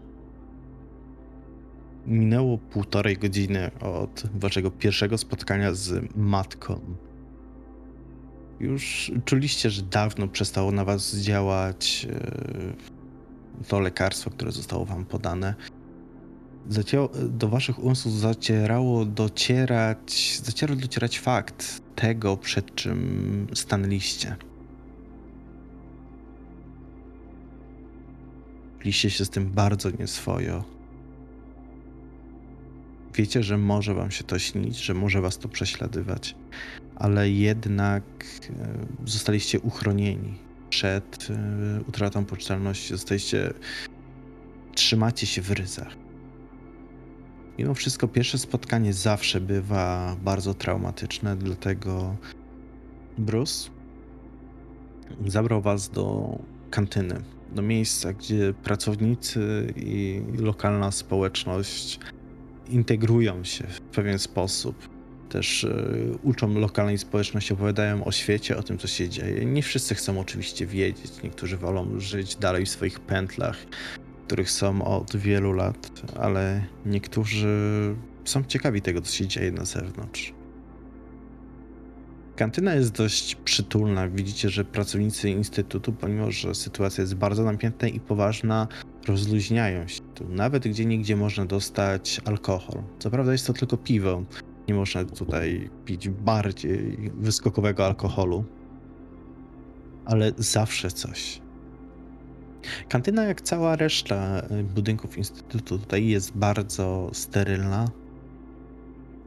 Minęło 2.07 2.59
półtorej 2.59 3.17
godziny 3.17 3.71
od 3.81 4.23
waszego 4.35 4.71
pierwszego 4.71 5.19
spotkania 5.19 5.75
z 5.75 6.17
matką. 6.17 6.81
Już 8.61 9.13
czuliście, 9.25 9.71
że 9.71 9.83
dawno 9.83 10.29
przestało 10.29 10.73
na 10.73 10.85
was 10.85 11.17
działać 11.17 12.07
e, 12.11 13.65
to 13.69 13.81
lekarstwo, 13.81 14.31
które 14.31 14.53
zostało 14.53 14.85
wam 14.85 15.05
podane. 15.05 15.55
Do 17.29 17.49
waszych 17.49 17.79
umysłów 17.79 18.15
zacierało 18.15 19.05
docierać, 19.05 20.41
zacierał 20.43 20.77
docierać 20.77 21.19
fakt 21.19 21.83
tego, 21.97 22.37
przed 22.37 22.75
czym 22.75 23.47
stanęliście. 23.55 24.37
Czuliście 28.79 29.11
się 29.11 29.25
z 29.25 29.31
tym 29.31 29.51
bardzo 29.51 29.91
nieswojo. 29.91 30.65
Wiecie, 33.15 33.43
że 33.43 33.59
może 33.59 33.95
wam 33.95 34.11
się 34.11 34.25
to 34.25 34.39
śnić, 34.39 34.79
że 34.79 34.95
może 34.95 35.21
was 35.21 35.39
to 35.39 35.49
prześladować, 35.49 36.35
ale 36.97 37.31
jednak 37.31 38.03
e, 38.51 38.87
zostaliście 39.05 39.61
uchronieni 39.61 40.35
przed 40.71 41.29
e, 41.31 41.81
utratą 41.89 42.25
poczytalności. 42.25 42.89
Zostaliście. 42.89 43.55
Trzymacie 44.75 45.27
się 45.27 45.43
w 45.43 45.51
ryzach. 45.51 46.08
Mimo 47.59 47.75
wszystko, 47.75 48.09
pierwsze 48.09 48.39
spotkanie 48.39 48.93
zawsze 48.93 49.41
bywa 49.41 50.17
bardzo 50.23 50.55
traumatyczne, 50.55 51.37
dlatego 51.37 52.17
Bruce 53.19 53.71
zabrał 55.27 55.63
was 55.63 55.89
do 55.89 56.39
kantyny, 56.71 57.21
do 57.55 57.63
miejsca, 57.63 58.13
gdzie 58.13 58.55
pracownicy 58.63 59.73
i 59.77 60.23
lokalna 60.39 60.91
społeczność 60.91 62.01
integrują 62.69 63.45
się 63.45 63.65
w 63.67 63.81
pewien 63.81 64.19
sposób. 64.19 64.89
Też 65.29 65.65
e, 65.65 65.85
uczą 66.23 66.55
lokalnej 66.55 66.99
społeczności, 66.99 67.53
opowiadają 67.53 68.05
o 68.05 68.13
świecie, 68.13 68.57
o 68.57 68.63
tym, 68.63 68.79
co 68.79 68.87
się 68.87 69.09
dzieje. 69.09 69.45
Nie 69.45 69.63
wszyscy 69.63 69.95
chcą 69.95 70.21
oczywiście 70.21 70.67
wiedzieć. 70.67 71.13
Niektórzy 71.25 71.57
wolą 71.57 72.01
żyć 72.01 72.37
dalej 72.37 72.67
w 72.67 72.69
swoich 72.69 73.01
pętlach, 73.01 73.57
których 74.29 74.51
są 74.51 74.85
od 74.85 75.17
wielu 75.17 75.53
lat, 75.53 75.91
ale 76.17 76.65
niektórzy 76.87 77.49
są 78.25 78.45
ciekawi 78.45 78.83
tego, 78.83 79.01
co 79.01 79.13
się 79.13 79.27
dzieje 79.27 79.53
na 79.53 79.65
zewnątrz. 79.65 80.35
Kantyna 82.37 82.75
jest 82.75 82.93
dość 82.93 83.35
przytulna. 83.35 84.09
Widzicie, 84.09 84.51
że 84.51 84.65
pracownicy 84.65 85.31
instytutu, 85.31 85.93
pomimo 85.93 86.31
że 86.31 86.55
sytuacja 86.55 87.03
jest 87.03 87.15
bardzo 87.15 87.45
napięta 87.45 87.87
i 87.87 88.01
poważna, 88.01 88.69
rozluźniają 89.07 89.89
się 89.89 90.01
tu. 90.15 90.29
Nawet 90.29 90.69
gdzie 90.69 90.85
nigdzie 90.87 91.17
można 91.17 91.47
dostać 91.47 92.21
alkohol. 92.25 92.83
Co 92.99 93.11
prawda 93.11 93.33
jest 93.33 93.47
to 93.47 93.53
tylko 93.53 93.77
piwo. 93.77 94.23
Nie 94.69 94.75
można 94.75 95.05
tutaj 95.05 95.71
pić 95.85 96.09
bardziej 96.09 97.11
wyskokowego 97.15 97.87
alkoholu. 97.87 98.45
Ale 100.05 100.33
zawsze 100.37 100.91
coś. 100.91 101.41
Kantyna, 102.89 103.25
jak 103.25 103.41
cała 103.41 103.77
reszta 103.77 104.43
y, 104.61 104.65
budynków 104.65 105.19
instytutu, 105.19 105.79
tutaj 105.79 106.07
jest 106.07 106.37
bardzo 106.37 107.11
sterylna. 107.13 107.91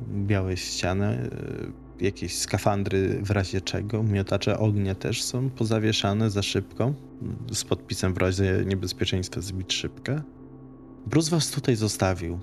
Białe 0.07 0.57
ściany, 0.57 1.29
y, 1.99 2.05
jakieś 2.05 2.37
skafandry 2.37 3.19
w 3.23 3.31
razie 3.31 3.61
czego. 3.61 4.03
Miotacze 4.03 4.59
ognia 4.59 4.95
też 4.95 5.23
są 5.23 5.49
pozawieszane 5.49 6.29
za 6.29 6.43
szybką, 6.43 6.93
z 7.51 7.63
podpisem 7.63 8.13
w 8.13 8.17
razie 8.17 8.63
niebezpieczeństwa 8.65 9.41
zbić 9.41 9.73
szybkę. 9.73 10.21
Bruce 11.07 11.31
was 11.31 11.51
tutaj 11.51 11.75
zostawił. 11.75 12.39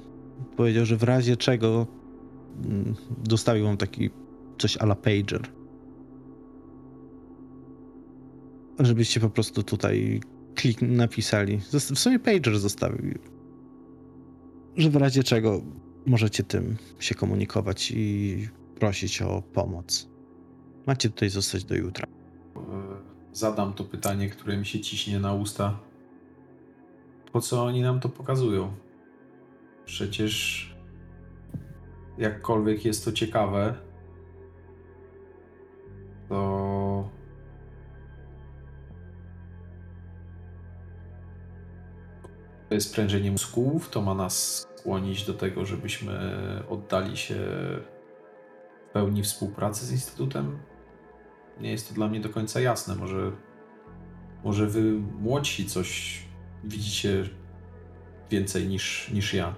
Powiedział, 0.56 0.84
że 0.84 0.96
w 0.96 1.02
razie 1.02 1.36
czego 1.36 1.86
mm, 2.64 2.94
dostawił 3.24 3.64
wam 3.64 3.76
taki 3.76 4.10
coś 4.58 4.76
a 4.76 4.84
la 4.84 4.94
pager. 4.94 5.42
Żebyście 8.78 9.20
po 9.20 9.30
prostu 9.30 9.62
tutaj 9.62 10.20
klik 10.54 10.82
napisali. 10.82 11.58
W 11.58 11.98
sumie 11.98 12.18
pager 12.18 12.58
zostawił. 12.58 13.18
Że 14.76 14.90
w 14.90 14.96
razie 14.96 15.22
czego 15.22 15.62
możecie 16.06 16.42
tym 16.42 16.76
się 16.98 17.14
komunikować 17.14 17.92
i 17.96 18.48
prosić 18.78 19.22
o 19.22 19.42
pomoc. 19.42 20.08
Macie 20.86 21.10
tutaj 21.10 21.30
zostać 21.30 21.64
do 21.64 21.74
jutra. 21.74 22.06
Zadam 23.32 23.72
to 23.72 23.84
pytanie, 23.84 24.30
które 24.30 24.56
mi 24.56 24.66
się 24.66 24.80
ciśnie 24.80 25.20
na 25.20 25.34
usta. 25.34 25.78
Po 27.32 27.40
co 27.40 27.64
oni 27.64 27.82
nam 27.82 28.00
to 28.00 28.08
pokazują? 28.08 28.72
Przecież 29.84 30.64
jakkolwiek 32.18 32.84
jest 32.84 33.04
to 33.04 33.12
ciekawe, 33.12 33.74
to 36.28 36.67
to 42.68 42.74
jest 42.74 42.94
prężenie 42.94 43.30
mózgów, 43.30 43.90
to 43.90 44.02
ma 44.02 44.14
nas 44.14 44.66
skłonić 44.76 45.24
do 45.24 45.34
tego, 45.34 45.64
żebyśmy 45.64 46.14
oddali 46.68 47.16
się 47.16 47.34
w 47.34 48.92
pełni 48.92 49.22
współpracy 49.22 49.86
z 49.86 49.92
Instytutem. 49.92 50.58
Nie 51.60 51.70
jest 51.70 51.88
to 51.88 51.94
dla 51.94 52.08
mnie 52.08 52.20
do 52.20 52.28
końca 52.28 52.60
jasne. 52.60 52.94
Może, 52.94 53.32
może 54.44 54.66
wy 54.66 54.82
młodsi 55.20 55.66
coś 55.66 56.22
widzicie 56.64 57.24
więcej 58.30 58.68
niż, 58.68 59.10
niż 59.10 59.34
ja. 59.34 59.54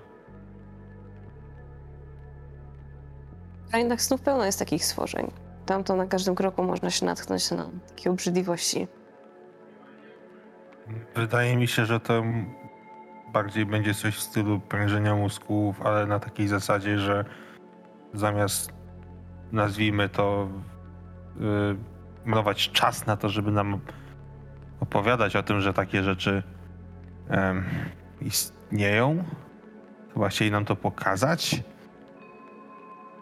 A 3.73 3.79
jednak 3.79 4.03
znów 4.03 4.21
pełno 4.21 4.45
jest 4.45 4.59
takich 4.59 4.85
stworzeń. 4.85 5.31
Tam 5.67 5.85
to 5.85 5.97
na 5.97 6.07
każdym 6.07 6.35
kroku 6.35 6.63
można 6.63 6.91
się 6.91 7.07
natknąć 7.07 7.51
na 7.51 7.71
takie 7.89 8.11
obrzydliwości. 8.11 8.89
Wydaje 11.15 11.57
mi 11.57 11.69
się, 11.69 11.87
że 11.87 12.01
to 12.01 12.23
bardziej 13.33 13.67
będzie 13.67 13.95
coś 13.95 14.15
w 14.15 14.21
stylu 14.21 14.61
prężenia 14.61 15.17
mózgów, 15.17 15.83
ale 15.83 16.07
na 16.07 16.19
takiej 16.19 16.49
zasadzie, 16.49 16.99
że 16.99 17.25
zamiast 18.15 18.73
nazwijmy 19.53 20.09
to 20.09 20.49
yy, 22.27 22.57
czas 22.73 23.07
na 23.07 23.17
to, 23.17 23.29
żeby 23.29 23.53
nam 23.53 23.81
opowiadać 24.81 25.37
o 25.37 25.43
tym, 25.43 25.61
że 25.61 25.73
takie 25.73 26.03
rzeczy 26.03 26.43
em, 27.29 27.65
istnieją. 28.21 29.25
Chyba 30.15 30.29
chcieli 30.29 30.51
nam 30.51 30.65
to 30.65 30.77
pokazać. 30.77 31.63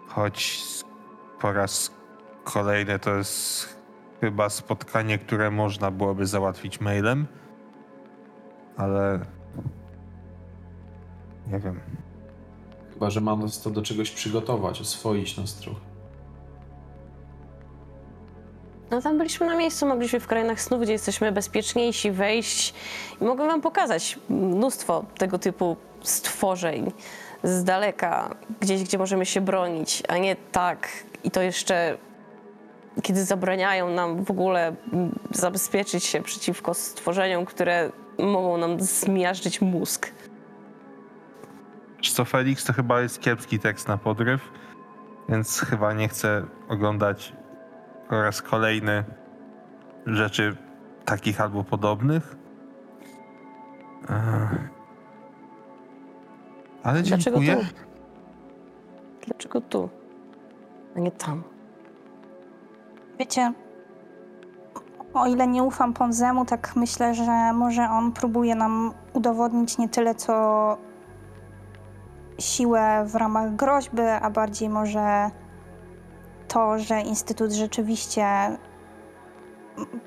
Choć 0.08 0.62
po 1.40 1.52
raz 1.52 1.94
kolejny 2.44 2.98
to 2.98 3.14
jest 3.14 3.78
chyba 4.20 4.48
spotkanie, 4.48 5.18
które 5.18 5.50
można 5.50 5.90
byłoby 5.90 6.26
załatwić 6.26 6.80
mailem. 6.80 7.26
Ale 8.76 9.20
nie 11.52 11.58
wiem. 11.58 11.80
Chyba, 12.92 13.10
że 13.10 13.20
ma 13.20 13.36
nas 13.36 13.62
to 13.62 13.70
do 13.70 13.82
czegoś 13.82 14.10
przygotować, 14.10 14.80
oswoić 14.80 15.36
nas 15.36 15.54
trochę. 15.54 15.80
No 18.90 19.02
tam 19.02 19.18
byliśmy 19.18 19.46
na 19.46 19.56
miejscu, 19.56 19.86
mogliśmy 19.86 20.20
w 20.20 20.26
krainach 20.26 20.60
snów, 20.60 20.82
gdzie 20.82 20.92
jesteśmy 20.92 21.32
bezpieczniejsi, 21.32 22.10
wejść 22.10 22.74
i 23.20 23.24
mogę 23.24 23.46
wam 23.46 23.60
pokazać 23.60 24.18
mnóstwo 24.28 25.04
tego 25.18 25.38
typu 25.38 25.76
stworzeń 26.02 26.92
z 27.42 27.64
daleka, 27.64 28.34
gdzieś, 28.60 28.82
gdzie 28.82 28.98
możemy 28.98 29.26
się 29.26 29.40
bronić, 29.40 30.02
a 30.08 30.18
nie 30.18 30.36
tak. 30.52 30.88
I 31.24 31.30
to 31.30 31.42
jeszcze, 31.42 31.98
kiedy 33.02 33.24
zabraniają 33.24 33.90
nam 33.90 34.24
w 34.24 34.30
ogóle 34.30 34.76
zabezpieczyć 35.30 36.04
się 36.04 36.22
przeciwko 36.22 36.74
stworzeniom, 36.74 37.44
które 37.44 37.92
mogą 38.18 38.56
nam 38.56 38.80
zmiażdżyć 38.80 39.60
mózg. 39.60 40.12
Wiesz 41.98 42.12
co, 42.12 42.24
Felix 42.24 42.64
to 42.64 42.72
chyba 42.72 43.00
jest 43.00 43.20
kiepski 43.20 43.58
tekst 43.58 43.88
na 43.88 43.98
podryw, 43.98 44.52
więc 45.28 45.60
chyba 45.60 45.92
nie 45.92 46.08
chcę 46.08 46.44
oglądać 46.68 47.32
po 48.08 48.22
raz 48.22 48.42
kolejny 48.42 49.04
rzeczy 50.06 50.56
takich 51.04 51.40
albo 51.40 51.64
podobnych. 51.64 52.36
Ech. 54.02 54.68
Ale 56.82 57.02
Dlaczego 57.02 57.40
dziękuję. 57.40 57.66
tu? 57.66 57.74
Dlaczego 59.26 59.60
tu, 59.60 59.88
a 60.96 61.00
nie 61.00 61.10
tam? 61.10 61.42
Wiecie, 63.18 63.52
o 65.14 65.26
ile 65.26 65.46
nie 65.46 65.62
ufam 65.62 65.92
Ponzemu, 65.94 66.44
tak 66.44 66.76
myślę, 66.76 67.14
że 67.14 67.52
może 67.52 67.88
on 67.90 68.12
próbuje 68.12 68.54
nam 68.54 68.92
udowodnić 69.12 69.78
nie 69.78 69.88
tyle 69.88 70.14
co 70.14 70.87
siłę 72.38 73.04
w 73.06 73.14
ramach 73.14 73.56
groźby, 73.56 74.02
a 74.02 74.30
bardziej 74.30 74.68
może 74.68 75.30
to, 76.48 76.78
że 76.78 77.00
Instytut 77.00 77.52
rzeczywiście 77.52 78.26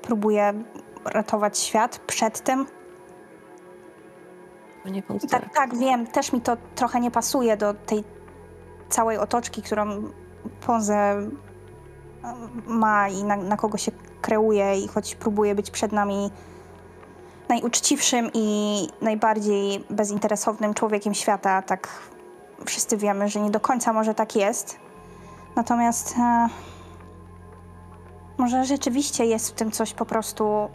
próbuje 0.02 0.52
ratować 1.04 1.58
świat 1.58 1.98
przed 1.98 2.40
tym. 2.40 2.66
Tak, 5.30 5.54
tak. 5.54 5.76
wiem, 5.76 6.06
też 6.06 6.32
mi 6.32 6.40
to 6.40 6.56
trochę 6.74 7.00
nie 7.00 7.10
pasuje 7.10 7.56
do 7.56 7.74
tej 7.74 8.04
całej 8.88 9.18
otoczki, 9.18 9.62
którą 9.62 10.10
Ponze 10.66 11.16
ma 12.66 13.08
i 13.08 13.24
na, 13.24 13.36
na 13.36 13.56
kogo 13.56 13.78
się 13.78 13.92
kreuje 14.20 14.78
i 14.78 14.88
choć 14.88 15.14
próbuje 15.14 15.54
być 15.54 15.70
przed 15.70 15.92
nami 15.92 16.30
najuczciwszym 17.48 18.30
i 18.34 18.88
najbardziej 19.00 19.84
bezinteresownym 19.90 20.74
człowiekiem 20.74 21.14
świata, 21.14 21.62
tak 21.62 21.88
wszyscy 22.64 22.96
wiemy, 22.96 23.28
że 23.28 23.40
nie 23.40 23.50
do 23.50 23.60
końca 23.60 23.92
może 23.92 24.14
tak 24.14 24.36
jest. 24.36 24.78
Natomiast 25.56 26.14
e, 26.18 26.48
może 28.38 28.64
rzeczywiście 28.64 29.24
jest 29.24 29.50
w 29.50 29.52
tym 29.52 29.70
coś 29.70 29.94
po 29.94 30.06
prostu 30.06 30.68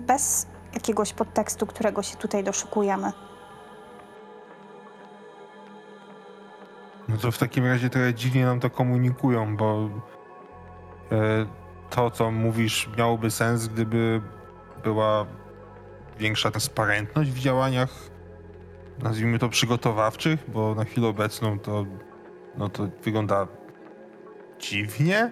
bez 0.00 0.46
jakiegoś 0.74 1.12
podtekstu, 1.12 1.66
którego 1.66 2.02
się 2.02 2.16
tutaj 2.16 2.44
doszukujemy. 2.44 3.12
No 7.08 7.16
to 7.16 7.32
w 7.32 7.38
takim 7.38 7.66
razie 7.66 7.90
trochę 7.90 8.14
dziwnie 8.14 8.44
nam 8.44 8.60
to 8.60 8.70
komunikują, 8.70 9.56
bo 9.56 9.88
e, 11.12 11.46
to, 11.90 12.10
co 12.10 12.30
mówisz, 12.30 12.88
miałoby 12.98 13.30
sens, 13.30 13.68
gdyby 13.68 14.20
była 14.84 15.26
większa 16.18 16.50
transparentność 16.50 17.30
w 17.30 17.38
działaniach, 17.38 17.90
nazwijmy 19.02 19.38
to 19.38 19.48
przygotowawczych, 19.48 20.50
bo 20.50 20.74
na 20.74 20.84
chwilę 20.84 21.08
obecną 21.08 21.58
to, 21.58 21.86
no 22.58 22.68
to 22.68 22.88
wygląda 23.02 23.46
dziwnie. 24.58 25.30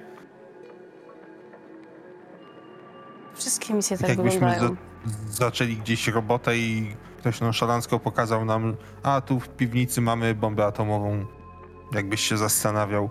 Wszystkie 3.34 3.74
misje 3.74 3.98
Tak 3.98 4.06
tak 4.06 4.16
jakbyśmy 4.16 4.60
za, 4.60 4.68
zaczęli 5.28 5.76
gdzieś 5.76 6.08
robotę 6.08 6.56
i 6.56 6.96
ktoś 7.18 7.40
nonszalancko 7.40 7.98
pokazał 7.98 8.44
nam, 8.44 8.76
a 9.02 9.20
tu 9.20 9.40
w 9.40 9.48
piwnicy 9.48 10.00
mamy 10.00 10.34
bombę 10.34 10.64
atomową, 10.64 11.26
jakbyś 11.94 12.20
się 12.20 12.36
zastanawiał. 12.36 13.10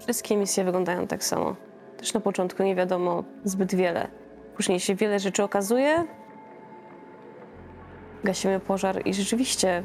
Wszystkie 0.00 0.36
misje 0.36 0.64
wyglądają 0.64 1.06
tak 1.06 1.24
samo. 1.24 1.56
Też 1.96 2.14
na 2.14 2.20
początku 2.20 2.62
nie 2.62 2.74
wiadomo 2.74 3.24
zbyt 3.44 3.74
wiele. 3.74 4.08
Później 4.56 4.80
się 4.80 4.94
wiele 4.94 5.18
rzeczy 5.18 5.42
okazuje. 5.42 6.04
Gasimy 8.24 8.60
pożar 8.60 9.06
i 9.06 9.14
rzeczywiście. 9.14 9.82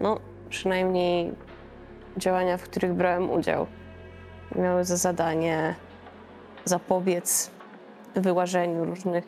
No, 0.00 0.20
przynajmniej 0.48 1.32
działania, 2.16 2.56
w 2.56 2.62
których 2.62 2.94
brałem 2.94 3.30
udział, 3.30 3.66
miały 4.56 4.84
za 4.84 4.96
zadanie 4.96 5.74
zapobiec 6.64 7.50
wyłażeniu 8.16 8.84
różnych 8.84 9.24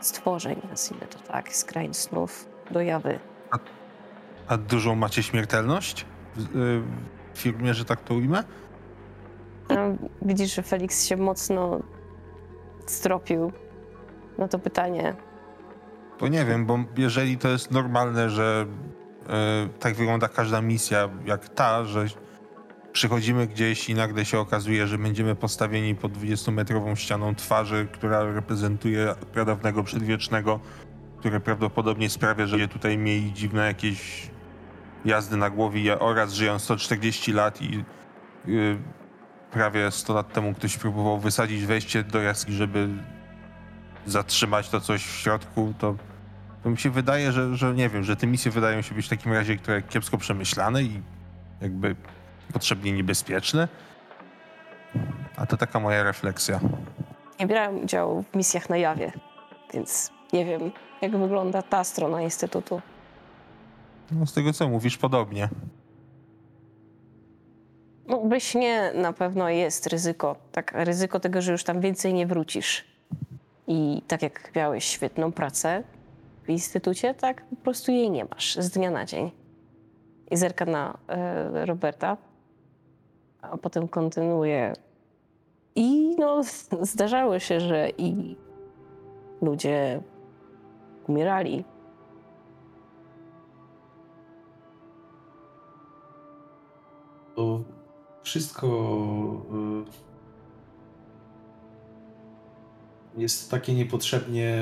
stworzeń, 0.00 0.60
nazwijmy 0.70 1.06
to 1.06 1.18
tak, 1.18 1.52
z 1.52 1.64
krain 1.64 1.94
snów 1.94 2.48
do 2.70 2.80
jawy. 2.80 3.18
A 4.48 4.56
dużą 4.56 4.94
macie 4.94 5.22
śmiertelność 5.22 6.06
w, 6.36 6.56
y, 6.56 6.82
w 7.34 7.38
firmie, 7.38 7.74
że 7.74 7.84
tak 7.84 8.00
to 8.00 8.14
ujmę? 8.14 8.44
A 9.68 9.74
Widzisz, 10.22 10.54
że 10.54 10.62
Felix 10.62 11.04
się 11.04 11.16
mocno 11.16 11.80
stropił 12.86 13.52
na 14.38 14.48
to 14.48 14.58
pytanie. 14.58 15.14
Bo 16.20 16.28
nie 16.28 16.44
wiem, 16.44 16.66
bo 16.66 16.78
jeżeli 16.96 17.38
to 17.38 17.48
jest 17.48 17.70
normalne, 17.70 18.30
że 18.30 18.66
y, 19.66 19.78
tak 19.78 19.94
wygląda 19.94 20.28
każda 20.28 20.62
misja 20.62 21.08
jak 21.24 21.48
ta, 21.48 21.84
że 21.84 22.06
przychodzimy 22.92 23.46
gdzieś 23.46 23.90
i 23.90 23.94
nagle 23.94 24.24
się 24.24 24.38
okazuje, 24.38 24.86
że 24.86 24.98
będziemy 24.98 25.34
postawieni 25.34 25.94
pod 25.94 26.12
20-metrową 26.12 26.94
ścianą 26.94 27.34
twarzy, 27.34 27.86
która 27.92 28.24
reprezentuje 28.24 29.14
pradawnego 29.32 29.84
przedwiecznego, 29.84 30.60
które 31.18 31.40
prawdopodobnie 31.40 32.10
sprawia, 32.10 32.46
że 32.46 32.68
tutaj 32.68 32.98
mieli 32.98 33.32
dziwne 33.32 33.66
jakieś 33.66 34.30
jazdy 35.04 35.36
na 35.36 35.50
głowie 35.50 35.98
oraz 35.98 36.32
żyją 36.32 36.58
140 36.58 37.32
lat 37.32 37.62
i 37.62 37.84
y, 38.48 38.78
prawie 39.50 39.90
100 39.90 40.14
lat 40.14 40.32
temu 40.32 40.54
ktoś 40.54 40.76
próbował 40.76 41.18
wysadzić 41.18 41.66
wejście 41.66 42.04
do 42.04 42.22
jaskini, 42.22 42.56
żeby 42.56 42.88
zatrzymać 44.06 44.68
to 44.68 44.80
coś 44.80 45.04
w 45.06 45.16
środku, 45.16 45.74
to, 45.78 45.94
to 46.62 46.70
mi 46.70 46.78
się 46.78 46.90
wydaje, 46.90 47.32
że, 47.32 47.56
że 47.56 47.74
nie 47.74 47.88
wiem, 47.88 48.04
że 48.04 48.16
te 48.16 48.26
misje 48.26 48.50
wydają 48.50 48.82
się 48.82 48.94
być 48.94 49.06
w 49.06 49.08
takim 49.08 49.32
razie 49.32 49.56
które 49.56 49.82
kiepsko 49.82 50.18
przemyślane 50.18 50.82
i 50.82 51.02
jakby 51.60 51.96
potrzebnie 52.52 52.92
niebezpieczne. 52.92 53.68
A 55.36 55.46
to 55.46 55.56
taka 55.56 55.80
moja 55.80 56.02
refleksja. 56.02 56.60
Nie 57.40 57.46
brałem 57.46 57.84
udziału 57.84 58.24
w 58.32 58.36
misjach 58.36 58.70
na 58.70 58.76
jawie, 58.76 59.12
więc 59.74 60.10
nie 60.32 60.44
wiem, 60.44 60.72
jak 61.02 61.16
wygląda 61.16 61.62
ta 61.62 61.84
strona 61.84 62.22
Instytutu. 62.22 62.80
No, 64.10 64.26
z 64.26 64.32
tego 64.32 64.52
co 64.52 64.68
mówisz, 64.68 64.98
podobnie. 64.98 65.48
No, 68.06 68.18
byś 68.18 68.54
nie, 68.54 68.92
na 68.94 69.12
pewno 69.12 69.48
jest 69.48 69.86
ryzyko. 69.86 70.36
Tak, 70.52 70.72
ryzyko 70.74 71.20
tego, 71.20 71.42
że 71.42 71.52
już 71.52 71.64
tam 71.64 71.80
więcej 71.80 72.14
nie 72.14 72.26
wrócisz. 72.26 72.91
I 73.66 74.02
tak 74.08 74.22
jak 74.22 74.56
miałeś 74.56 74.84
świetną 74.84 75.32
pracę 75.32 75.82
w 76.44 76.48
instytucie, 76.48 77.14
tak 77.14 77.46
po 77.46 77.56
prostu 77.56 77.92
jej 77.92 78.10
nie 78.10 78.24
masz 78.24 78.56
z 78.56 78.70
dnia 78.70 78.90
na 78.90 79.04
dzień. 79.04 79.30
I 80.30 80.36
zerka 80.36 80.64
na 80.64 80.98
e, 81.08 81.66
Roberta, 81.66 82.16
a 83.42 83.56
potem 83.56 83.88
kontynuuje. 83.88 84.72
I 85.74 86.16
no, 86.18 86.40
zdarzało 86.92 87.38
się, 87.38 87.60
że 87.60 87.90
i 87.90 88.36
ludzie 89.42 90.00
umierali. 91.08 91.64
To 97.36 97.60
wszystko 98.22 98.66
y, 99.88 100.11
jest 103.16 103.50
takie 103.50 103.74
niepotrzebnie 103.74 104.58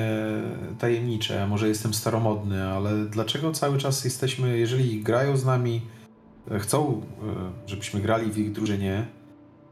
tajemnicze. 0.79 1.47
Może 1.47 1.67
jestem 1.67 1.93
staromodny, 1.93 2.63
ale 2.67 3.05
dlaczego 3.05 3.51
cały 3.51 3.77
czas 3.77 4.05
jesteśmy, 4.05 4.57
jeżeli 4.57 5.03
grają 5.03 5.37
z 5.37 5.45
nami, 5.45 5.81
e, 6.51 6.59
chcą, 6.59 7.01
e, 7.65 7.69
żebyśmy 7.69 8.01
grali 8.01 8.31
w 8.31 8.37
ich 8.37 8.51
drużynie, 8.51 9.07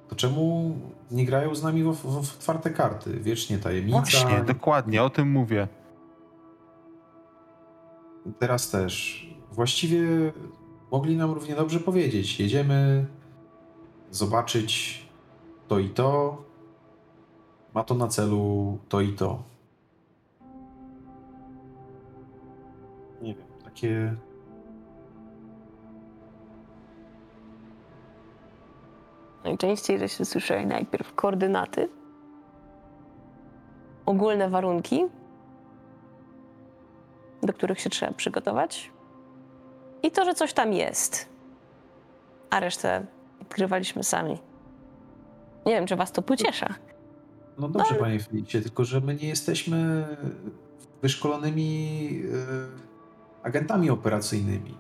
To 0.07 0.15
czemu 0.15 0.77
nie 1.11 1.25
grają 1.25 1.55
z 1.55 1.63
nami 1.63 1.84
w, 1.84 1.91
w, 1.91 2.25
w 2.25 2.36
otwarte 2.38 2.69
karty? 2.69 3.19
Wiecznie 3.19 3.57
tajemnica. 3.57 3.99
Właśnie, 3.99 4.43
dokładnie, 4.43 5.03
o 5.03 5.09
tym 5.09 5.32
mówię. 5.32 5.67
Teraz 8.39 8.69
też. 8.69 9.25
Właściwie 9.51 10.01
mogli 10.91 11.17
nam 11.17 11.32
równie 11.32 11.55
dobrze 11.55 11.80
powiedzieć: 11.80 12.39
jedziemy 12.39 13.05
zobaczyć 14.11 15.01
to 15.67 15.80
i 15.80 15.89
to. 15.89 16.38
Ma 17.74 17.84
to 17.84 17.95
na 17.95 18.07
celu 18.07 18.78
to 18.89 19.01
i 19.01 19.13
to. 19.13 19.43
Nie 23.22 23.36
wiem, 23.36 23.47
takie. 23.63 24.15
Najczęściej, 29.43 29.99
że 29.99 30.09
się 30.09 30.26
słyszeli 30.26 30.65
najpierw 30.65 31.15
koordynaty, 31.15 31.89
ogólne 34.05 34.49
warunki, 34.49 35.05
do 37.43 37.53
których 37.53 37.80
się 37.80 37.89
trzeba 37.89 38.13
przygotować 38.13 38.91
i 40.03 40.11
to, 40.11 40.26
że 40.26 40.34
coś 40.34 40.53
tam 40.53 40.74
jest. 40.74 41.30
A 42.49 42.59
resztę 42.59 43.05
odkrywaliśmy 43.41 44.03
sami. 44.03 44.38
Nie 45.65 45.74
wiem, 45.74 45.88
czy 45.88 45.95
was 45.95 46.11
to 46.11 46.22
pociesza. 46.22 46.67
No 47.60 47.70
dobrze, 47.70 47.95
panie 47.95 48.20
Felicie, 48.20 48.62
tylko 48.62 48.86
że 48.86 49.01
my 49.01 49.16
nie 49.16 49.28
jesteśmy 49.28 50.07
wyszkolonymi 51.01 52.22
e, 52.34 53.43
agentami 53.43 53.89
operacyjnymi. 53.89 54.78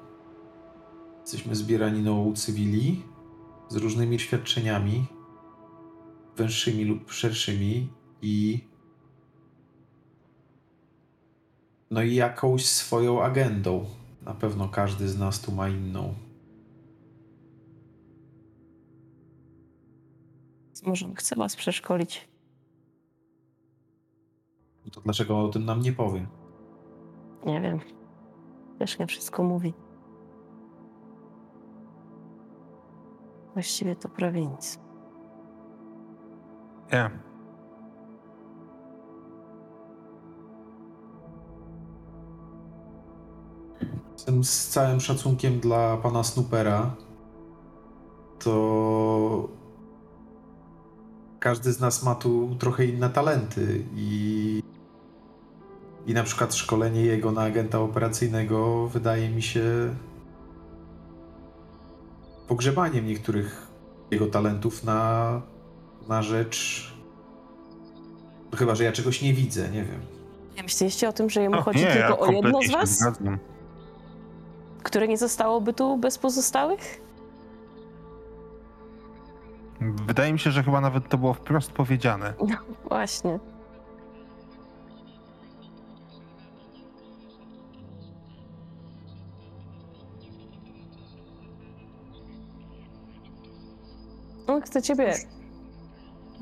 Jesteśmy 1.21 1.55
zbierani 1.55 2.09
u 2.09 2.33
cywili 2.33 3.03
z 3.69 3.75
różnymi 3.75 4.19
świadczeniami, 4.19 5.05
węższymi 6.37 6.85
lub 6.85 7.11
szerszymi 7.11 7.89
i 8.21 8.59
no 11.91 12.01
i 12.03 12.15
jakąś 12.15 12.65
swoją 12.65 13.23
agendą. 13.23 13.85
Na 14.21 14.33
pewno 14.33 14.69
każdy 14.69 15.07
z 15.07 15.17
nas 15.17 15.41
tu 15.41 15.51
ma 15.51 15.69
inną. 15.69 16.13
Może 20.85 21.05
on 21.05 21.15
chce 21.15 21.35
was 21.35 21.55
przeszkolić. 21.55 22.28
No 24.89 24.93
To 24.95 25.01
dlaczego 25.01 25.39
o 25.39 25.47
tym 25.49 25.65
nam 25.65 25.81
nie 25.81 25.93
powie? 25.93 26.27
Nie 27.45 27.61
wiem. 27.61 27.79
Też 28.79 28.99
nie 28.99 29.07
wszystko 29.07 29.43
mówi. 29.43 29.73
Właściwie 33.53 33.95
to 33.95 34.09
prawie 34.09 34.45
nic. 34.45 34.79
Nie. 36.93 37.09
Z 44.15 44.23
tym 44.23 44.43
z 44.43 44.67
całym 44.67 44.99
szacunkiem 44.99 45.59
dla 45.59 45.97
pana 45.97 46.23
Snoopera, 46.23 46.95
to 48.39 49.49
każdy 51.39 51.73
z 51.73 51.79
nas 51.79 52.03
ma 52.03 52.15
tu 52.15 52.55
trochę 52.59 52.85
inne 52.85 53.09
talenty 53.09 53.85
i, 53.95 54.63
i 56.09 56.13
na 56.13 56.23
przykład 56.23 56.55
szkolenie 56.55 57.01
jego 57.01 57.31
na 57.31 57.41
agenta 57.41 57.79
operacyjnego 57.79 58.87
wydaje 58.87 59.29
mi 59.29 59.41
się 59.41 59.95
pogrzebaniem 62.47 63.07
niektórych 63.07 63.67
jego 64.11 64.27
talentów 64.27 64.83
na, 64.83 65.41
na 66.07 66.21
rzecz. 66.23 66.89
No 68.51 68.57
chyba, 68.57 68.75
że 68.75 68.83
ja 68.83 68.91
czegoś 68.91 69.21
nie 69.21 69.33
widzę, 69.33 69.69
nie 69.69 69.83
wiem. 69.83 70.01
Nie 70.55 70.63
myśleliście 70.63 71.09
o 71.09 71.13
tym, 71.13 71.29
że 71.29 71.41
jemu 71.41 71.55
No, 71.55 71.61
chodzi 71.61 71.79
nie, 71.79 71.85
ja 71.85 72.07
tylko 72.07 72.19
o 72.19 72.31
jedno 72.31 72.61
z 72.61 72.71
was, 72.71 72.89
zgadzam. 72.99 73.37
które 74.83 75.07
nie 75.07 75.17
zostałoby 75.17 75.73
tu 75.73 75.97
bez 75.97 76.17
pozostałych? 76.17 77.01
Wydaje 79.81 80.33
mi 80.33 80.39
się, 80.39 80.51
że 80.51 80.63
chyba 80.63 80.81
nawet 80.81 81.09
to 81.09 81.17
było 81.17 81.33
wprost 81.33 81.71
powiedziane. 81.71 82.33
Właśnie. 82.89 83.39
On 94.59 94.63
chce 94.65 94.81
ciebie 94.81 95.13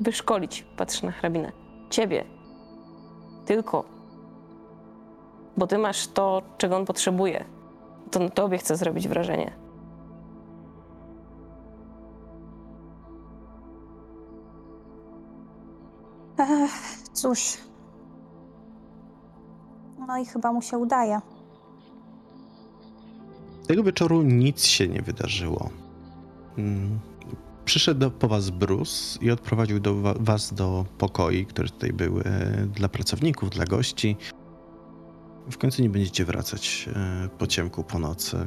wyszkolić, 0.00 0.66
patrz 0.76 1.02
na 1.02 1.10
hrabinę. 1.10 1.52
Ciebie. 1.90 2.24
Tylko. 3.46 3.84
Bo 5.56 5.66
ty 5.66 5.78
masz 5.78 6.08
to, 6.08 6.42
czego 6.58 6.76
on 6.76 6.86
potrzebuje. 6.86 7.44
To 8.10 8.20
na 8.20 8.28
tobie 8.28 8.58
chce 8.58 8.76
zrobić 8.76 9.08
wrażenie. 9.08 9.52
Ech, 16.38 17.02
cóż. 17.12 17.58
No 20.08 20.18
i 20.18 20.26
chyba 20.26 20.52
mu 20.52 20.62
się 20.62 20.78
udaje. 20.78 21.20
Tego 23.66 23.82
wieczoru 23.82 24.22
nic 24.22 24.64
się 24.64 24.88
nie 24.88 25.02
wydarzyło. 25.02 25.70
Mm, 26.58 26.98
Przyszedł 27.68 28.10
po 28.10 28.28
was 28.28 28.50
Bruce 28.50 29.18
i 29.20 29.30
odprowadził 29.30 29.80
do 29.80 29.94
wa- 29.94 30.14
was 30.20 30.54
do 30.54 30.86
pokoi, 30.98 31.46
które 31.46 31.68
tutaj 31.68 31.92
były 31.92 32.22
e, 32.24 32.66
dla 32.66 32.88
pracowników, 32.88 33.50
dla 33.50 33.64
gości. 33.64 34.16
W 35.50 35.58
końcu 35.58 35.82
nie 35.82 35.90
będziecie 35.90 36.24
wracać 36.24 36.88
e, 36.96 37.28
po 37.38 37.46
ciemku, 37.46 37.84
po 37.84 37.98
nocy. 37.98 38.46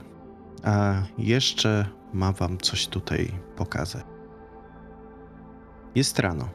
A 0.63 0.93
jeszcze 1.17 1.85
ma 2.13 2.31
wam 2.31 2.57
coś 2.57 2.87
tutaj 2.87 3.31
pokazać. 3.55 4.05
Jest 5.95 6.19
rano. 6.19 6.49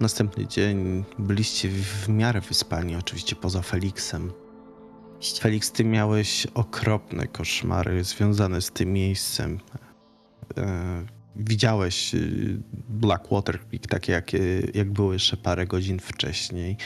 Następny 0.00 0.46
dzień 0.46 1.04
byliście 1.18 1.68
w 1.68 2.08
miarę 2.08 2.40
wyspani, 2.40 2.96
oczywiście 2.96 3.36
poza 3.36 3.62
Feliksem. 3.62 4.32
Felix, 5.40 5.72
ty 5.72 5.84
miałeś 5.84 6.46
okropne 6.46 7.26
koszmary 7.26 8.04
związane 8.04 8.60
z 8.60 8.70
tym 8.70 8.92
miejscem. 8.92 9.58
E, 10.56 11.06
widziałeś 11.36 12.14
y, 12.14 12.60
Blackwater 12.88 13.60
Creek 13.60 13.86
takie, 13.86 14.12
jak, 14.12 14.32
jak 14.74 14.92
było 14.92 15.12
jeszcze 15.12 15.36
parę 15.36 15.66
godzin 15.66 15.98
wcześniej, 15.98 16.76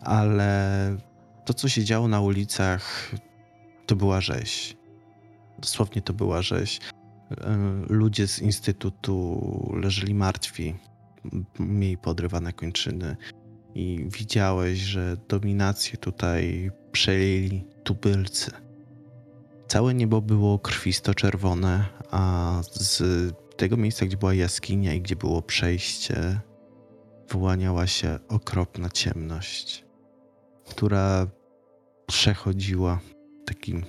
ale 0.00 0.96
to, 1.44 1.54
co 1.54 1.68
się 1.68 1.84
działo 1.84 2.08
na 2.08 2.20
ulicach, 2.20 3.10
to 3.86 3.96
była 3.96 4.20
rzeź. 4.20 4.76
Dosłownie 5.58 6.02
to 6.02 6.12
była 6.12 6.42
rzeź. 6.42 6.80
E, 7.30 7.58
ludzie 7.88 8.28
z 8.28 8.38
instytutu 8.38 9.40
leżeli 9.82 10.14
martwi, 10.14 10.74
mieli 11.58 11.96
podrywane 11.96 12.52
kończyny 12.52 13.16
i 13.74 14.06
widziałeś, 14.18 14.78
że 14.78 15.16
dominację 15.28 15.98
tutaj 15.98 16.70
przejęli 16.92 17.64
tubylcy. 17.84 18.50
Całe 19.68 19.94
niebo 19.94 20.20
było 20.20 20.58
krwisto-czerwone, 20.58 21.84
a 22.10 22.52
z 22.70 23.02
tego 23.56 23.76
miejsca, 23.76 24.06
gdzie 24.06 24.16
była 24.16 24.34
jaskinia 24.34 24.94
i 24.94 25.00
gdzie 25.00 25.16
było 25.16 25.42
przejście, 25.42 26.40
wyłaniała 27.28 27.86
się 27.86 28.18
okropna 28.28 28.88
ciemność, 28.90 29.84
która 30.64 31.26
przechodziła 32.06 33.00
takim. 33.46 33.84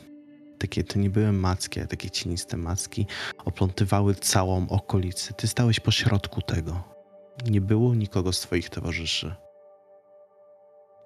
Takie 0.59 0.83
to 0.83 0.99
nie 0.99 1.09
były 1.09 1.31
macki, 1.31 1.79
ale 1.79 1.87
takie 1.87 2.09
cieniste 2.09 2.57
macki 2.57 3.07
oplątywały 3.45 4.15
całą 4.15 4.69
okolicę. 4.69 5.33
Ty 5.33 5.47
stałeś 5.47 5.79
po 5.79 5.91
środku 5.91 6.41
tego. 6.41 6.83
Nie 7.45 7.61
było 7.61 7.95
nikogo 7.95 8.33
z 8.33 8.39
twoich 8.39 8.69
towarzyszy. 8.69 9.35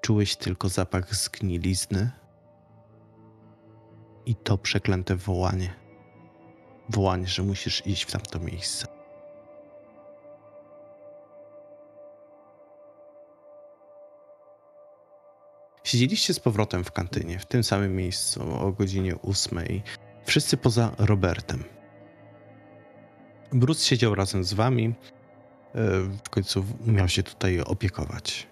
Czułeś 0.02 0.36
tylko 0.36 0.70
zapach 0.70 1.16
zgnilizny 1.16 2.12
i 4.26 4.36
to 4.36 4.58
przeklęte 4.58 5.16
wołanie. 5.16 5.83
Wołanie, 6.94 7.28
że 7.28 7.44
musisz 7.44 7.88
iść 7.88 8.04
w 8.04 8.12
tamto 8.12 8.40
miejsce. 8.40 8.88
Siedzieliście 15.84 16.34
z 16.34 16.40
powrotem 16.40 16.84
w 16.84 16.92
kantynie, 16.92 17.40
w 17.40 17.46
tym 17.46 17.64
samym 17.64 17.96
miejscu 17.96 18.42
o 18.60 18.72
godzinie 18.72 19.16
ósmej. 19.16 19.84
Wszyscy 20.26 20.58
poza 20.58 20.92
Robertem. 20.98 21.64
Bruce 23.52 23.86
siedział 23.86 24.16
razem 24.16 24.44
z 24.44 24.54
wami. 24.54 24.86
e, 24.88 24.94
W 26.26 26.30
końcu 26.30 26.66
miał 26.86 27.10
się 27.10 27.24
tutaj 27.24 27.60
opiekować. 27.60 28.48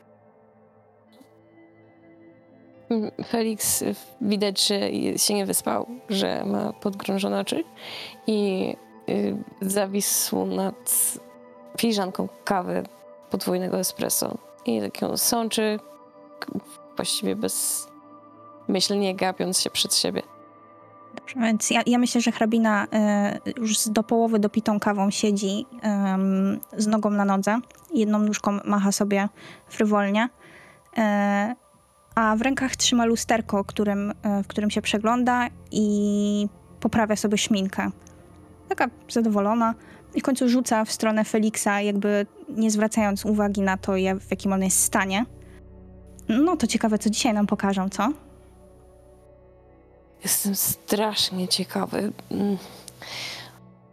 Felix 3.28 3.82
y, 3.82 3.96
widać, 4.22 4.68
że 4.68 4.80
się 5.18 5.34
nie 5.34 5.46
wyspał, 5.46 5.88
że 6.10 6.46
ma 6.46 6.74
podgrążone 6.74 7.39
oczy 7.39 7.64
i 8.28 8.70
y, 9.10 9.38
zawisł 9.62 10.46
nad 10.46 11.14
filiżanką 11.78 12.30
kawy 12.44 12.84
podwójnego 13.30 13.80
espresso 13.80 14.38
i 14.66 14.82
tak 14.82 15.02
ją 15.02 15.18
sączy, 15.18 15.80
właściwie 16.96 17.36
bez 17.36 17.88
myślnie 18.68 19.16
gapiąc 19.16 19.62
się 19.62 19.70
przed 19.70 19.96
siebie. 19.96 20.22
Dobrze, 21.16 21.36
więc 21.39 21.70
ja, 21.70 21.82
ja 21.86 21.98
myślę, 21.98 22.22
że 22.22 22.32
hrabina 22.32 22.88
e, 22.94 23.39
już 23.58 23.88
do 23.88 24.04
połowy 24.04 24.39
dopitą 24.39 24.80
kawą 24.80 25.12
siedzi 25.12 25.66
em, 25.82 26.60
z 26.78 26.88
nogą 26.88 27.10
na 27.10 27.26
nodze. 27.26 27.60
Jedną 27.94 28.20
nóżką 28.20 28.60
macha 28.66 28.92
sobie 28.92 29.30
frywolnie. 29.68 30.30
E, 30.98 31.56
a 32.16 32.36
w 32.36 32.41
rękach 32.41 32.76
trzyma 32.76 33.05
lusterko, 33.05 33.64
którym, 33.64 34.14
e, 34.24 34.43
w 34.43 34.47
którym 34.47 34.70
się 34.70 34.82
przegląda 34.82 35.47
i 35.72 36.47
poprawia 36.80 37.16
sobie 37.16 37.38
szminkę. 37.38 37.91
Taka 38.70 38.88
zadowolona. 39.09 39.76
I 40.16 40.22
w 40.22 40.24
końcu 40.24 40.49
rzuca 40.49 40.86
w 40.86 40.91
stronę 40.91 41.26
Feliksa, 41.26 41.82
jakby 41.82 42.26
nie 42.49 42.72
zwracając 42.72 43.26
uwagi 43.26 43.62
na 43.62 43.78
to, 43.78 43.91
w 44.20 44.32
jakim 44.32 44.53
on 44.53 44.64
jest 44.64 44.84
stanie. 44.84 45.26
No 46.30 46.57
to 46.57 46.68
ciekawe, 46.68 46.97
co 46.97 47.09
dzisiaj 47.09 47.34
nam 47.34 47.47
pokażą, 47.47 47.89
co? 47.89 48.09
Jestem 50.24 50.55
strasznie 50.55 51.47
ciekawy, 51.47 52.12
mm, 52.32 52.57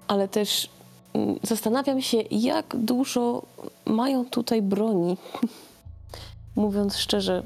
ale 0.08 0.28
też 0.28 0.70
mm, 1.14 1.38
zastanawiam 1.42 2.02
się, 2.02 2.18
jak 2.30 2.76
dużo 2.76 3.42
mają 3.86 4.24
tutaj 4.24 4.62
broni. 4.62 5.16
Mówiąc 6.56 6.96
szczerze, 6.96 7.42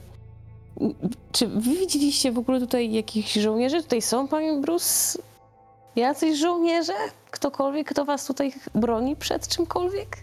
czy 1.32 1.48
wy 1.48 1.76
widzieliście 1.76 2.32
w 2.32 2.38
ogóle 2.38 2.60
tutaj 2.60 2.92
jakichś 2.92 3.34
żołnierzy? 3.34 3.82
Tutaj 3.82 4.02
są, 4.02 4.28
panie 4.28 4.60
Bruce? 4.60 5.18
Jacyś 5.96 6.38
żołnierze? 6.38 6.92
Ktokolwiek, 7.30 7.88
kto 7.90 8.04
was 8.04 8.26
tutaj 8.26 8.52
broni 8.74 9.16
przed 9.16 9.48
czymkolwiek? 9.48 10.16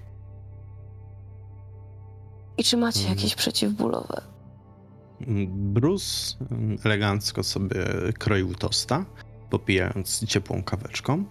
I 2.57 2.64
czy 2.64 2.78
macie 2.78 2.99
Mhm. 2.99 3.18
jakieś 3.18 3.36
przeciwbólowe? 3.36 4.22
Bruce 5.47 6.36
elegancko 6.86 7.43
sobie 7.43 7.76
kroił 8.20 8.55
tosta, 8.55 9.05
popijając 9.49 10.26
ciepłą 10.26 10.64
kaweczką. 10.64 11.24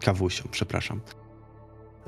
Kawusią, 0.00 0.44
przepraszam. 0.50 1.00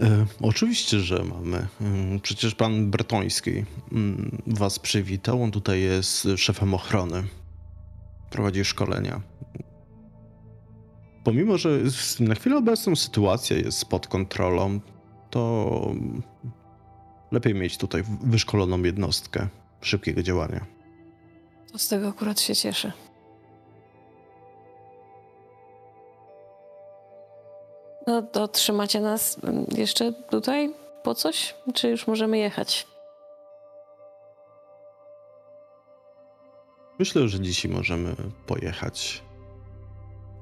E, 0.01 0.26
oczywiście, 0.42 1.01
że 1.01 1.24
mamy. 1.24 1.66
Mm, 1.80 2.20
Przecież 2.20 2.55
pan 2.55 2.90
Bretoński 2.90 3.64
mm, 3.92 4.42
was 4.46 4.78
przywitał. 4.78 5.42
On 5.42 5.51
tutaj 5.51 5.80
jest 5.80 6.28
szefem 6.36 6.74
ochrony. 6.74 7.22
Prowadzi 8.30 8.64
szkolenia. 8.64 9.20
Pomimo, 11.24 11.59
że 11.59 11.78
na 12.20 12.34
chwilę 12.34 12.57
obecną 12.57 12.96
sytuacja 12.96 13.57
jest 13.57 13.84
pod 13.84 14.07
kontrolą, 14.09 14.80
to 15.30 15.94
lepiej 17.32 17.55
mieć 17.55 17.78
tutaj 17.78 18.05
wyszkoloną 18.22 18.82
jednostkę 18.82 19.48
szybkiego 19.80 20.22
działania. 20.22 20.66
To 21.72 21.78
z 21.78 21.88
tego 21.88 22.09
akurat 22.09 22.40
się 22.40 22.57
cieszę. 22.57 22.92
No 28.11 28.22
to 28.22 28.48
trzymacie 28.48 29.00
nas 29.00 29.38
mm, 29.44 29.66
jeszcze 29.76 30.12
tutaj 30.12 30.74
po 31.02 31.14
coś? 31.14 31.54
Czy 31.74 31.88
już 31.88 32.06
możemy 32.06 32.38
jechać? 32.38 32.86
Myślę, 36.98 37.28
że 37.28 37.40
dzisiaj 37.40 37.70
możemy 37.70 38.16
pojechać. 38.46 39.22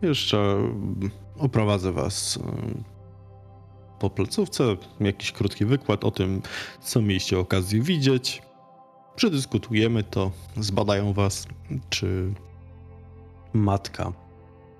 Jeszcze 0.02 0.38
mm, 0.38 1.10
oprowadzę 1.38 1.92
was 1.92 2.38
mm, 2.42 2.84
po 3.98 4.10
placówce. 4.10 4.76
Jakiś 5.00 5.32
krótki 5.32 5.64
wykład 5.64 6.04
o 6.04 6.10
tym, 6.10 6.42
co 6.80 7.02
mieliście 7.02 7.38
okazję 7.38 7.82
widzieć. 7.82 8.42
Przedyskutujemy 9.16 10.04
to, 10.04 10.30
zbadają 10.56 11.12
was, 11.12 11.46
czy 11.90 12.32
matka, 13.52 14.12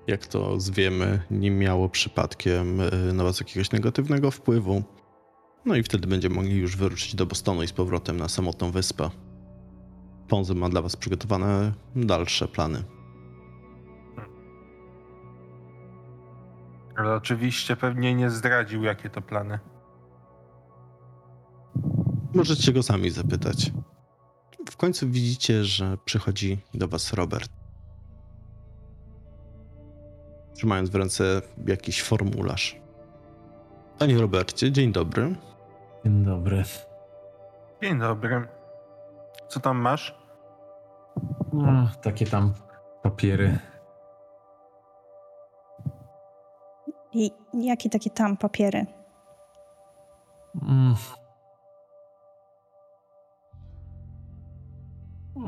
jak 0.09 0.27
to 0.27 0.59
zwiemy, 0.59 1.21
nie 1.31 1.51
miało 1.51 1.89
przypadkiem 1.89 2.81
y, 2.81 3.13
na 3.13 3.23
was 3.23 3.39
jakiegoś 3.39 3.71
negatywnego 3.71 4.31
wpływu. 4.31 4.83
No 5.65 5.75
i 5.75 5.83
wtedy 5.83 6.07
będziemy 6.07 6.35
mogli 6.35 6.57
już 6.57 6.77
wyruszyć 6.77 7.15
do 7.15 7.25
Bostonu 7.25 7.63
i 7.63 7.67
z 7.67 7.73
powrotem 7.73 8.17
na 8.17 8.27
samotną 8.27 8.71
wyspę. 8.71 9.09
Ponzy 10.27 10.55
ma 10.55 10.69
dla 10.69 10.81
was 10.81 10.95
przygotowane 10.95 11.73
dalsze 11.95 12.47
plany. 12.47 12.83
Ale 16.95 17.15
oczywiście 17.15 17.75
pewnie 17.75 18.15
nie 18.15 18.29
zdradził, 18.29 18.83
jakie 18.83 19.09
to 19.09 19.21
plany. 19.21 19.59
Możecie 22.33 22.73
go 22.73 22.83
sami 22.83 23.09
zapytać. 23.09 23.71
W 24.69 24.77
końcu 24.77 25.09
widzicie, 25.09 25.63
że 25.63 25.97
przychodzi 26.05 26.57
do 26.73 26.87
was 26.87 27.13
Robert. 27.13 27.58
Trzymając 30.59 30.89
w 30.89 30.95
ręce 30.95 31.41
jakiś 31.67 32.03
formularz. 32.03 32.79
Panie 33.99 34.17
Robercie, 34.17 34.71
dzień 34.71 34.91
dobry. 34.91 35.35
Dzień 36.05 36.23
dobry. 36.23 36.63
Dzień 37.81 37.99
dobry. 37.99 38.47
Co 39.47 39.59
tam 39.59 39.77
masz? 39.77 40.15
No, 41.53 41.89
takie 42.01 42.25
tam 42.25 42.53
papiery. 43.03 43.59
I 47.13 47.31
jakie 47.53 47.89
takie 47.89 48.09
tam 48.09 48.37
papiery? 48.37 48.85
Mm. 50.61 50.95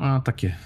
A 0.00 0.20
takie 0.20 0.56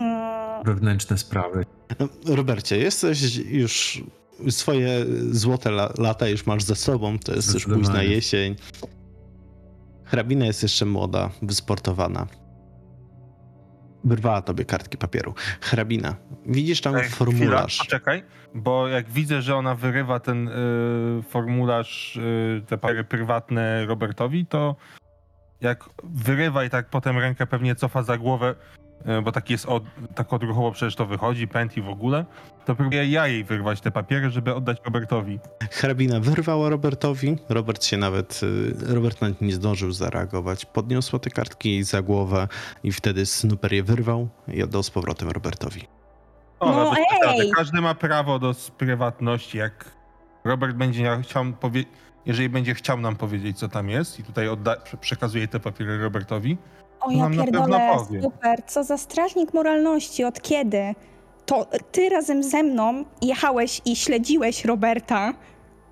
Mm, 0.00 0.37
wewnętrzne 0.64 1.18
sprawy. 1.18 1.64
No, 1.98 2.36
Robercie, 2.36 2.78
jesteś 2.78 3.36
już 3.36 4.02
swoje 4.50 4.90
złote 5.30 5.70
la 5.70 5.92
lata 5.98 6.28
już 6.28 6.46
masz 6.46 6.62
za 6.62 6.74
sobą, 6.74 7.18
to 7.18 7.34
jest 7.34 7.54
już 7.54 7.64
późna 7.64 8.02
jesień. 8.02 8.56
Hrabina 10.04 10.46
jest 10.46 10.62
jeszcze 10.62 10.86
młoda, 10.86 11.30
wysportowana. 11.42 12.26
Wyrwała 14.04 14.42
tobie 14.42 14.64
kartki 14.64 14.98
papieru. 14.98 15.34
Hrabina, 15.60 16.16
widzisz 16.46 16.80
tam 16.80 16.96
Ej, 16.96 17.08
formularz. 17.08 17.74
Chwila, 17.74 17.84
poczekaj, 17.84 18.22
bo 18.54 18.88
jak 18.88 19.10
widzę, 19.10 19.42
że 19.42 19.56
ona 19.56 19.74
wyrywa 19.74 20.20
ten 20.20 20.48
y, 20.48 20.52
formularz, 21.28 22.16
y, 22.16 22.62
te 22.66 22.78
papiery 22.78 23.04
prywatne 23.04 23.86
Robertowi, 23.86 24.46
to 24.46 24.76
jak 25.60 25.84
wyrywa 26.04 26.64
i 26.64 26.70
tak 26.70 26.90
potem 26.90 27.18
rękę 27.18 27.46
pewnie 27.46 27.74
cofa 27.74 28.02
za 28.02 28.18
głowę, 28.18 28.54
bo 29.24 29.32
tak 29.32 29.50
jest 29.50 29.66
od, 29.66 29.82
tak 30.14 30.32
odruchowo 30.32 30.72
przecież 30.72 30.94
to 30.96 31.06
wychodzi, 31.06 31.48
pęd 31.48 31.76
i 31.76 31.82
w 31.82 31.88
ogóle, 31.88 32.24
to 32.66 32.74
próbuję 32.74 33.08
ja 33.10 33.26
jej 33.26 33.44
wyrwać 33.44 33.80
te 33.80 33.90
papiery, 33.90 34.30
żeby 34.30 34.54
oddać 34.54 34.78
Robertowi. 34.84 35.38
Hrabina 35.70 36.20
wyrwała 36.20 36.68
Robertowi. 36.68 37.36
Robert 37.48 37.84
się 37.84 37.96
nawet, 37.96 38.40
y, 38.88 38.94
Robert 38.94 39.20
nawet 39.20 39.40
nie 39.40 39.52
zdążył 39.52 39.92
zareagować. 39.92 40.64
Podniosła 40.64 41.18
te 41.18 41.30
kartki 41.30 41.70
jej 41.70 41.84
za 41.84 42.02
głowę 42.02 42.48
i 42.82 42.92
wtedy 42.92 43.26
Snooper 43.26 43.72
je 43.72 43.82
wyrwał 43.82 44.28
i 44.48 44.62
oddał 44.62 44.82
z 44.82 44.90
powrotem 44.90 45.30
Robertowi. 45.30 45.86
O, 46.60 46.70
No 46.72 46.92
przesady. 46.92 47.42
ej! 47.42 47.50
Każdy 47.56 47.80
ma 47.80 47.94
prawo 47.94 48.38
do 48.38 48.54
prywatności. 48.78 49.58
Jak 49.58 49.84
Robert 50.44 50.76
będzie 50.76 51.18
chciał 51.22 51.44
powie- 51.44 51.84
jeżeli 52.26 52.48
będzie 52.48 52.74
chciał 52.74 53.00
nam 53.00 53.16
powiedzieć, 53.16 53.58
co 53.58 53.68
tam 53.68 53.88
jest, 53.88 54.20
i 54.20 54.24
tutaj 54.24 54.46
odda- 54.48 54.76
prze- 54.84 54.96
przekazuje 54.96 55.48
te 55.48 55.60
papiery 55.60 55.98
Robertowi, 55.98 56.58
O 57.00 57.10
ja 57.10 57.18
nam 57.18 57.36
na 57.36 57.44
pewno 57.44 57.60
pierdolę, 57.60 57.90
powie. 57.96 58.22
super, 58.22 58.62
co 58.66 58.84
za 58.84 58.98
strażnik 58.98 59.54
moralności, 59.54 60.24
od 60.24 60.40
kiedy? 60.42 60.94
To 61.46 61.66
ty 61.92 62.08
razem 62.08 62.42
ze 62.42 62.62
mną 62.62 63.04
jechałeś 63.22 63.80
i 63.84 63.96
śledziłeś 63.96 64.64
Roberta, 64.64 65.32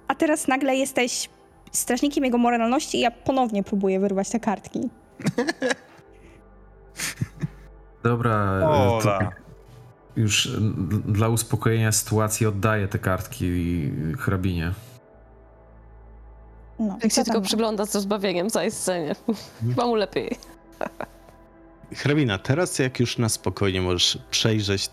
a 0.09 0.15
teraz 0.15 0.49
nagle 0.49 0.77
jesteś 0.77 1.29
strażnikiem 1.73 2.25
jego 2.25 2.39
moralności 2.39 2.99
i 2.99 3.01
ja 3.01 3.11
ponownie 3.11 3.63
próbuję 3.63 4.01
wyrwać 4.01 4.31
te 4.31 4.41
kartki. 4.41 4.81
Dobra, 8.03 8.59
e, 8.59 8.61
to 8.61 8.97
Ola. 8.97 9.31
już 10.17 10.49
dla 11.07 11.29
uspokojenia 11.29 11.93
sytuacji 11.93 12.47
oddaję 12.47 12.89
te 12.89 12.99
kartki 12.99 13.61
hrabinie. 14.19 14.73
No, 16.79 16.99
Jak 17.03 17.13
się 17.13 17.25
tylko 17.25 17.41
przygląda 17.41 17.87
z 17.87 17.95
rozbawieniem 17.95 18.51
całej 18.51 18.71
scenie. 18.71 19.15
Chyba 19.69 19.87
mu 19.87 19.95
lepiej. 19.95 20.37
Hrabina, 21.95 22.39
teraz 22.39 22.79
jak 22.79 23.01
już 23.01 23.19
na 23.19 23.29
spokojnie 23.29 23.81
możesz 23.83 24.19
przejrzeć 24.31 24.91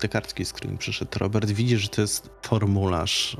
te 0.00 0.08
kartki, 0.08 0.44
z 0.44 0.52
którymi 0.52 0.78
przyszedł 0.78 1.18
Robert, 1.18 1.50
widzisz, 1.50 1.80
że 1.82 1.88
to 1.88 2.00
jest 2.00 2.30
formularz. 2.42 3.34
Y, 3.34 3.38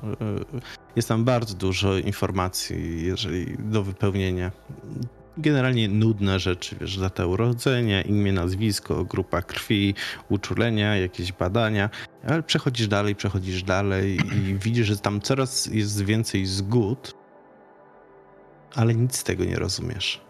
Jest 0.96 1.08
tam 1.08 1.24
bardzo 1.24 1.54
dużo 1.54 1.98
informacji, 1.98 3.02
jeżeli 3.06 3.56
do 3.58 3.82
wypełnienia. 3.82 4.52
generalnie 5.38 5.88
nudne 5.88 6.38
rzeczy, 6.40 6.76
wiesz, 6.80 6.98
data 6.98 7.26
urodzenia, 7.26 8.02
imię, 8.02 8.32
nazwisko, 8.32 9.04
grupa 9.04 9.42
krwi, 9.42 9.94
uczulenia, 10.28 10.96
jakieś 10.96 11.32
badania, 11.32 11.90
ale 12.28 12.42
przechodzisz 12.42 12.88
dalej, 12.88 13.14
przechodzisz 13.16 13.62
dalej 13.62 14.18
i 14.36 14.54
widzisz, 14.58 14.86
że 14.86 14.96
tam 14.96 15.20
coraz 15.20 15.66
jest 15.66 16.04
więcej 16.04 16.46
zgód, 16.46 17.14
ale 18.74 18.94
nic 18.94 19.16
z 19.16 19.24
tego 19.24 19.44
nie 19.44 19.56
rozumiesz. 19.56 20.27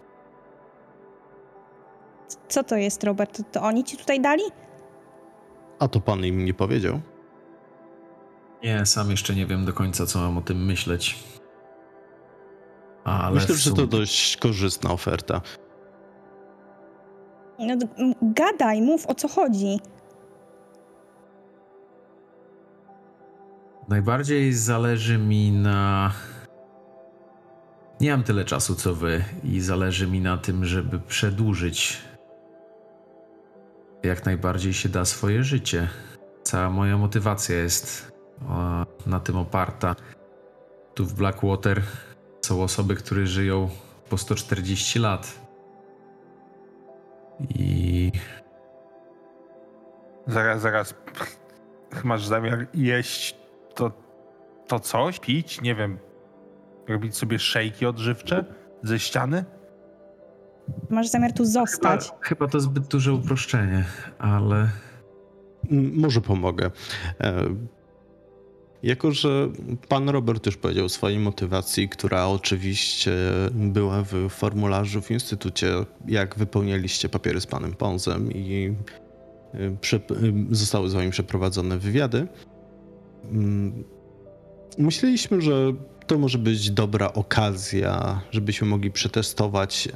Co 2.49 2.65
to 2.65 2.77
jest, 2.77 3.05
Robert? 3.05 3.43
To, 3.53 3.63
oni 3.63 3.85
ci 3.85 3.97
tutaj 3.97 4.21
dali? 4.21 4.43
A 5.79 5.89
to 5.89 6.01
pan 6.01 6.25
im 6.25 6.45
nie 6.45 6.55
powiedział? 6.55 7.01
Nie, 8.63 8.87
sam 8.87 9.11
jeszcze 9.11 9.35
nie 9.35 9.47
wiem 9.47 9.65
do 9.65 9.73
końca, 9.73 10.07
co 10.07 10.19
mam 10.19 10.39
o 10.39 10.43
tym 10.43 10.65
myśleć. 10.67 11.25
Ale 13.05 13.35
Myślę, 13.35 13.55
w 13.55 13.59
że 13.59 13.71
to 13.71 13.77
sumie- 13.77 13.89
dość 13.89 14.37
korzystna 14.37 14.91
oferta. 14.91 15.41
No, 17.59 17.75
gadaj, 18.23 18.83
mów 18.83 19.07
o 19.07 19.15
co 19.15 19.29
chodzi. 19.29 19.79
Najbardziej 23.89 24.53
zależy 24.53 25.19
mi 25.19 25.53
na. 25.53 26.13
Nie 28.01 28.11
mam 28.11 28.23
tyle 28.23 28.45
czasu 28.45 28.75
co 28.75 28.95
wy, 28.95 29.25
i 29.45 29.61
zależy 29.61 30.07
mi 30.07 30.21
na 30.21 30.37
tym, 30.39 30.65
żeby 30.65 30.99
przedłużyć 31.01 31.99
jak 34.03 34.27
najbardziej 34.27 34.75
się 34.75 34.89
da 34.89 35.05
swoje 35.05 35.45
życie. 35.45 35.89
Cała 36.43 36.71
moja 36.71 36.97
motywacja 36.97 37.57
jest 37.57 38.13
na 39.07 39.21
tym 39.21 39.37
oparta. 39.37 39.97
Tu 40.95 41.05
w 41.05 41.15
Blackwater 41.15 41.83
są 42.41 42.63
osoby, 42.63 42.95
które 42.95 43.27
żyją 43.27 43.69
po 44.11 44.19
140 44.19 44.99
lat. 44.99 45.41
I 47.41 48.13
Zaraz, 50.29 50.63
zaraz. 50.63 50.95
Masz 52.05 52.27
zamiar 52.27 52.67
jeść 52.75 53.37
to, 53.75 53.93
to 54.67 54.81
coś? 54.81 55.21
Pić? 55.21 55.61
Nie 55.61 55.75
wiem. 55.75 55.99
Robić 56.89 57.17
sobie 57.17 57.39
szejki 57.39 57.87
odżywcze 57.87 58.45
ze 58.83 58.99
ściany? 58.99 59.45
Masz 60.91 61.09
zamiar 61.09 61.33
tu 61.33 61.43
chyba, 61.45 61.53
zostać. 61.53 62.11
chyba 62.21 62.49
to 62.49 62.61
zbyt 62.61 62.87
duże 62.89 63.13
uproszczenie, 63.13 63.85
ale 64.19 64.69
Może 65.93 66.21
pomogę. 66.21 66.71
E, 67.21 67.45
Jako, 68.83 69.13
że 69.13 69.49
pan 69.89 70.09
Robert 70.09 70.47
już 70.47 70.57
powiedział 70.57 70.85
o 70.85 70.89
swojej 70.89 71.19
motywacji, 71.19 71.89
która 71.89 72.27
oczywiście 72.27 73.13
była 73.53 74.03
w 74.03 74.29
formularzu 74.29 75.03
w 75.03 75.11
instytucie, 75.11 75.75
jak 76.09 76.37
wypełnialiście 76.39 77.09
papiery 77.09 77.41
z 77.41 77.47
panem 77.47 77.73
Ponzem 77.75 78.33
i 78.33 78.75
e, 79.55 79.59
e, 79.67 80.01
zostały 80.51 80.89
z 80.89 80.95
wami 80.95 81.11
przeprowadzone 81.11 81.79
wywiady. 81.79 82.27
Mm, 83.31 83.85
Myśleliśmy, 84.79 85.41
że 85.41 85.73
to 86.07 86.19
może 86.19 86.39
być 86.39 86.71
dobra 86.71 87.13
okazja, 87.13 88.21
żebyśmy 88.31 88.67
mogli 88.69 88.91
przetestować, 88.91 89.89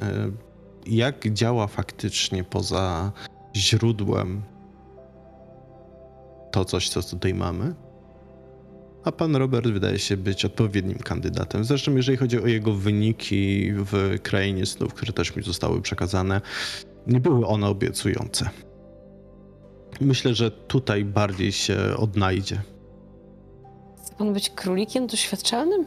jak 0.87 1.33
działa 1.33 1.67
faktycznie 1.67 2.43
poza 2.43 3.11
źródłem 3.55 4.41
to 6.51 6.65
coś, 6.65 6.89
co 6.89 7.03
tutaj 7.03 7.33
mamy. 7.33 7.73
A 9.03 9.11
pan 9.11 9.35
Robert 9.35 9.67
wydaje 9.67 9.99
się 9.99 10.17
być 10.17 10.45
odpowiednim 10.45 10.97
kandydatem. 10.97 11.63
Zresztą, 11.63 11.95
jeżeli 11.95 12.17
chodzi 12.17 12.43
o 12.43 12.47
jego 12.47 12.73
wyniki 12.73 13.71
w 13.73 14.19
krainie 14.23 14.65
snów, 14.65 14.93
które 14.93 15.13
też 15.13 15.35
mi 15.35 15.43
zostały 15.43 15.81
przekazane, 15.81 16.41
nie 17.07 17.19
były 17.19 17.47
one 17.47 17.67
obiecujące. 17.67 18.49
Myślę, 20.01 20.33
że 20.33 20.51
tutaj 20.51 21.05
bardziej 21.05 21.51
się 21.51 21.77
odnajdzie. 21.97 22.61
Chce 23.97 24.15
pan 24.15 24.33
być 24.33 24.49
królikiem 24.49 25.07
doświadczalnym? 25.07 25.85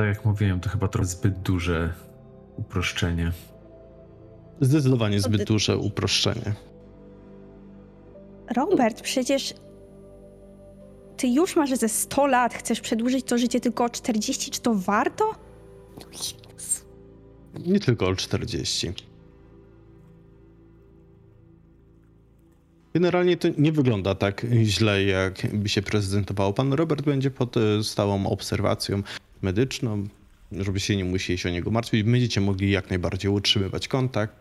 Tak 0.00 0.16
jak 0.16 0.24
mówiłem, 0.24 0.60
to 0.60 0.68
chyba 0.68 0.88
trochę 0.88 1.06
zbyt 1.06 1.38
duże 1.38 1.92
uproszczenie. 2.56 3.32
Zdecydowanie 4.60 5.20
zbyt 5.20 5.44
duże 5.44 5.78
uproszczenie. 5.78 6.54
Robert, 8.56 9.00
przecież 9.00 9.54
ty 11.16 11.28
już 11.28 11.56
masz 11.56 11.70
ze 11.70 11.88
100 11.88 12.26
lat, 12.26 12.54
chcesz 12.54 12.80
przedłużyć 12.80 13.26
to 13.26 13.38
życie 13.38 13.60
tylko 13.60 13.84
o 13.84 13.90
40, 13.90 14.50
czy 14.50 14.60
to 14.60 14.74
warto? 14.74 15.34
Nie 17.66 17.80
tylko 17.80 18.06
o 18.06 18.14
40. 18.14 18.92
Generalnie 22.94 23.36
to 23.36 23.48
nie 23.58 23.72
wygląda 23.72 24.14
tak 24.14 24.46
źle, 24.64 25.04
jak 25.04 25.56
by 25.56 25.68
się 25.68 25.82
prezentowało. 25.82 26.52
Pan 26.52 26.72
Robert 26.72 27.04
będzie 27.04 27.30
pod 27.30 27.56
e, 27.56 27.84
stałą 27.84 28.26
obserwacją 28.26 29.02
medyczną, 29.42 30.08
żeby 30.52 30.80
się 30.80 30.96
nie 30.96 31.04
musieli 31.04 31.38
się 31.38 31.48
o 31.48 31.52
niego 31.52 31.70
martwić. 31.70 32.02
Będziecie 32.02 32.40
mogli 32.40 32.70
jak 32.70 32.90
najbardziej 32.90 33.30
utrzymywać 33.30 33.88
kontakt. 33.88 34.34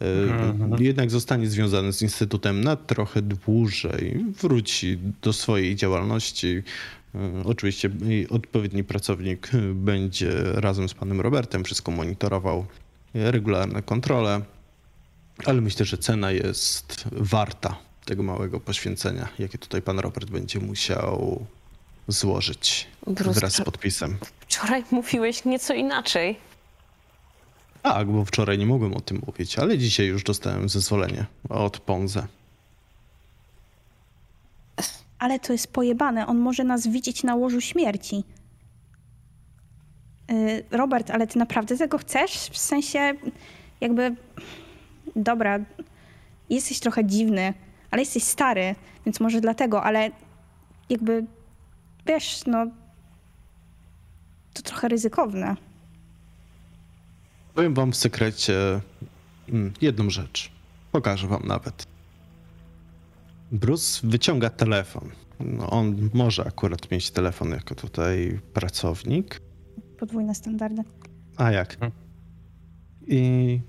E, 0.00 0.04
Mhm. 0.04 0.82
Jednak 0.82 1.10
zostanie 1.10 1.46
związany 1.48 1.92
z 1.92 2.02
Instytutem 2.02 2.64
na 2.64 2.76
trochę 2.76 3.22
dłużej. 3.22 4.24
Wróci 4.40 4.98
do 5.22 5.32
swojej 5.32 5.76
działalności. 5.76 6.62
E, 7.14 7.42
Oczywiście 7.44 7.90
odpowiedni 8.30 8.84
pracownik 8.84 9.50
e, 9.54 9.58
będzie 9.74 10.32
razem 10.42 10.88
z 10.88 10.94
panem 10.94 11.20
Robertem 11.20 11.64
wszystko 11.64 11.90
monitorował, 11.92 12.66
e, 13.14 13.30
regularne 13.30 13.82
kontrole, 13.82 14.40
ale 15.44 15.60
myślę, 15.60 15.86
że 15.86 15.98
cena 15.98 16.32
jest 16.32 17.04
warta 17.12 17.78
tego 18.04 18.22
małego 18.22 18.60
poświęcenia, 18.60 19.28
jakie 19.38 19.58
tutaj 19.58 19.82
pan 19.82 19.98
Robert 19.98 20.30
będzie 20.30 20.60
musiał 20.60 21.46
złożyć 22.08 22.86
Bruce, 23.06 23.40
wraz 23.40 23.52
z 23.52 23.60
podpisem. 23.60 24.18
wczoraj 24.40 24.84
mówiłeś 24.90 25.44
nieco 25.44 25.74
inaczej. 25.74 26.38
Tak, 27.82 28.08
bo 28.08 28.24
wczoraj 28.24 28.58
nie 28.58 28.66
mogłem 28.66 28.94
o 28.94 29.00
tym 29.00 29.22
mówić, 29.26 29.58
ale 29.58 29.78
dzisiaj 29.78 30.06
już 30.06 30.24
dostałem 30.24 30.68
zezwolenie 30.68 31.26
od 31.48 31.78
Ponze. 31.78 32.26
Ale 35.18 35.38
to 35.38 35.52
jest 35.52 35.72
pojebane, 35.72 36.26
on 36.26 36.38
może 36.38 36.64
nas 36.64 36.86
widzieć 36.86 37.22
na 37.22 37.34
łożu 37.34 37.60
śmierci. 37.60 38.24
Yy, 40.28 40.64
Robert, 40.70 41.10
ale 41.10 41.26
ty 41.26 41.38
naprawdę 41.38 41.76
tego 41.78 41.98
chcesz? 41.98 42.32
W 42.32 42.58
sensie, 42.58 43.14
jakby. 43.80 44.16
Dobra, 45.16 45.58
jesteś 46.50 46.80
trochę 46.80 47.04
dziwny, 47.04 47.54
ale 47.90 48.02
jesteś 48.02 48.22
stary, 48.24 48.74
więc 49.06 49.20
może 49.20 49.40
dlatego, 49.40 49.82
ale 49.82 50.10
jakby. 50.90 51.24
Wiesz, 52.08 52.46
no. 52.46 52.66
To 54.54 54.62
trochę 54.62 54.88
ryzykowne. 54.88 55.56
Powiem 57.54 57.74
wam 57.74 57.92
w 57.92 57.96
sekrecie 57.96 58.80
mm, 59.48 59.72
jedną 59.80 60.10
rzecz. 60.10 60.50
Pokażę 60.92 61.28
wam 61.28 61.42
nawet. 61.46 61.86
Bruce 63.52 64.08
wyciąga 64.08 64.50
telefon. 64.50 65.10
No, 65.40 65.70
on 65.70 66.10
może 66.14 66.44
akurat 66.46 66.90
mieć 66.90 67.10
telefon 67.10 67.50
jako 67.50 67.74
tutaj 67.74 68.40
pracownik. 68.52 69.40
Podwójne 69.98 70.34
standardy. 70.34 70.82
A 71.36 71.50
jak? 71.50 71.72
Mhm. 71.72 71.92
I 73.06 73.60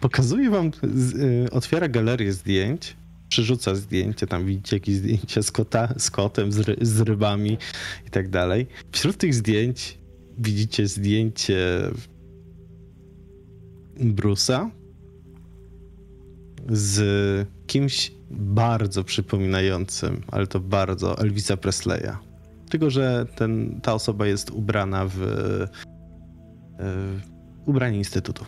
pokazuje 0.00 0.50
wam, 0.50 0.70
z, 0.82 1.14
y, 1.14 1.50
otwiera 1.50 1.88
galerię 1.88 2.32
zdjęć, 2.32 2.96
przerzuca 3.30 3.74
zdjęcia, 3.74 4.26
tam 4.26 4.46
widzicie 4.46 4.76
jakieś 4.76 4.94
zdjęcia 4.94 5.42
z, 5.42 5.50
kota, 5.50 5.94
z 5.98 6.10
kotem, 6.10 6.52
z, 6.52 6.58
ry, 6.58 6.76
z 6.80 7.00
rybami 7.00 7.58
i 8.06 8.10
tak 8.10 8.30
dalej. 8.30 8.66
Wśród 8.92 9.16
tych 9.16 9.34
zdjęć 9.34 9.98
widzicie 10.38 10.88
zdjęcie 10.88 11.90
Bruce'a 13.96 14.70
z 16.68 17.48
kimś 17.66 18.12
bardzo 18.30 19.04
przypominającym, 19.04 20.22
ale 20.28 20.46
to 20.46 20.60
bardzo 20.60 21.18
Elvisa 21.18 21.56
Presleya. 21.56 22.16
Tylko, 22.70 22.90
że 22.90 23.26
ten, 23.36 23.80
ta 23.80 23.94
osoba 23.94 24.26
jest 24.26 24.50
ubrana 24.50 25.06
w, 25.06 25.16
w 26.78 27.20
ubranie 27.66 27.98
instytutu. 27.98 28.44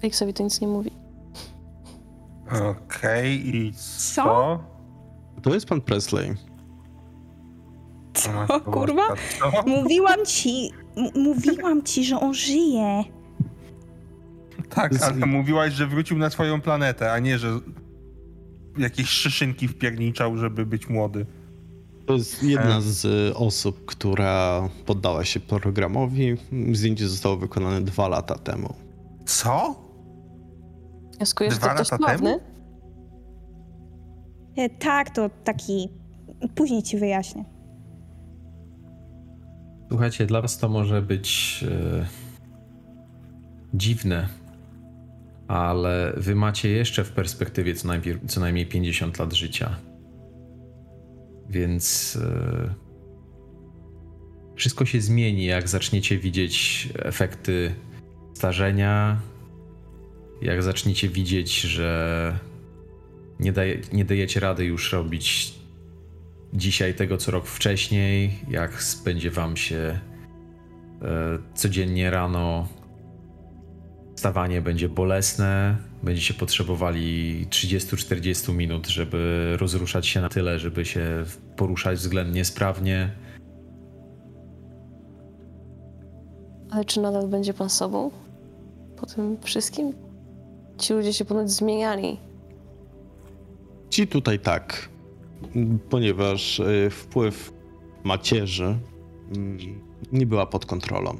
Felixowi 0.00 0.34
to 0.34 0.42
nic 0.42 0.60
nie 0.60 0.68
mówi. 0.68 1.01
Okej, 2.60 3.56
i 3.56 3.72
Co? 3.72 4.24
co? 4.24 4.60
To 5.42 5.54
jest 5.54 5.66
pan 5.66 5.80
Presley. 5.80 6.34
Co, 8.14 8.60
kurwa? 8.60 9.02
Co? 9.40 9.62
Mówiłam 9.66 10.26
ci, 10.26 10.70
m- 10.96 11.22
mówiłam 11.22 11.82
ci, 11.82 12.04
że 12.04 12.20
on 12.20 12.34
żyje. 12.34 13.04
Tak, 14.68 14.94
Z- 14.94 15.02
ale 15.02 15.26
mówiłaś, 15.26 15.72
że 15.72 15.86
wrócił 15.86 16.18
na 16.18 16.30
swoją 16.30 16.60
planetę, 16.60 17.12
a 17.12 17.18
nie, 17.18 17.38
że 17.38 17.58
jakieś 18.78 19.08
szyszynki 19.08 19.68
wpierniczał, 19.68 20.36
żeby 20.36 20.66
być 20.66 20.88
młody. 20.88 21.26
To 22.06 22.14
jest 22.14 22.42
jedna 22.42 22.80
z 22.80 23.04
y, 23.04 23.34
osób, 23.36 23.84
która 23.84 24.68
poddała 24.86 25.24
się 25.24 25.40
programowi. 25.40 26.36
Zdjęcie 26.72 27.08
zostało 27.08 27.36
wykonane 27.36 27.80
dwa 27.80 28.08
lata 28.08 28.38
temu. 28.38 28.74
Co? 29.26 29.81
Wnioskuję, 31.22 31.50
że 31.50 31.56
to 31.56 31.62
Dwa 31.62 31.74
ktoś 31.74 31.90
lata 31.92 32.04
sławny. 32.04 32.40
E, 34.56 34.68
Tak, 34.70 35.10
to 35.10 35.30
taki. 35.44 35.88
Później 36.54 36.82
ci 36.82 36.98
wyjaśnię. 36.98 37.44
Słuchajcie, 39.88 40.26
dla 40.26 40.42
was 40.42 40.58
to 40.58 40.68
może 40.68 41.02
być 41.02 41.60
e, 41.68 42.06
dziwne, 43.74 44.28
ale 45.48 46.12
wy 46.16 46.34
macie 46.34 46.68
jeszcze 46.68 47.04
w 47.04 47.12
perspektywie 47.12 47.74
co, 47.74 47.88
najpierw, 47.88 48.20
co 48.26 48.40
najmniej 48.40 48.66
50 48.66 49.18
lat 49.18 49.32
życia. 49.32 49.76
Więc 51.48 52.18
e, 52.22 52.74
wszystko 54.56 54.84
się 54.84 55.00
zmieni, 55.00 55.44
jak 55.44 55.68
zaczniecie 55.68 56.18
widzieć 56.18 56.88
efekty 56.98 57.74
starzenia, 58.34 59.20
jak 60.42 60.62
zaczniecie 60.62 61.08
widzieć, 61.08 61.60
że 61.60 62.38
nie, 63.40 63.52
daje, 63.52 63.78
nie 63.92 64.04
dajecie 64.04 64.40
rady 64.40 64.64
już 64.64 64.92
robić 64.92 65.54
dzisiaj 66.52 66.94
tego, 66.94 67.16
co 67.16 67.30
rok 67.30 67.46
wcześniej, 67.46 68.38
jak 68.48 68.82
spędzi 68.82 69.30
wam 69.30 69.56
się 69.56 69.76
e, 71.02 71.38
codziennie 71.54 72.10
rano. 72.10 72.68
Wstawanie 74.16 74.62
będzie 74.62 74.88
bolesne, 74.88 75.76
będziecie 76.02 76.34
potrzebowali 76.34 77.46
30-40 77.50 78.54
minut, 78.54 78.86
żeby 78.88 79.52
rozruszać 79.60 80.06
się 80.06 80.20
na 80.20 80.28
tyle, 80.28 80.58
żeby 80.58 80.84
się 80.84 81.24
poruszać 81.56 81.98
względnie 81.98 82.44
sprawnie. 82.44 83.10
Ale 86.70 86.84
czy 86.84 87.00
nadal 87.00 87.28
będzie 87.28 87.54
pan 87.54 87.70
sobą? 87.70 88.10
Po 88.96 89.06
tym 89.06 89.36
wszystkim? 89.42 89.92
Ci 90.82 90.92
ludzie 90.92 91.12
się 91.12 91.24
ponoć 91.24 91.50
zmieniali. 91.50 92.18
Ci 93.90 94.06
tutaj 94.06 94.38
tak, 94.38 94.88
ponieważ 95.90 96.60
y, 96.60 96.90
wpływ 96.90 97.52
macierzy 98.04 98.78
mm, 99.36 99.58
nie 100.12 100.26
była 100.26 100.46
pod 100.46 100.66
kontrolą. 100.66 101.16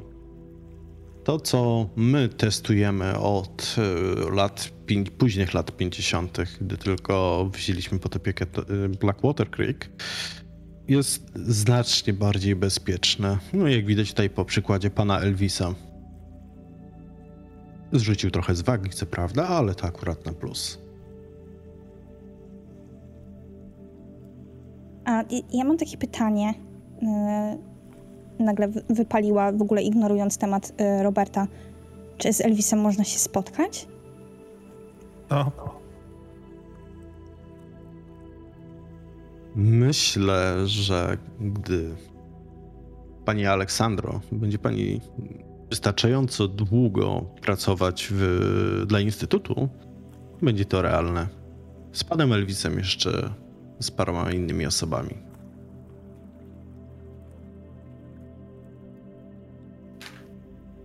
To, 1.24 1.40
co 1.40 1.88
my 1.96 2.28
testujemy 2.28 3.18
od 3.18 3.76
y, 4.28 4.34
lat, 4.34 4.72
późnych 5.18 5.54
lat 5.54 5.76
50., 5.76 6.38
gdy 6.60 6.76
tylko 6.76 7.48
wzięliśmy 7.54 7.98
pod 7.98 8.16
opiekę 8.16 8.46
y, 8.84 8.88
Blackwater 8.88 9.50
Creek, 9.50 9.90
jest 10.88 11.32
znacznie 11.34 12.12
bardziej 12.12 12.56
bezpieczne. 12.56 13.38
No, 13.52 13.68
jak 13.68 13.86
widać 13.86 14.10
tutaj 14.10 14.30
po 14.30 14.44
przykładzie 14.44 14.90
pana 14.90 15.20
Elvisa. 15.20 15.74
Zrzucił 17.92 18.30
trochę 18.30 18.54
z 18.54 18.62
wagi, 18.62 18.90
co 18.90 19.06
prawda, 19.06 19.48
ale 19.48 19.74
to 19.74 19.86
akurat 19.86 20.26
na 20.26 20.32
plus. 20.32 20.78
A 25.04 25.24
ja 25.52 25.64
mam 25.64 25.76
takie 25.76 25.96
pytanie. 25.98 26.54
e, 27.02 27.58
Nagle 28.38 28.68
wy- 28.68 28.82
wypaliła, 28.90 29.52
w 29.52 29.62
ogóle 29.62 29.82
ignorując 29.82 30.38
temat 30.38 30.72
e, 30.76 31.02
Roberta. 31.02 31.46
Czy 32.18 32.32
z 32.32 32.40
Elvisem 32.40 32.80
można 32.80 33.04
się 33.04 33.18
spotkać? 33.18 33.88
No. 35.30 35.50
Myślę, 39.56 40.66
że 40.66 41.16
gdy 41.40 41.94
pani 43.24 43.46
Aleksandro 43.46 44.20
będzie 44.32 44.58
pani 44.58 45.00
wystarczająco 45.72 46.48
długo 46.48 47.24
pracować 47.40 48.08
w, 48.10 48.84
dla 48.86 49.00
Instytutu, 49.00 49.68
będzie 50.42 50.64
to 50.64 50.82
realne. 50.82 51.28
Z 51.92 52.04
panem 52.04 52.32
Elvisem 52.32 52.78
jeszcze 52.78 53.34
z 53.80 53.90
paroma 53.90 54.30
innymi 54.32 54.66
osobami. 54.66 55.14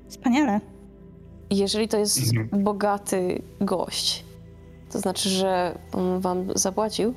Wspaniale. 0.07 0.59
Jeżeli 1.49 1.87
to 1.87 1.97
jest 1.97 2.33
Mhm. 2.37 2.63
bogaty 2.63 3.41
gość, 3.61 4.25
to 4.91 4.99
znaczy, 4.99 5.29
że 5.29 5.79
on 5.93 6.19
wam 6.19 6.47
zapłacił? 6.55 7.13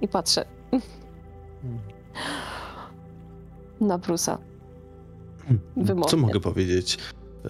I 0.00 0.08
patrzę. 0.08 0.44
Na 3.80 3.98
Brusa. 3.98 4.38
Wymownie. 5.76 6.10
Co 6.10 6.16
mogę 6.16 6.40
powiedzieć? 6.40 6.98
E, 7.44 7.48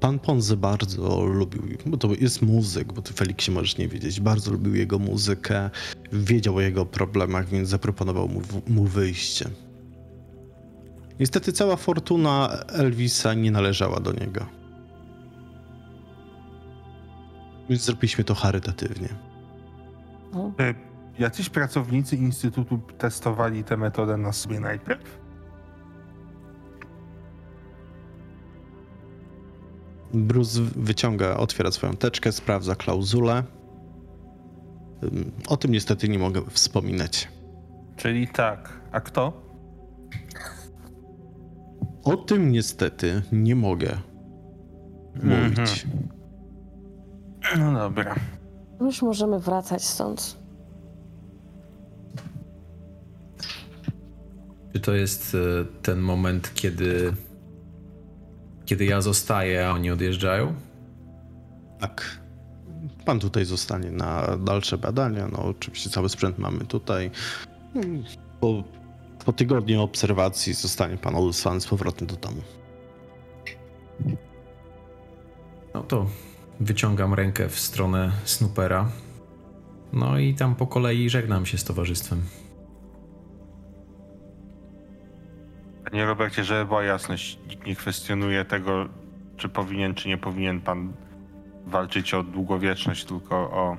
Pan 0.00 0.18
Ponze 0.18 0.56
bardzo 0.56 1.24
lubił, 1.24 1.62
bo 1.86 1.96
to 1.96 2.08
jest 2.20 2.42
muzyk, 2.42 2.92
bo 2.92 3.02
ty 3.02 3.12
Feliksie 3.12 3.50
możesz 3.50 3.78
nie 3.78 3.88
wiedzieć, 3.88 4.20
bardzo 4.20 4.52
lubił 4.52 4.74
jego 4.74 4.98
muzykę, 4.98 5.70
wiedział 6.12 6.56
o 6.56 6.60
jego 6.60 6.86
problemach, 6.86 7.48
więc 7.48 7.68
zaproponował 7.68 8.28
mu, 8.28 8.40
mu 8.68 8.84
wyjście. 8.84 9.50
Niestety 11.20 11.52
cała 11.52 11.76
fortuna 11.76 12.48
Elvisa 12.68 13.34
nie 13.34 13.50
należała 13.50 14.00
do 14.00 14.12
niego. 14.12 14.46
Więc 17.70 17.82
zrobiliśmy 17.82 18.24
to 18.24 18.34
charytatywnie. 18.34 19.08
E, 20.58 20.74
Jacyś 21.18 21.48
pracownicy 21.48 22.16
Instytutu 22.16 22.80
testowali 22.98 23.64
tę 23.64 23.76
metodę 23.76 24.16
na 24.16 24.32
sobie 24.32 24.60
najpierw? 24.60 25.18
Bruce 30.14 30.60
wyciąga, 30.76 31.36
otwiera 31.36 31.70
swoją 31.70 31.96
teczkę, 31.96 32.32
sprawdza 32.32 32.74
klauzulę. 32.74 33.42
O 35.48 35.56
tym 35.56 35.70
niestety 35.70 36.08
nie 36.08 36.18
mogę 36.18 36.42
wspominać. 36.50 37.28
Czyli 37.96 38.28
tak. 38.28 38.80
A 38.92 39.00
kto? 39.00 39.42
O 42.04 42.16
tym 42.16 42.52
niestety 42.52 43.22
nie 43.32 43.56
mogę 43.56 43.98
mówić. 45.22 45.86
No 47.58 47.72
dobra. 47.72 48.14
Już 48.80 49.02
możemy 49.02 49.40
wracać 49.40 49.84
stąd. 49.84 50.38
Czy 54.72 54.80
to 54.80 54.94
jest 54.94 55.34
e, 55.34 55.64
ten 55.82 55.98
moment, 55.98 56.54
kiedy, 56.54 57.12
kiedy 58.68 58.84
ja 58.84 59.00
zostaję, 59.00 59.68
a 59.68 59.72
oni 59.72 59.90
odjeżdżają? 59.90 60.54
Tak. 61.78 62.18
Pan 63.04 63.20
tutaj 63.20 63.44
zostanie 63.44 63.90
na 63.90 64.36
dalsze 64.36 64.78
badania. 64.78 65.28
No, 65.28 65.44
oczywiście 65.44 65.90
cały 65.90 66.08
sprzęt 66.08 66.38
mamy 66.38 66.64
tutaj. 66.64 67.10
Po, 68.40 68.64
po 69.24 69.32
tygodniu 69.32 69.82
obserwacji 69.82 70.54
zostanie 70.54 70.96
pan 70.96 71.14
odesłany 71.14 71.60
z 71.60 71.66
powrotem 71.66 72.06
do 72.08 72.16
domu. 72.16 72.42
No 75.74 75.82
to 75.82 76.06
wyciągam 76.60 77.14
rękę 77.14 77.48
w 77.48 77.58
stronę 77.58 78.12
Snoopera. 78.24 78.88
No 79.92 80.18
i 80.18 80.34
tam 80.34 80.54
po 80.54 80.66
kolei 80.66 81.10
żegnam 81.10 81.46
się 81.46 81.58
z 81.58 81.64
towarzystwem. 81.64 82.22
Panie 85.90 86.06
Robercie, 86.06 86.44
żeby 86.44 86.64
była 86.64 86.82
jasność, 86.82 87.38
nikt 87.48 87.66
nie 87.66 87.76
kwestionuje 87.76 88.44
tego, 88.44 88.88
czy 89.36 89.48
powinien, 89.48 89.94
czy 89.94 90.08
nie 90.08 90.18
powinien 90.18 90.60
pan 90.60 90.92
walczyć 91.66 92.14
o 92.14 92.22
długowieczność, 92.22 93.04
tylko 93.04 93.36
o 93.36 93.76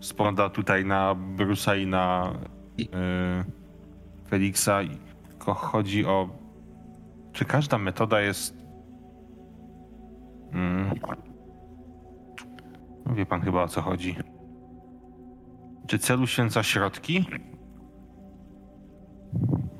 spogląda 0.00 0.50
tutaj 0.50 0.84
na 0.84 1.14
Brusa 1.14 1.76
i 1.76 1.86
na 1.86 2.32
yy, 2.78 2.86
Feliksa. 4.28 4.80
Tylko 5.28 5.54
chodzi 5.54 6.06
o, 6.06 6.28
czy 7.32 7.44
każda 7.44 7.78
metoda 7.78 8.20
jest... 8.20 8.56
Mm, 10.52 10.90
no 13.06 13.14
wie 13.14 13.26
pan 13.26 13.40
chyba 13.40 13.62
o 13.62 13.68
co 13.68 13.82
chodzi. 13.82 14.16
Czy 15.86 15.98
celu 15.98 16.26
święca 16.26 16.62
środki? 16.62 17.26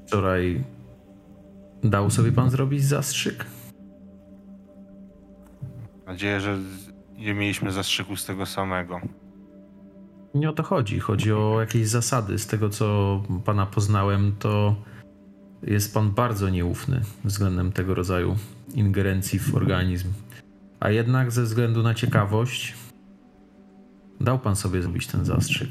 Wczoraj 0.07 0.65
dał 1.85 2.11
sobie 2.11 2.33
pan 2.33 2.51
zrobić 2.51 2.85
zastrzyk? 2.85 3.47
Mam 6.07 6.07
nadzieję, 6.07 6.41
że 6.41 6.59
nie 7.19 7.35
mieliśmy 7.35 7.73
zastrzyku 7.73 8.17
z 8.17 8.25
tego 8.25 8.47
samego. 8.47 9.01
Nie 10.35 10.51
o 10.51 10.53
to 10.53 10.63
chodzi. 10.63 11.01
Chodzi 11.01 11.33
o 11.33 11.61
jakieś 11.61 11.89
zasady. 11.89 12.39
Z 12.39 12.47
tego, 12.47 12.69
co 12.69 13.21
pana 13.45 13.67
poznałem, 13.67 14.33
to 14.39 14.77
jest 15.63 15.95
pan 15.95 16.11
bardzo 16.11 16.49
nieufny 16.49 17.01
względem 17.25 17.73
tego 17.73 17.95
rodzaju 17.95 18.37
ingerencji 18.75 19.39
w 19.39 19.55
organizm. 19.55 20.09
A 20.81 20.91
jednak 20.91 21.33
ze 21.33 21.43
względu 21.43 21.83
na 21.83 21.95
ciekawość 21.95 22.75
dał 24.21 24.39
pan 24.39 24.57
sobie 24.57 24.83
zrobić 24.83 25.07
ten 25.07 25.25
zastrzyk. 25.25 25.71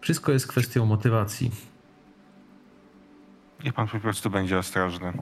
Wszystko 0.00 0.32
jest 0.32 0.46
kwestią 0.46 0.86
motywacji. 0.86 1.50
Niech 3.64 3.74
pan 3.74 3.88
po 3.88 4.00
prostu 4.00 4.30
będzie 4.30 4.58
ostrożny. 4.58 5.12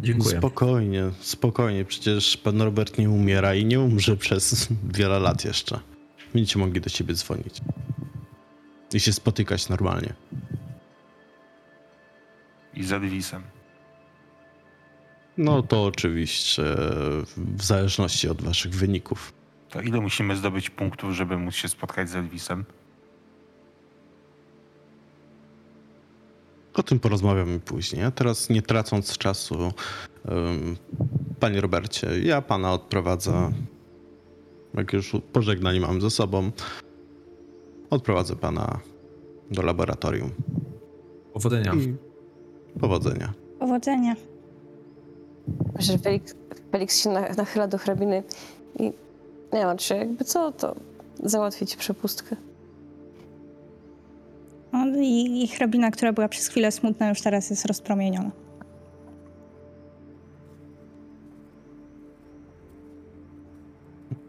Dziękuję. 0.00 0.38
Spokojnie, 0.38 1.10
spokojnie. 1.20 1.84
Przecież 1.84 2.36
pan 2.36 2.62
Robert 2.62 2.98
nie 2.98 3.10
umiera 3.10 3.54
i 3.54 3.64
nie 3.64 3.80
umrze 3.80 4.16
przez 4.16 4.68
wiele 4.84 5.18
lat 5.18 5.44
jeszcze. 5.44 5.80
Będziecie 6.34 6.58
mogli 6.58 6.80
do 6.80 6.88
siebie 6.88 7.14
dzwonić. 7.14 7.60
I 8.92 9.00
się 9.00 9.12
spotykać 9.12 9.68
normalnie. 9.68 10.14
I 12.74 12.84
z 12.84 12.92
Elvisem. 12.92 13.42
No 15.36 15.62
to 15.62 15.84
oczywiście 15.84 16.62
w 17.36 17.62
zależności 17.62 18.28
od 18.28 18.42
waszych 18.42 18.74
wyników. 18.74 19.32
To 19.68 19.80
ile 19.80 20.00
musimy 20.00 20.36
zdobyć 20.36 20.70
punktów, 20.70 21.12
żeby 21.12 21.38
móc 21.38 21.54
się 21.54 21.68
spotkać 21.68 22.10
z 22.10 22.16
Elvisem? 22.16 22.64
O 26.78 26.82
tym 26.82 27.00
porozmawiamy 27.00 27.60
później. 27.60 28.02
A 28.04 28.10
teraz 28.10 28.50
nie 28.50 28.62
tracąc 28.62 29.18
czasu, 29.18 29.54
em, 30.24 30.76
panie 31.40 31.60
Robercie, 31.60 32.20
ja 32.22 32.42
pana 32.42 32.72
odprowadzę. 32.72 33.52
Jak 34.74 34.92
już 34.92 35.12
pożegnanie 35.32 35.80
mam 35.80 36.00
ze 36.00 36.10
sobą, 36.10 36.50
odprowadzę 37.90 38.36
pana 38.36 38.78
do 39.50 39.62
laboratorium. 39.62 40.30
Powodzenia. 41.32 41.72
I 41.74 41.94
powodzenia. 42.80 43.32
Powodzenia. 43.58 44.16
Myślę, 45.76 45.92
że 45.92 45.98
Felix, 45.98 46.34
Felix 46.72 47.02
się 47.02 47.10
na- 47.10 47.28
nachyla 47.28 47.68
do 47.68 47.78
hrabiny 47.78 48.22
i 48.78 48.92
nie 49.52 49.64
ma, 49.64 49.76
czy 49.76 49.96
jakby 49.96 50.24
co, 50.24 50.52
to 50.52 50.74
załatwić 51.22 51.76
przepustkę. 51.76 52.36
No, 54.72 54.86
i, 55.00 55.42
I 55.42 55.48
hrabina, 55.48 55.90
która 55.90 56.12
była 56.12 56.28
przez 56.28 56.48
chwilę 56.48 56.72
smutna, 56.72 57.08
już 57.08 57.20
teraz 57.20 57.50
jest 57.50 57.66
rozpromieniona. 57.66 58.30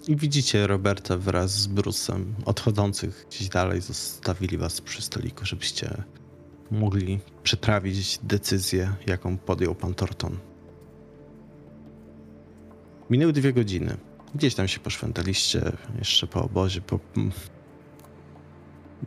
I 0.07 0.15
widzicie 0.15 0.67
Roberta 0.67 1.17
wraz 1.17 1.51
z 1.51 1.67
Bruce'em 1.67 2.23
odchodzących 2.45 3.25
gdzieś 3.29 3.49
dalej. 3.49 3.81
Zostawili 3.81 4.57
was 4.57 4.81
przy 4.81 5.01
stoliku, 5.01 5.45
żebyście 5.45 6.03
mogli 6.71 7.19
przetrawić 7.43 8.19
decyzję, 8.23 8.93
jaką 9.07 9.37
podjął 9.37 9.75
pan 9.75 9.93
Torton. 9.93 10.37
Minęły 13.09 13.33
dwie 13.33 13.53
godziny. 13.53 13.97
Gdzieś 14.35 14.55
tam 14.55 14.67
się 14.67 14.79
poszwętaliście, 14.79 15.61
jeszcze 15.99 16.27
po 16.27 16.43
obozie, 16.43 16.81
po... 16.81 16.99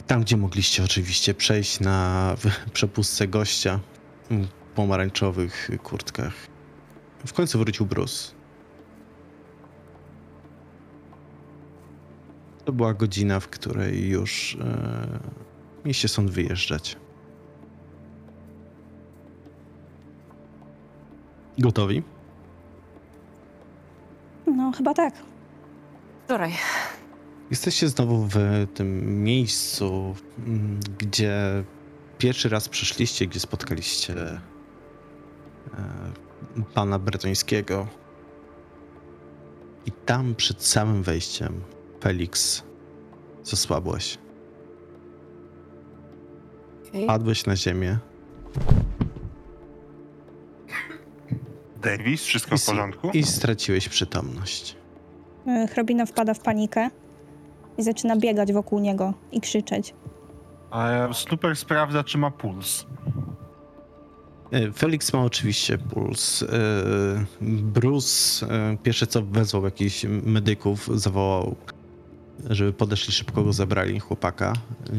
Tam, 0.06 0.20
gdzie 0.20 0.36
mogliście 0.36 0.84
oczywiście 0.84 1.34
przejść 1.34 1.80
na 1.80 2.36
przepustce 2.72 3.28
gościa 3.28 3.80
w 4.30 4.46
pomarańczowych 4.74 5.70
kurtkach. 5.82 6.32
W 7.26 7.32
końcu 7.32 7.58
wrócił 7.58 7.86
Bruce. 7.86 8.32
To 12.64 12.72
była 12.72 12.94
godzina, 12.94 13.40
w 13.40 13.48
której 13.48 14.08
już 14.08 14.56
e, 14.60 15.18
mieliście 15.84 16.08
stąd 16.08 16.30
wyjeżdżać. 16.30 16.96
Gotowi? 21.58 22.02
No, 24.46 24.72
chyba 24.72 24.94
tak. 24.94 25.14
Wczoraj. 26.24 26.52
Jesteście 27.52 27.88
znowu 27.88 28.26
w 28.30 28.36
tym 28.74 29.22
miejscu, 29.24 30.14
mm, 30.46 30.80
gdzie 30.98 31.64
pierwszy 32.18 32.48
raz 32.48 32.68
przyszliście, 32.68 33.26
gdzie 33.26 33.40
spotkaliście 33.40 34.14
e, 34.14 34.40
pana 36.74 36.98
bretońskiego. 36.98 37.86
I 39.86 39.92
tam 39.92 40.34
przed 40.34 40.62
samym 40.62 41.02
wejściem 41.02 41.60
Felix 42.02 42.62
zasłabłeś. 43.44 44.18
Okej. 46.88 47.06
Padłeś 47.06 47.46
na 47.46 47.56
ziemię. 47.56 47.98
Elvis, 51.82 52.22
wszystko 52.22 52.56
w 52.58 52.62
I- 52.62 52.66
porządku? 52.66 53.10
I 53.14 53.22
straciłeś 53.22 53.88
przytomność. 53.88 54.76
Y, 55.46 55.66
Hrabina 55.66 56.06
wpada 56.06 56.34
w 56.34 56.40
panikę 56.40 56.90
i 57.78 57.82
zaczyna 57.82 58.16
biegać 58.16 58.52
wokół 58.52 58.80
niego 58.80 59.14
i 59.32 59.40
krzyczeć. 59.40 59.94
A 60.70 61.08
Snooper 61.12 61.56
sprawdza, 61.56 62.04
czy 62.04 62.18
ma 62.18 62.30
puls. 62.30 62.86
E, 64.52 64.72
Felix 64.72 65.12
ma 65.12 65.22
oczywiście 65.22 65.78
puls. 65.78 66.42
E, 66.42 66.46
Bruce 67.62 68.46
e, 68.46 68.76
pierwsze 68.82 69.06
co 69.06 69.22
wezwał 69.22 69.64
jakichś 69.64 70.04
medyków, 70.08 70.88
zawołał, 70.94 71.56
żeby 72.50 72.72
podeszli 72.72 73.12
szybko 73.12 73.42
go 73.42 73.52
zabrali, 73.52 74.00
chłopaka. 74.00 74.52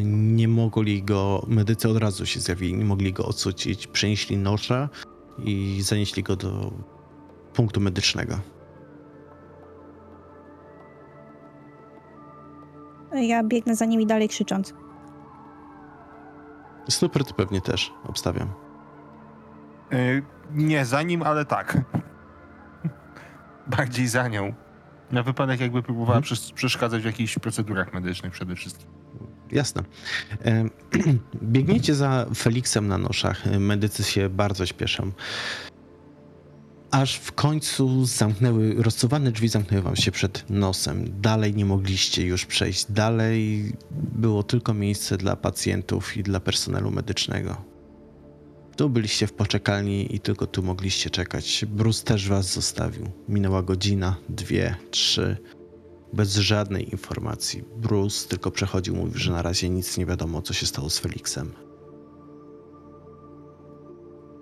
Nie 0.04 0.48
mogli 0.48 1.04
go, 1.04 1.46
medycy 1.48 1.90
od 1.90 1.98
razu 1.98 2.26
się 2.26 2.40
zjawili, 2.40 2.74
nie 2.74 2.86
mogli 2.86 3.14
go 3.14 3.26
odsucić. 3.26 3.88
Przenieśli 3.88 4.38
noszę 4.38 4.90
i 5.44 5.82
zanieśli 5.82 6.24
go 6.24 6.36
do 6.36 6.72
punktu 7.54 7.82
medycznego. 7.82 8.40
Ja 13.14 13.44
biegnę 13.44 13.76
za 13.76 13.86
nimi 13.86 14.06
dalej 14.08 14.30
krzycząc. 14.30 14.74
Super, 16.90 17.26
ty 17.26 17.34
pewnie 17.34 17.62
też, 17.62 17.94
obstawiam. 18.08 18.50
Yy, 19.92 20.24
nie 20.54 20.86
za 20.86 21.02
nim, 21.04 21.24
ale 21.24 21.46
tak. 21.46 21.78
Bardziej 23.78 24.08
za 24.08 24.28
nią. 24.28 24.54
Na 25.12 25.24
wypadek 25.24 25.60
jakby 25.60 25.84
próbowała 25.84 26.20
przes- 26.20 26.54
przeszkadzać 26.54 27.02
w 27.02 27.06
jakichś 27.06 27.40
procedurach 27.40 27.94
medycznych 27.94 28.32
przede 28.34 28.56
wszystkim. 28.56 28.88
Jasne. 29.52 29.84
E, 30.46 30.64
Biegniecie 31.44 31.96
za 31.96 32.26
Feliksem 32.36 32.88
na 32.88 32.98
noszach. 32.98 33.46
Medycy 33.60 34.04
się 34.04 34.30
bardzo 34.30 34.66
śpieszą. 34.66 35.12
Aż 36.94 37.16
w 37.16 37.32
końcu 37.32 38.06
zamknęły, 38.06 38.76
rozsuwane 38.84 39.32
drzwi 39.32 39.48
zamknęły 39.48 39.84
wam 39.84 39.96
się 39.96 40.12
przed 40.12 40.50
nosem. 40.50 41.22
Dalej 41.22 41.56
nie 41.56 41.66
mogliście 41.66 42.26
już 42.26 42.46
przejść. 42.46 42.86
Dalej 42.92 43.72
było 43.92 44.44
tylko 44.44 44.74
miejsce 44.74 45.18
dla 45.18 45.36
pacjentów 45.36 46.18
i 46.18 46.24
dla 46.24 46.40
personelu 46.40 46.92
medycznego. 46.92 47.62
Tu 48.76 48.90
byliście 48.90 49.28
w 49.28 49.34
poczekalni 49.34 50.16
i 50.16 50.20
tylko 50.20 50.48
tu 50.48 50.64
mogliście 50.64 51.10
czekać. 51.10 51.66
Bruce 51.68 52.04
też 52.04 52.30
was 52.30 52.54
zostawił. 52.54 53.12
Minęła 53.30 53.64
godzina, 53.64 54.16
dwie, 54.30 54.76
trzy 54.92 55.38
bez 56.14 56.36
żadnej 56.36 56.92
informacji. 56.92 57.64
Bruce 57.78 58.28
tylko 58.28 58.52
przechodził, 58.52 58.96
mówił, 58.96 59.18
że 59.18 59.32
na 59.32 59.42
razie 59.42 59.70
nic 59.70 59.98
nie 59.98 60.06
wiadomo, 60.06 60.42
co 60.42 60.54
się 60.54 60.66
stało 60.66 60.90
z 60.90 61.00
Felixem. 61.00 61.52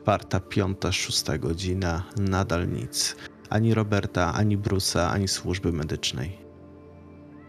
Czwarta, 0.01 0.39
piąta, 0.39 0.91
szósta 0.91 1.37
godzina, 1.37 2.03
nadal 2.17 2.69
nic. 2.69 3.15
Ani 3.49 3.73
Roberta, 3.73 4.33
ani 4.33 4.57
Bruce'a, 4.57 5.11
ani 5.11 5.27
służby 5.27 5.71
medycznej. 5.71 6.37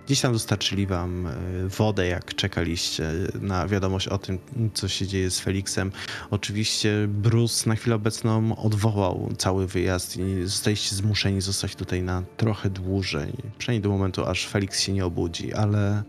Dziś 0.06 0.20
tam 0.20 0.32
dostarczyli 0.32 0.86
wam 0.86 1.26
e, 1.26 1.32
wodę, 1.68 2.06
jak 2.06 2.34
czekaliście 2.34 3.10
na 3.40 3.66
wiadomość 3.68 4.08
o 4.08 4.18
tym, 4.18 4.38
co 4.74 4.88
się 4.88 5.06
dzieje 5.06 5.30
z 5.30 5.40
Felixem. 5.40 5.92
Oczywiście 6.30 7.08
Bruce 7.08 7.68
na 7.68 7.76
chwilę 7.76 7.96
obecną 7.96 8.56
odwołał 8.56 9.28
cały 9.38 9.66
wyjazd 9.66 10.16
i 10.16 10.42
zostaliście 10.42 10.96
zmuszeni 10.96 11.40
zostać 11.40 11.76
tutaj 11.76 12.02
na 12.02 12.22
trochę 12.36 12.70
dłużej. 12.70 13.32
Przynajmniej 13.58 13.82
do 13.82 13.88
momentu, 13.88 14.24
aż 14.24 14.46
Felix 14.46 14.80
się 14.80 14.92
nie 14.92 15.06
obudzi, 15.06 15.54
ale 15.54 16.02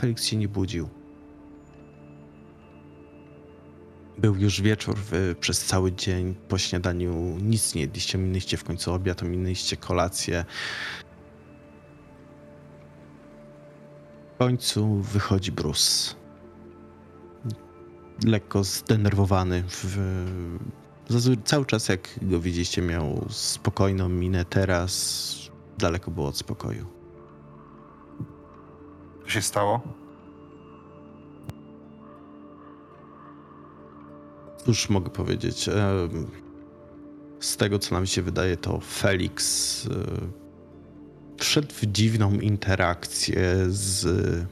Felix 0.00 0.24
się 0.24 0.36
nie 0.36 0.48
budził. 0.48 0.88
Był 4.18 4.36
już 4.36 4.60
wieczór, 4.60 4.96
wy 4.96 5.34
przez 5.40 5.64
cały 5.64 5.92
dzień 5.92 6.34
po 6.48 6.58
śniadaniu 6.58 7.36
nic 7.42 7.74
nie 7.74 7.80
jedliście, 7.80 8.18
minęliście 8.18 8.56
w 8.56 8.64
końcu 8.64 8.92
obiad, 8.92 9.22
minęliście 9.22 9.76
kolację. 9.76 10.44
W 14.34 14.38
końcu 14.38 14.94
wychodzi 14.96 15.52
Bruce. 15.52 16.14
Lekko 18.24 18.64
zdenerwowany. 18.64 19.64
W... 19.68 19.98
Cały 21.44 21.66
czas 21.66 21.88
jak 21.88 22.08
go 22.22 22.40
widzieliście 22.40 22.82
miał 22.82 23.26
spokojną 23.30 24.08
minę, 24.08 24.44
teraz 24.44 25.34
daleko 25.78 26.10
było 26.10 26.28
od 26.28 26.36
spokoju. 26.36 26.86
Co 29.24 29.30
się 29.30 29.42
stało? 29.42 30.03
Cóż 34.64 34.90
mogę 34.90 35.10
powiedzieć? 35.10 35.68
Em, 35.68 36.26
Z 37.40 37.56
tego, 37.56 37.78
co 37.78 37.94
nam 37.94 38.06
się 38.06 38.22
wydaje, 38.22 38.56
to 38.56 38.80
Felix 38.80 39.86
e, 39.86 39.90
wszedł 41.38 41.68
w 41.74 41.86
dziwną 41.86 42.32
interakcję 42.32 43.40
z 43.68 44.06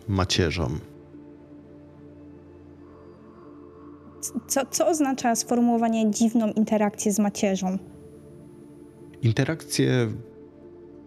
macierzą. 0.09 0.79
Co, 4.47 4.67
co 4.71 4.89
oznacza 4.89 5.37
sformułowanie 5.37 6.11
dziwną 6.11 6.53
interakcję 6.53 7.13
z 7.13 7.19
macierzą? 7.19 7.79
Interakcję 9.23 10.13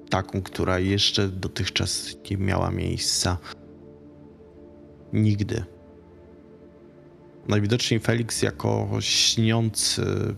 taką, 0.10 0.42
która 0.42 0.80
jeszcze 0.80 1.28
dotychczas 1.28 2.16
nie 2.32 2.38
miała 2.38 2.72
miejsca. 2.72 3.38
Nigdy. 5.14 5.64
Najwidoczniej 7.48 8.00
Felix 8.00 8.42
jako 8.42 8.90
śniący. 9.00 10.36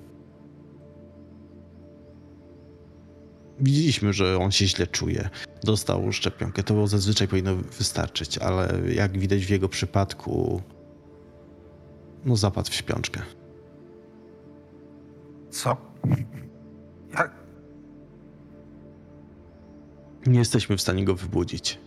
Widzieliśmy, 3.59 4.13
że 4.13 4.37
on 4.37 4.51
się 4.51 4.67
źle 4.67 4.87
czuje. 4.87 5.29
Dostał 5.63 6.11
szczepionkę. 6.11 6.63
To 6.63 6.87
zazwyczaj 6.87 7.27
powinno 7.27 7.55
wystarczyć, 7.55 8.37
ale 8.37 8.73
jak 8.93 9.17
widać 9.17 9.45
w 9.45 9.49
jego 9.49 9.69
przypadku, 9.69 10.61
no 12.25 12.35
zapadł 12.35 12.71
w 12.71 12.73
śpiączkę. 12.73 13.21
Co? 15.49 15.77
Jak? 17.13 17.31
Nie 20.27 20.39
jesteśmy 20.39 20.77
w 20.77 20.81
stanie 20.81 21.05
go 21.05 21.15
wybudzić. 21.15 21.79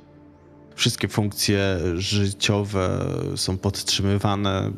Wszystkie 0.75 1.09
funkcje 1.09 1.79
życiowe 1.95 3.07
są 3.37 3.59
podtrzymywane. 3.59 4.73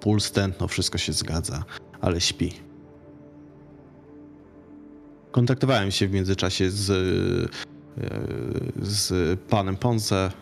Puls, 0.00 0.32
tętno, 0.32 0.68
wszystko 0.68 0.98
się 0.98 1.12
zgadza, 1.12 1.64
ale 2.00 2.20
śpi. 2.20 2.52
Kontaktowałem 5.30 5.90
się 5.90 6.08
w 6.08 6.12
międzyczasie 6.12 6.70
z, 6.70 6.90
e, 6.90 8.04
z 8.82 9.40
panem 9.40 9.76
Ponce. 9.76 10.32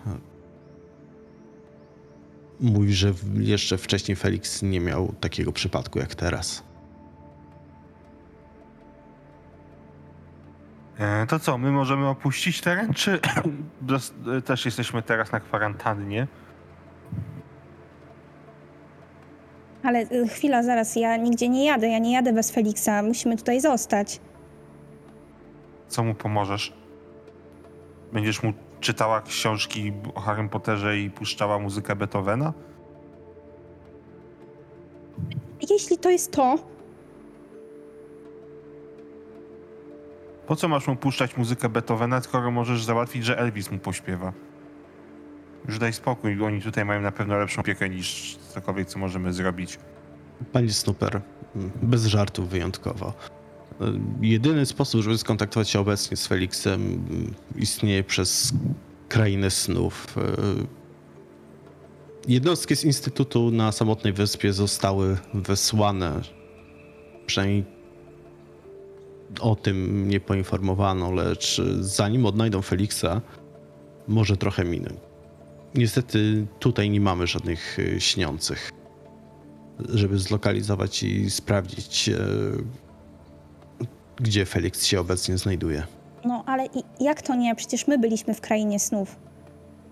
Mówi, 2.60 2.94
że 2.94 3.14
jeszcze 3.34 3.78
wcześniej 3.78 4.16
Felix 4.16 4.62
nie 4.62 4.80
miał 4.80 5.14
takiego 5.20 5.52
przypadku 5.52 5.98
jak 5.98 6.14
teraz. 6.14 6.65
To 11.28 11.38
co, 11.38 11.58
my 11.58 11.70
możemy 11.70 12.08
opuścić 12.08 12.60
teren, 12.60 12.94
czy 12.94 13.20
e, 14.38 14.42
też 14.42 14.64
jesteśmy 14.64 15.02
teraz 15.02 15.32
na 15.32 15.40
kwarantannie? 15.40 16.26
Ale 19.82 20.00
y, 20.00 20.28
chwila, 20.28 20.62
zaraz, 20.62 20.96
ja 20.96 21.16
nigdzie 21.16 21.48
nie 21.48 21.64
jadę, 21.64 21.88
ja 21.88 21.98
nie 21.98 22.12
jadę 22.12 22.32
bez 22.32 22.50
Feliksa, 22.50 23.02
musimy 23.02 23.36
tutaj 23.36 23.60
zostać. 23.60 24.20
Co 25.88 26.04
mu 26.04 26.14
pomożesz? 26.14 26.72
Będziesz 28.12 28.42
mu 28.42 28.52
czytała 28.80 29.20
książki 29.22 29.92
o 30.14 30.20
Harrym 30.20 30.48
Potterze 30.48 30.98
i 30.98 31.10
puszczała 31.10 31.58
muzykę 31.58 31.96
Beethovena? 31.96 32.52
Jeśli 35.70 35.98
to 35.98 36.10
jest 36.10 36.32
to, 36.32 36.58
Po 40.46 40.56
co 40.56 40.68
masz 40.68 40.86
mu 40.86 40.96
puszczać 40.96 41.36
muzykę 41.36 41.68
Beethovena, 41.68 42.20
skoro 42.20 42.50
możesz 42.50 42.84
załatwić, 42.84 43.24
że 43.24 43.38
Elvis 43.38 43.70
mu 43.70 43.78
pośpiewa? 43.78 44.32
Już 45.68 45.78
daj 45.78 45.92
spokój, 45.92 46.42
oni 46.44 46.62
tutaj 46.62 46.84
mają 46.84 47.00
na 47.00 47.12
pewno 47.12 47.38
lepszą 47.38 47.60
opiekę 47.60 47.88
niż 47.88 48.38
cokolwiek, 48.48 48.88
co 48.88 48.98
możemy 48.98 49.32
zrobić. 49.32 49.78
Panie 50.52 50.72
Snooper, 50.72 51.20
bez 51.82 52.06
żartów 52.06 52.48
wyjątkowo. 52.48 53.12
Jedyny 54.20 54.66
sposób, 54.66 55.02
żeby 55.02 55.18
skontaktować 55.18 55.70
się 55.70 55.80
obecnie 55.80 56.16
z 56.16 56.26
Felixem, 56.26 57.04
istnieje 57.56 58.04
przez 58.04 58.52
krainę 59.08 59.50
snów. 59.50 60.14
Jednostki 62.28 62.76
z 62.76 62.84
Instytutu 62.84 63.50
na 63.50 63.72
samotnej 63.72 64.12
wyspie 64.12 64.52
zostały 64.52 65.16
wysłane. 65.34 66.20
Przynajmniej 67.26 67.64
o 69.40 69.54
tym 69.56 69.76
mnie 70.04 70.20
poinformowano, 70.20 71.12
lecz 71.12 71.60
zanim 71.80 72.26
odnajdą 72.26 72.62
Felixa, 72.62 73.20
może 74.08 74.36
trochę 74.36 74.64
minąć. 74.64 74.94
Niestety 75.74 76.46
tutaj 76.58 76.90
nie 76.90 77.00
mamy 77.00 77.26
żadnych 77.26 77.78
y, 77.78 78.00
śniących 78.00 78.70
żeby 79.88 80.18
zlokalizować 80.18 81.02
i 81.02 81.30
sprawdzić, 81.30 82.08
e, 82.08 82.16
gdzie 84.16 84.44
Felix 84.46 84.84
się 84.86 85.00
obecnie 85.00 85.38
znajduje. 85.38 85.82
no 86.24 86.42
ale 86.46 86.66
i, 86.66 87.04
jak 87.04 87.22
to 87.22 87.34
nie? 87.34 87.54
Przecież 87.54 87.86
my 87.86 87.98
byliśmy 87.98 88.34
w 88.34 88.40
krainie 88.40 88.80
snów. 88.80 89.16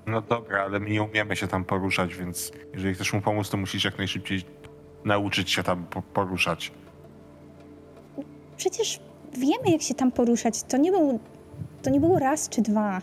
No 0.07 0.23
dobra, 0.23 0.63
ale 0.65 0.81
my 0.81 0.91
nie 0.91 1.03
umiemy 1.03 1.37
się 1.37 1.49
tam 1.49 1.65
poruszać, 1.65 2.15
więc 2.15 2.53
jeżeli 2.75 2.95
chcesz 2.95 3.13
mu 3.13 3.21
pomóc, 3.21 3.51
to 3.51 3.57
musisz 3.57 3.85
jak 3.85 3.99
najszybciej 3.99 4.43
nauczyć 5.05 5.51
się 5.51 5.63
tam 5.63 5.85
po- 5.87 6.03
poruszać. 6.03 6.73
Przecież 8.57 9.01
wiemy, 9.39 9.71
jak 9.73 9.83
się 9.83 9.95
tam 9.95 10.13
poruszać. 10.13 10.63
To 10.63 10.77
nie 10.77 10.91
był, 10.91 11.21
to 11.83 11.91
nie 11.91 12.01
było 12.01 12.19
raz 12.19 12.49
czy 12.49 12.63
dwa. 12.63 13.01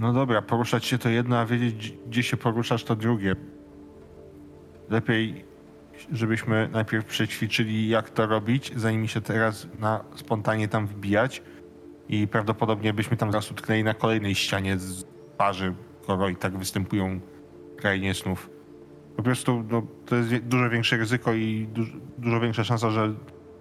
No 0.00 0.12
dobra, 0.12 0.42
poruszać 0.42 0.84
się 0.84 0.98
to 0.98 1.08
jedno, 1.08 1.38
a 1.38 1.46
wiedzieć, 1.46 1.94
gdzie- 2.08 2.22
się 2.22 2.36
poruszasz, 2.36 2.84
to 2.84 2.96
drugie. 2.96 3.36
Lepiej, 4.90 5.44
żebyśmy 6.12 6.68
najpierw 6.72 7.04
przećwiczyli, 7.06 7.88
jak 7.88 8.10
to 8.10 8.26
robić, 8.26 8.72
zanim 8.76 9.08
się 9.08 9.20
teraz 9.20 9.66
na 9.78 10.04
spontanie 10.14 10.68
tam 10.68 10.86
wbijać. 10.86 11.42
I 12.08 12.28
prawdopodobnie 12.28 12.92
byśmy 12.92 13.16
tam 13.16 13.32
zaraz 13.32 13.50
utknęli 13.50 13.84
na 13.84 13.94
kolejnej 13.94 14.34
ścianie 14.34 14.78
z 14.78 15.04
twarzy, 15.34 15.74
skoro 16.02 16.28
i 16.28 16.36
tak 16.36 16.56
występują 16.58 17.20
krainie 17.76 18.14
snów. 18.14 18.50
Po 19.16 19.22
prostu 19.22 19.64
no, 19.70 19.82
to 20.06 20.16
jest 20.16 20.36
dużo 20.38 20.70
większe 20.70 20.96
ryzyko 20.96 21.32
i 21.32 21.68
du 21.74 21.82
dużo 22.18 22.40
większa 22.40 22.64
szansa, 22.64 22.90
że, 22.90 23.14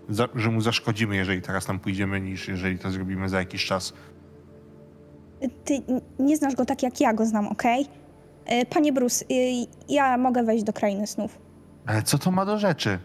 za, 0.09 0.27
że 0.35 0.49
mu 0.51 0.61
zaszkodzimy, 0.61 1.15
jeżeli 1.15 1.41
teraz 1.41 1.65
tam 1.65 1.79
pójdziemy, 1.79 2.21
niż 2.21 2.47
jeżeli 2.47 2.79
to 2.79 2.91
zrobimy 2.91 3.29
za 3.29 3.39
jakiś 3.39 3.65
czas. 3.65 3.93
Ty 5.65 5.81
nie 6.19 6.38
znasz 6.38 6.55
go 6.55 6.65
tak, 6.65 6.84
jak 6.84 7.01
ja 7.01 7.13
go 7.13 7.25
znam, 7.25 7.47
okej? 7.47 7.85
Y, 8.51 8.65
Panie 8.65 8.93
Bruce, 8.93 9.25
y, 9.31 9.65
ja 9.89 10.17
mogę 10.17 10.43
wejść 10.43 10.63
do 10.63 10.73
krainy 10.73 11.07
snów. 11.07 11.39
Ale 11.85 12.03
co 12.03 12.17
to 12.17 12.31
ma 12.31 12.45
do 12.45 12.57
rzeczy? 12.57 12.99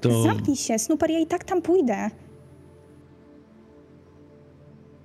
To, 0.00 0.22
Zamknij 0.22 0.56
się, 0.56 0.78
Snooper, 0.78 1.10
ja 1.10 1.18
i 1.18 1.26
tak 1.26 1.44
tam 1.44 1.62
pójdę. 1.62 2.10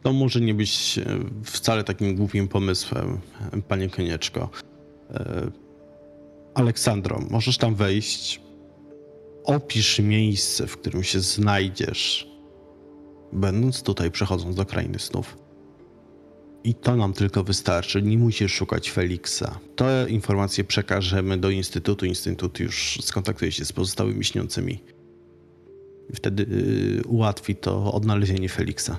to 0.01 0.13
może 0.13 0.41
nie 0.41 0.53
być 0.53 0.99
e, 0.99 1.03
wcale 1.43 1.83
takim 1.83 2.15
głupim 2.15 2.47
pomysłem, 2.47 3.19
e, 3.53 3.61
panie 3.61 3.89
Konieczko. 3.89 4.49
E, 5.13 5.51
Aleksandro, 6.53 7.19
możesz 7.29 7.57
tam 7.57 7.75
wejść. 7.75 8.40
Opisz 9.43 9.99
miejsce, 9.99 10.67
w 10.67 10.77
którym 10.77 11.03
się 11.03 11.19
znajdziesz, 11.19 12.27
będąc 13.33 13.83
tutaj, 13.83 14.11
przechodząc 14.11 14.55
do 14.55 14.65
krainy 14.65 14.99
snów. 14.99 15.37
I 16.63 16.75
to 16.75 16.95
nam 16.95 17.13
tylko 17.13 17.43
wystarczy. 17.43 18.01
Nie 18.01 18.17
musisz 18.17 18.53
szukać 18.53 18.91
Feliksa. 18.91 19.59
Te 19.75 20.05
informacje 20.09 20.63
przekażemy 20.63 21.37
do 21.37 21.49
Instytutu. 21.49 22.05
Instytut 22.05 22.59
już 22.59 22.99
skontaktuje 23.01 23.51
się 23.51 23.65
z 23.65 23.73
pozostałymi 23.73 24.25
śniącymi. 24.25 24.83
Wtedy 26.15 26.43
y, 26.43 27.07
ułatwi 27.07 27.55
to 27.55 27.93
odnalezienie 27.93 28.49
Feliksa. 28.49 28.97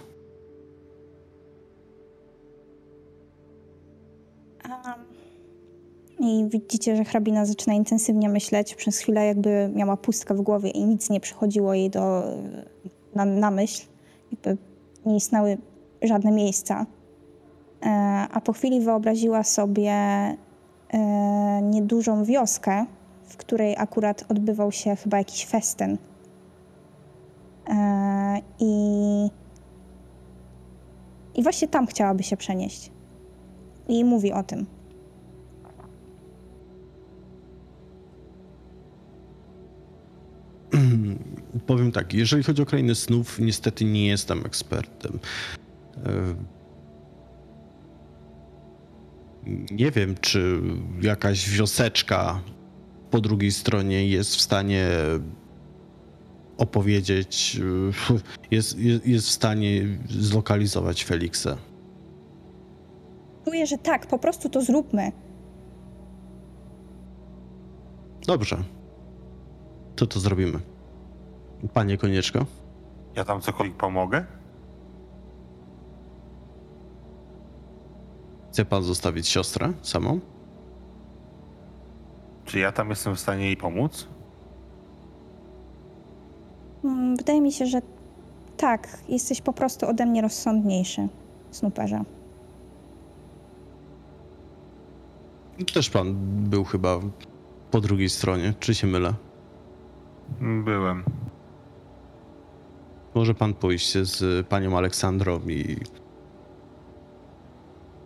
I 6.25 6.49
widzicie, 6.49 6.97
że 6.97 7.05
hrabina 7.05 7.47
zaczyna 7.47 7.75
intensywnie 7.75 8.29
myśleć. 8.29 8.75
Przez 8.75 8.99
chwilę 8.99 9.27
jakby 9.27 9.71
miała 9.75 9.97
pustkę 9.97 10.35
w 10.35 10.43
głowie 10.43 10.71
i 10.71 10.85
nic 10.85 11.11
nie 11.11 11.21
przychodziło 11.21 11.75
jej 11.75 11.91
do, 11.91 12.23
na, 13.15 13.25
na 13.25 13.51
myśl. 13.51 13.87
Jakby 14.33 14.57
nie 15.07 15.17
istniały 15.17 15.59
żadne 16.03 16.31
miejsca. 16.31 16.87
E, 17.83 17.89
a 18.33 18.41
po 18.41 18.53
chwili 18.53 18.81
wyobraziła 18.81 19.45
sobie 19.45 19.93
e, 19.93 20.37
niedużą 21.63 22.25
wioskę, 22.25 22.87
w 23.25 23.37
której 23.37 23.77
akurat 23.79 24.25
odbywał 24.29 24.73
się 24.73 24.97
chyba 24.97 25.19
jakiś 25.19 25.47
festyn. 25.47 25.99
E, 27.69 28.41
I, 28.59 29.31
I 31.35 31.43
właśnie 31.43 31.69
tam 31.69 31.87
chciałaby 31.87 32.23
się 32.23 32.37
przenieść. 32.37 32.91
I 33.89 34.05
mówi 34.05 34.33
o 34.33 34.43
tym. 34.43 34.67
Powiem 41.67 41.93
tak, 41.93 42.15
jeżeli 42.15 42.43
chodzi 42.43 42.63
o 42.63 42.67
krainę 42.67 42.95
snów, 42.95 43.39
niestety 43.39 43.85
nie 43.85 44.07
jestem 44.07 44.47
ekspertem. 44.47 45.19
E, 46.07 46.35
Nie 49.71 49.91
wiem, 49.91 50.15
czy 50.21 50.61
jakaś 51.03 51.51
wioseczka 51.51 52.41
po 53.11 53.21
drugiej 53.21 53.53
stronie 53.53 54.07
jest 54.09 54.37
w 54.37 54.41
stanie 54.41 54.89
opowiedzieć, 56.59 57.61
e, 58.11 58.13
jest, 58.51 58.79
jest, 58.79 59.07
jest 59.07 59.27
w 59.27 59.31
stanie 59.31 59.99
zlokalizować 60.11 61.05
Feliksa. 61.05 61.57
Czuję, 63.45 63.67
że 63.67 63.79
tak, 63.79 64.07
po 64.07 64.19
prostu 64.19 64.49
to 64.49 64.63
zróbmy. 64.63 65.13
Dobrze. 68.27 68.65
To 69.97 70.07
to 70.07 70.21
zrobimy. 70.21 70.59
Panie 71.69 71.99
Konieczko? 71.99 72.47
Ja 73.17 73.25
tam 73.25 73.41
cokolwiek 73.41 73.77
pomogę? 73.77 74.25
Chce 78.51 78.65
pan 78.65 78.83
zostawić 78.83 79.29
siostrę 79.29 79.73
samą? 79.83 80.21
Czy 82.45 82.59
ja 82.59 82.73
tam 82.73 82.91
jestem 82.91 83.17
w 83.17 83.21
stanie 83.21 83.45
jej 83.47 83.57
pomóc? 83.57 84.09
Mm, 86.85 87.17
Wydaje 87.17 87.41
mi 87.41 87.53
się, 87.53 87.67
że 87.67 87.81
tak, 88.57 88.99
jesteś 89.09 89.41
po 89.41 89.53
prostu 89.53 89.87
ode 89.89 90.07
mnie 90.07 90.23
rozsądniejszy, 90.23 91.09
Snooperze. 91.51 92.03
Też 95.75 95.91
pan 95.91 96.15
był 96.51 96.65
chyba 96.65 96.99
po 97.71 97.81
drugiej 97.81 98.09
stronie, 98.11 98.55
czy 98.61 98.75
się 98.75 98.87
mylę? 98.87 99.15
Byłem. 100.65 101.05
Może 103.15 103.35
pan 103.35 103.55
pójść 103.55 103.99
z 103.99 104.47
panią 104.47 104.79
Aleksandrą 104.79 105.41
i 105.41 105.77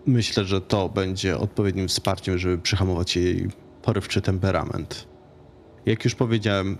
myślę, 0.06 0.44
że 0.44 0.60
to 0.60 0.88
będzie 0.88 1.38
odpowiednim 1.38 1.88
wsparciem, 1.88 2.38
żeby 2.38 2.58
przyhamować 2.58 3.16
jej 3.16 3.48
porywczy 3.82 4.20
temperament. 4.20 5.08
Jak 5.86 6.04
już 6.04 6.14
powiedziałem, 6.14 6.78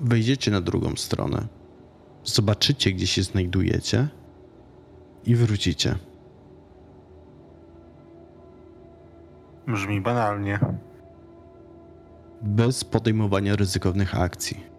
wejdziecie 0.00 0.50
na 0.50 0.60
drugą 0.60 0.96
stronę, 0.96 1.46
zobaczycie, 2.24 2.92
gdzie 2.92 3.06
się 3.06 3.22
znajdujecie 3.22 4.08
i 5.24 5.36
wrócicie. 5.36 5.98
Brzmi 9.66 10.00
banalnie. 10.00 10.58
Bez 12.42 12.84
podejmowania 12.84 13.56
ryzykownych 13.56 14.20
akcji. 14.20 14.71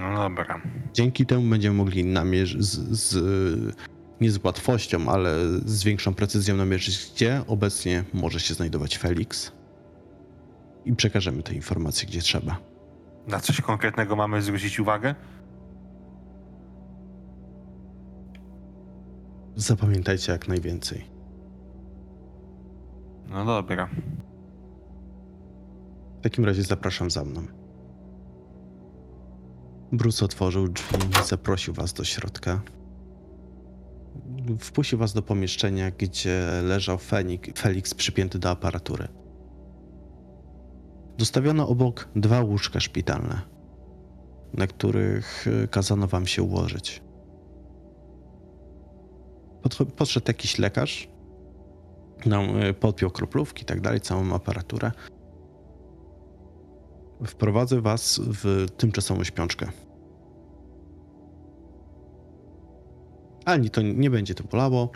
No 0.00 0.16
dobra. 0.16 0.60
Dzięki 0.92 1.26
temu 1.26 1.50
będziemy 1.50 1.76
mogli 1.76 2.04
namierzyć 2.04 2.62
z, 2.64 2.98
z, 2.98 3.74
nie 4.20 4.30
z 4.30 4.44
łatwością, 4.44 5.08
ale 5.08 5.36
z 5.64 5.84
większą 5.84 6.14
precyzją 6.14 6.56
namierzyć, 6.56 7.10
gdzie 7.14 7.42
obecnie 7.46 8.04
może 8.14 8.40
się 8.40 8.54
znajdować 8.54 8.98
Felix. 8.98 9.52
I 10.84 10.96
przekażemy 10.96 11.42
te 11.42 11.54
informacje, 11.54 12.08
gdzie 12.08 12.20
trzeba. 12.20 12.56
Na 13.26 13.40
coś 13.40 13.60
konkretnego 13.60 14.16
mamy 14.16 14.42
zwrócić 14.42 14.80
uwagę? 14.80 15.14
Zapamiętajcie 19.56 20.32
jak 20.32 20.48
najwięcej. 20.48 21.04
No 23.28 23.44
dobra. 23.44 23.88
W 26.18 26.22
takim 26.22 26.44
razie 26.44 26.62
zapraszam 26.62 27.10
za 27.10 27.24
mną. 27.24 27.61
Bruce 29.92 30.24
otworzył 30.24 30.68
drzwi 30.68 30.98
i 31.22 31.28
zaprosił 31.28 31.74
was 31.74 31.92
do 31.92 32.04
środka. 32.04 32.62
Wpuścił 34.58 34.98
was 34.98 35.12
do 35.12 35.22
pomieszczenia, 35.22 35.90
gdzie 35.90 36.62
leżał 36.62 36.98
Fenik, 36.98 37.58
Felix 37.58 37.94
przypięty 37.94 38.38
do 38.38 38.50
aparatury. 38.50 39.08
Dostawiono 41.18 41.68
obok 41.68 42.08
dwa 42.16 42.40
łóżka 42.40 42.80
szpitalne, 42.80 43.42
na 44.54 44.66
których 44.66 45.46
kazano 45.70 46.06
wam 46.06 46.26
się 46.26 46.42
ułożyć. 46.42 47.02
Podszedł 49.96 50.24
jakiś 50.28 50.58
lekarz, 50.58 51.08
nam 52.26 52.56
e, 52.56 52.74
podpiął 52.74 53.10
kroplówki 53.10 53.62
i 53.62 53.66
tak 53.66 53.80
dalej, 53.80 54.00
całą 54.00 54.34
aparaturę. 54.34 54.90
Wprowadzę 57.26 57.80
was 57.80 58.20
w 58.24 58.66
tymczasową 58.76 59.24
śpiączkę. 59.24 59.68
Ani 63.44 63.70
to 63.70 63.82
nie 63.82 64.10
będzie 64.10 64.34
to 64.34 64.44
bolało. 64.44 64.90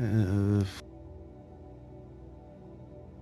Eee, 0.00 0.64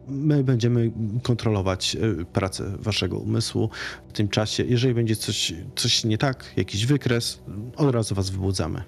My 0.08 0.44
będziemy 0.44 0.92
kontrolować 1.22 1.96
e, 1.96 2.24
pracę 2.24 2.72
waszego 2.78 3.18
umysłu 3.18 3.68
w 4.08 4.12
tym 4.12 4.28
czasie. 4.28 4.64
Jeżeli 4.64 4.94
będzie 4.94 5.16
coś, 5.16 5.54
coś 5.76 6.04
nie 6.04 6.18
tak, 6.18 6.52
jakiś 6.56 6.86
wykres, 6.86 7.42
od 7.76 7.94
razu 7.94 8.14
was 8.14 8.30
wybudzamy. 8.30 8.82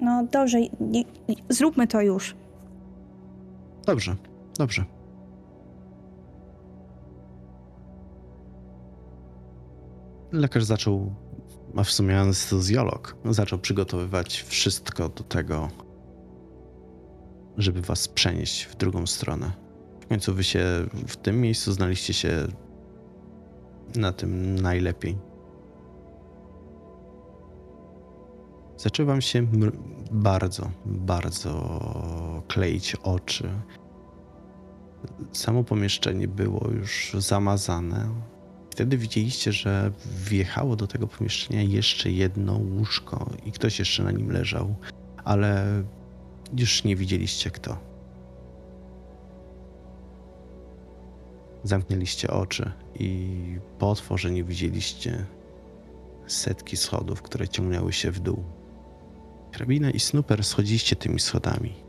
No 0.00 0.26
dobrze, 0.32 0.58
zróbmy 1.48 1.86
to 1.86 2.00
już. 2.00 2.34
Dobrze, 3.86 4.16
dobrze. 4.58 4.95
Lekarz 10.32 10.64
zaczął, 10.64 11.14
a 11.76 11.84
w 11.84 11.90
sumie 11.90 12.20
anestezjolog, 12.20 13.16
zaczął 13.24 13.58
przygotowywać 13.58 14.42
wszystko 14.42 15.08
do 15.08 15.24
tego, 15.24 15.68
żeby 17.56 17.82
was 17.82 18.08
przenieść 18.08 18.64
w 18.64 18.76
drugą 18.76 19.06
stronę. 19.06 19.52
W 20.00 20.06
końcu 20.06 20.34
wy 20.34 20.44
się 20.44 20.64
w 21.06 21.16
tym 21.16 21.40
miejscu 21.40 21.72
znaliście 21.72 22.14
się 22.14 22.46
na 23.96 24.12
tym 24.12 24.54
najlepiej. 24.54 25.18
Zaczęły 28.76 29.06
wam 29.06 29.20
się 29.20 29.46
bardzo, 30.10 30.70
bardzo 30.86 31.52
kleić 32.48 32.94
oczy. 32.94 33.50
Samo 35.32 35.64
pomieszczenie 35.64 36.28
było 36.28 36.70
już 36.70 37.16
zamazane. 37.18 38.08
Wtedy 38.76 38.98
widzieliście, 38.98 39.52
że 39.52 39.92
wjechało 40.24 40.76
do 40.76 40.86
tego 40.86 41.06
pomieszczenia 41.06 41.62
jeszcze 41.62 42.10
jedno 42.10 42.56
łóżko 42.56 43.30
i 43.46 43.52
ktoś 43.52 43.78
jeszcze 43.78 44.02
na 44.04 44.10
nim 44.10 44.30
leżał, 44.30 44.74
ale 45.24 45.82
już 46.56 46.84
nie 46.84 46.96
widzieliście 46.96 47.50
kto. 47.50 47.78
Zamknęliście 51.64 52.30
oczy 52.30 52.72
i 52.98 53.30
po 53.78 53.90
otworzeniu 53.90 54.46
widzieliście 54.46 55.24
setki 56.26 56.76
schodów, 56.76 57.22
które 57.22 57.48
ciągnęły 57.48 57.92
się 57.92 58.10
w 58.10 58.20
dół. 58.20 58.44
Hrabina 59.52 59.90
i 59.90 60.00
Snooper 60.00 60.44
schodziliście 60.44 60.96
tymi 60.96 61.20
schodami. 61.20 61.85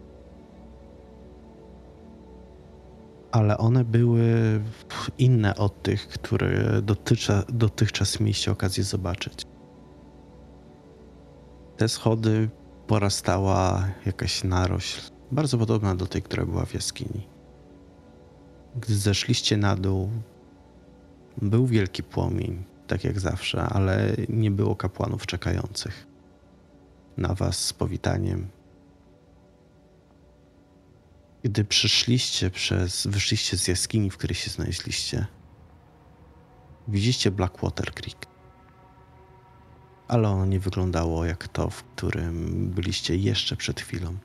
Ale 3.37 3.57
one 3.57 3.85
były 3.85 4.23
inne 5.17 5.55
od 5.55 5.83
tych, 5.83 6.07
które 6.07 6.81
dotycza, 6.81 7.43
dotychczas 7.49 8.19
mieliście 8.19 8.51
okazję 8.51 8.83
zobaczyć. 8.83 9.41
Te 11.77 11.89
schody 11.89 12.49
porastała 12.87 13.87
jakaś 14.05 14.43
narośl, 14.43 15.11
bardzo 15.31 15.57
podobna 15.57 15.95
do 15.95 16.05
tej, 16.05 16.21
która 16.21 16.45
była 16.45 16.65
w 16.65 16.73
jaskini. 16.73 17.27
Gdy 18.75 18.95
zeszliście 18.95 19.57
na 19.57 19.75
dół, 19.75 20.09
był 21.41 21.67
wielki 21.67 22.03
płomień, 22.03 22.63
tak 22.87 23.03
jak 23.03 23.19
zawsze, 23.19 23.61
ale 23.61 24.15
nie 24.29 24.51
było 24.51 24.75
kapłanów 24.75 25.25
czekających 25.25 26.07
na 27.17 27.33
was 27.33 27.65
z 27.65 27.73
powitaniem. 27.73 28.47
Gdy 31.47 31.65
przyszliście 31.65 32.51
przez, 32.51 33.07
wyszliście 33.07 33.57
z 33.57 33.67
jaskini, 33.67 34.09
w 34.09 34.17
której 34.17 34.35
się 34.35 34.49
znaleźliście, 34.49 35.25
widzicie 36.87 37.31
Blackwater 37.31 37.93
Creek. 37.93 38.25
Ale 40.07 40.29
ono 40.29 40.45
nie 40.45 40.59
wyglądało 40.59 41.25
jak 41.25 41.47
to, 41.47 41.69
w 41.69 41.83
którym 41.83 42.67
byliście 42.69 43.15
jeszcze 43.15 43.55
przed 43.55 43.81
chwilą. 43.81 44.17